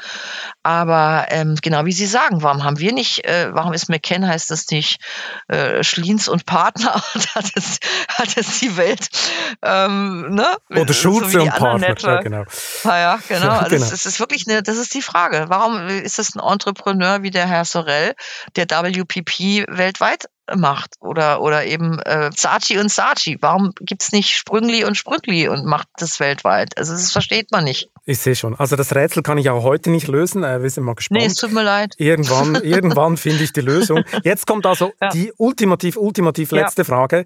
Aber 0.63 1.27
ähm, 1.29 1.57
genau 1.61 1.85
wie 1.85 1.93
Sie 1.93 2.07
sagen, 2.07 2.43
warum 2.43 2.65
haben 2.65 2.79
wir 2.79 2.95
nicht, 2.95 3.27
äh, 3.27 3.51
warum 3.53 3.75
ist 3.75 3.91
McKen, 3.91 4.27
heißt 4.27 4.51
das 4.51 4.69
nicht 4.71 5.01
äh, 5.49 5.85
Schliens 5.85 6.29
und 6.29 6.47
Partner 6.47 6.95
hat 7.35 7.51
es, 7.55 7.79
hat 8.09 8.37
es 8.39 8.61
die 8.61 8.79
Welt 8.79 9.09
ähm, 9.63 10.35
ne? 10.35 10.57
Oder 10.71 10.95
Schulze 10.95 11.31
so 11.31 11.43
und 11.43 11.51
Partner, 11.51 11.95
ja, 11.99 12.21
genau. 12.23 12.45
Ah, 12.85 12.99
ja, 12.99 13.19
genau. 13.29 13.51
Also 13.51 13.77
genau. 13.77 13.91
Das, 13.91 14.07
ist 14.07 14.19
wirklich 14.19 14.49
eine, 14.49 14.63
das 14.63 14.79
ist 14.79 14.95
die 14.95 15.03
Frage. 15.03 15.47
Warum 15.49 15.89
ist 15.89 16.19
es 16.19 16.35
ein 16.35 16.41
Entrepreneur 16.41 17.23
wie 17.23 17.31
der 17.31 17.47
Herr 17.47 17.67
Sorel, 17.67 18.15
der 18.57 18.67
WPP 18.67 19.67
weltweit 19.69 20.27
macht 20.55 20.95
oder 21.01 21.41
oder 21.41 21.65
eben 21.65 21.99
äh, 22.01 22.31
Saatchi 22.35 22.79
und 22.79 22.91
Saatchi. 22.91 23.39
Warum 23.41 23.73
gibt's 23.81 24.13
nicht 24.13 24.31
Sprüngli 24.31 24.85
und 24.85 24.97
Sprüngli 24.97 25.49
und 25.49 25.65
macht 25.65 25.89
das 25.97 26.21
weltweit? 26.21 26.79
Also 26.79 26.93
das 26.93 27.13
versteht 27.13 27.51
man 27.51 27.65
nicht. 27.65 27.89
Ich 28.05 28.19
sehe 28.19 28.37
schon. 28.37 28.55
Also 28.55 28.77
das 28.77 28.95
Rätsel 28.95 29.23
kann 29.23 29.39
ich 29.39 29.51
auch 29.51 29.63
heute 29.63 29.91
nicht 29.91 30.09
lösen. 30.09 30.45
Äh, 30.45 30.63
wir 30.63 30.71
sind 30.71 30.85
mal 30.85 30.95
gespannt. 30.95 31.21
Nee, 31.21 31.27
es 31.27 31.35
tut 31.35 31.53
mir 31.53 31.65
leid. 31.65 31.95
Irgendwann, 31.99 32.55
irgendwann 32.63 33.17
finde 33.17 33.45
ich 33.45 33.53
die 33.53 33.61
Lösung. 33.61 34.05
Jetzt 34.23 34.47
kommt 34.47 34.67
also 34.67 34.93
ja. 35.01 35.09
die 35.11 35.33
ultimativ, 35.37 35.97
ultimativ 35.97 36.53
letzte 36.53 36.83
ja. 36.83 36.87
Frage. 36.87 37.25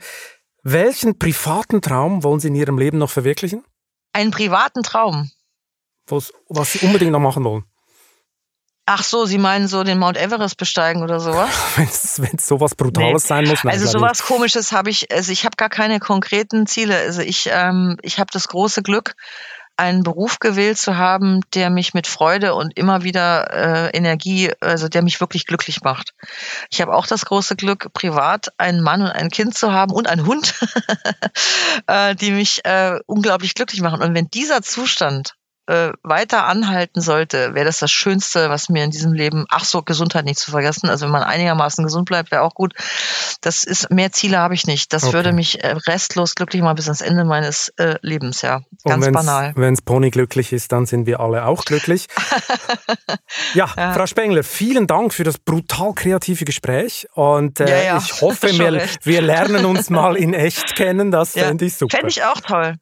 Welchen 0.63 1.19
privaten 1.19 1.81
Traum 1.81 2.23
wollen 2.23 2.41
Sie 2.41 2.49
in 2.49 2.55
Ihrem 2.55 2.79
Leben 2.79 2.99
noch 2.99 3.11
verwirklichen? 3.11 3.65
Einen 4.13 4.31
privaten 4.31 4.83
Traum. 4.83 5.31
Was, 6.07 6.33
was 6.49 6.73
Sie 6.73 6.81
unbedingt 6.81 7.13
noch 7.13 7.21
machen 7.21 7.45
wollen? 7.45 7.65
Ach 8.87 9.05
so, 9.05 9.25
Sie 9.25 9.39
meinen 9.39 9.69
so 9.69 9.85
den 9.85 9.99
Mount 9.99 10.17
Everest 10.17 10.57
besteigen 10.57 11.03
oder 11.03 11.21
sowas? 11.21 11.51
Wenn 11.77 12.35
es 12.35 12.47
sowas 12.47 12.75
Brutales 12.75 13.25
nee. 13.25 13.29
sein 13.29 13.45
muss. 13.47 13.63
Nein, 13.63 13.75
also 13.75 13.87
sowas 13.87 14.23
Komisches 14.23 14.73
habe 14.73 14.91
ich, 14.91 15.13
also 15.13 15.31
ich 15.31 15.45
habe 15.45 15.57
gar 15.57 15.69
keine 15.69 16.01
konkreten 16.01 16.67
Ziele. 16.67 16.97
Also 16.97 17.23
ich, 17.23 17.49
ähm, 17.53 17.99
ich 18.03 18.19
habe 18.19 18.31
das 18.33 18.49
große 18.49 18.83
Glück, 18.83 19.15
einen 19.81 20.03
Beruf 20.03 20.41
gewählt 20.41 20.77
zu 20.77 20.99
haben, 20.99 21.41
der 21.55 21.71
mich 21.71 21.95
mit 21.95 22.07
Freude 22.07 22.55
und 22.55 22.77
immer 22.77 23.03
wieder 23.03 23.51
äh, 23.51 23.97
Energie, 23.97 24.53
also 24.61 24.89
der 24.89 25.03
mich 25.03 25.21
wirklich 25.21 25.47
glücklich 25.47 25.81
macht. 25.83 26.13
Ich 26.71 26.83
habe 26.83 26.95
auch 26.95 27.07
das 27.07 27.25
große 27.25 27.57
Glück, 27.57 27.91
privat 27.95 28.49
einen 28.59 28.83
Mann 28.83 29.01
und 29.01 29.09
ein 29.09 29.31
Kind 29.31 29.57
zu 29.57 29.73
haben 29.73 29.95
und 29.95 30.07
einen 30.07 30.27
Hund, 30.27 30.55
äh, 31.87 32.15
die 32.15 32.33
mich 32.33 32.63
äh, 32.67 32.99
unglaublich 33.07 33.55
glücklich 33.55 33.81
machen. 33.81 34.03
Und 34.03 34.15
wenn 34.15 34.29
dieser 34.29 34.61
Zustand 34.61 35.35
äh, 35.71 35.93
weiter 36.03 36.47
anhalten 36.47 37.01
sollte, 37.01 37.55
wäre 37.55 37.65
das 37.65 37.79
das 37.79 37.93
Schönste, 37.93 38.51
was 38.51 38.69
mir 38.69 38.83
in 38.83 38.91
diesem 38.91 39.13
Leben, 39.13 39.47
ach 39.51 39.65
so, 39.65 39.83
Gesundheit 39.83 40.25
nicht 40.25 40.41
zu 40.41 40.51
vergessen. 40.51 40.91
Also 40.91 41.05
wenn 41.07 41.13
man 41.13 41.23
einigermaßen 41.23 41.85
gesund 41.85 42.09
bleibt, 42.09 42.33
wäre 42.33 42.43
auch 42.43 42.55
gut. 42.55 42.75
Das 43.41 43.63
ist, 43.63 43.89
mehr 43.89 44.11
Ziele 44.11 44.39
habe 44.39 44.55
ich 44.55 44.67
nicht. 44.67 44.93
Das 44.93 45.05
okay. 45.05 45.13
würde 45.13 45.33
mich 45.33 45.63
äh, 45.63 45.77
restlos 45.87 46.35
glücklich 46.35 46.63
machen 46.63 46.75
bis 46.75 46.87
ans 46.87 47.03
Ende 47.03 47.25
meines 47.25 47.69
äh, 47.77 47.95
Lebens, 48.03 48.43
ja. 48.43 48.63
Ganz 48.85 49.07
Und 49.07 49.13
banal. 49.13 49.53
Wenn 49.55 49.75
es 49.75 49.83
Pony 49.83 50.11
glücklich 50.11 50.53
ist, 50.53 50.73
dann 50.73 50.87
sind 50.87 51.07
wir 51.07 51.21
alle 51.21 51.45
auch 51.45 51.65
glücklich. 51.65 52.09
ja, 53.55 53.71
ja, 53.77 53.93
Frau 53.93 54.07
Spengler, 54.07 54.43
vielen 54.43 54.89
Dank 54.89 55.15
für 55.15 55.23
das 55.23 55.39
brutal 55.39 55.93
kreative 55.95 56.45
Gespräch. 56.45 57.07
Und 57.15 57.61
äh, 57.61 57.71
ja, 57.71 57.83
ja. 57.85 57.99
ich 57.99 58.21
hoffe, 58.21 58.49
wir, 58.59 58.89
wir, 59.05 59.23
lernen 59.23 59.65
uns 59.65 59.89
mal 59.89 60.17
in 60.17 60.35
echt 60.35 60.75
kennen. 60.75 61.13
Das 61.13 61.35
fände 61.35 61.65
ich 61.65 61.77
super. 61.77 61.99
Fände 61.99 62.11
ich 62.11 62.25
auch 62.25 62.41
toll. 62.41 62.75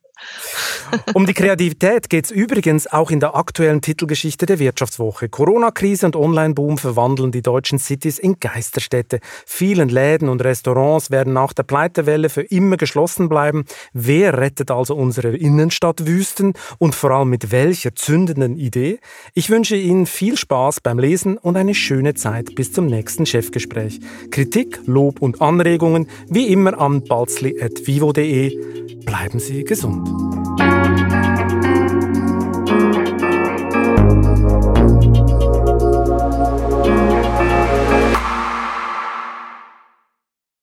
Um 1.13 1.25
die 1.25 1.33
Kreativität 1.33 2.09
geht 2.09 2.25
es 2.25 2.31
übrigens 2.31 2.87
auch 2.87 3.11
in 3.11 3.19
der 3.19 3.35
aktuellen 3.35 3.81
Titelgeschichte 3.81 4.45
der 4.45 4.59
Wirtschaftswoche. 4.59 5.29
Corona-Krise 5.29 6.05
und 6.07 6.15
Online-Boom 6.15 6.77
verwandeln 6.77 7.31
die 7.31 7.41
deutschen 7.41 7.79
Cities 7.79 8.19
in 8.19 8.39
Geisterstädte. 8.39 9.19
Vielen 9.45 9.89
Läden 9.89 10.29
und 10.29 10.43
Restaurants 10.43 11.11
werden 11.11 11.33
nach 11.33 11.53
der 11.53 11.63
Pleitewelle 11.63 12.29
für 12.29 12.41
immer 12.41 12.77
geschlossen 12.77 13.29
bleiben. 13.29 13.65
Wer 13.93 14.37
rettet 14.37 14.71
also 14.71 14.95
unsere 14.95 15.35
Innenstadtwüsten 15.35 16.53
und 16.79 16.95
vor 16.95 17.11
allem 17.11 17.29
mit 17.29 17.51
welcher 17.51 17.95
zündenden 17.95 18.57
Idee? 18.57 18.99
Ich 19.33 19.49
wünsche 19.49 19.75
Ihnen 19.75 20.05
viel 20.05 20.37
Spaß 20.37 20.81
beim 20.81 20.99
Lesen 20.99 21.37
und 21.37 21.55
eine 21.55 21.75
schöne 21.75 22.13
Zeit 22.13 22.55
bis 22.55 22.73
zum 22.73 22.87
nächsten 22.87 23.25
Chefgespräch. 23.25 23.99
Kritik, 24.31 24.79
Lob 24.85 25.21
und 25.21 25.41
Anregungen 25.41 26.07
wie 26.27 26.47
immer 26.47 26.79
an 26.79 27.03
balzli.vivo.de. 27.03 28.78
Bleiben 29.09 29.39
Sie 29.39 29.63
gesund. 29.63 30.07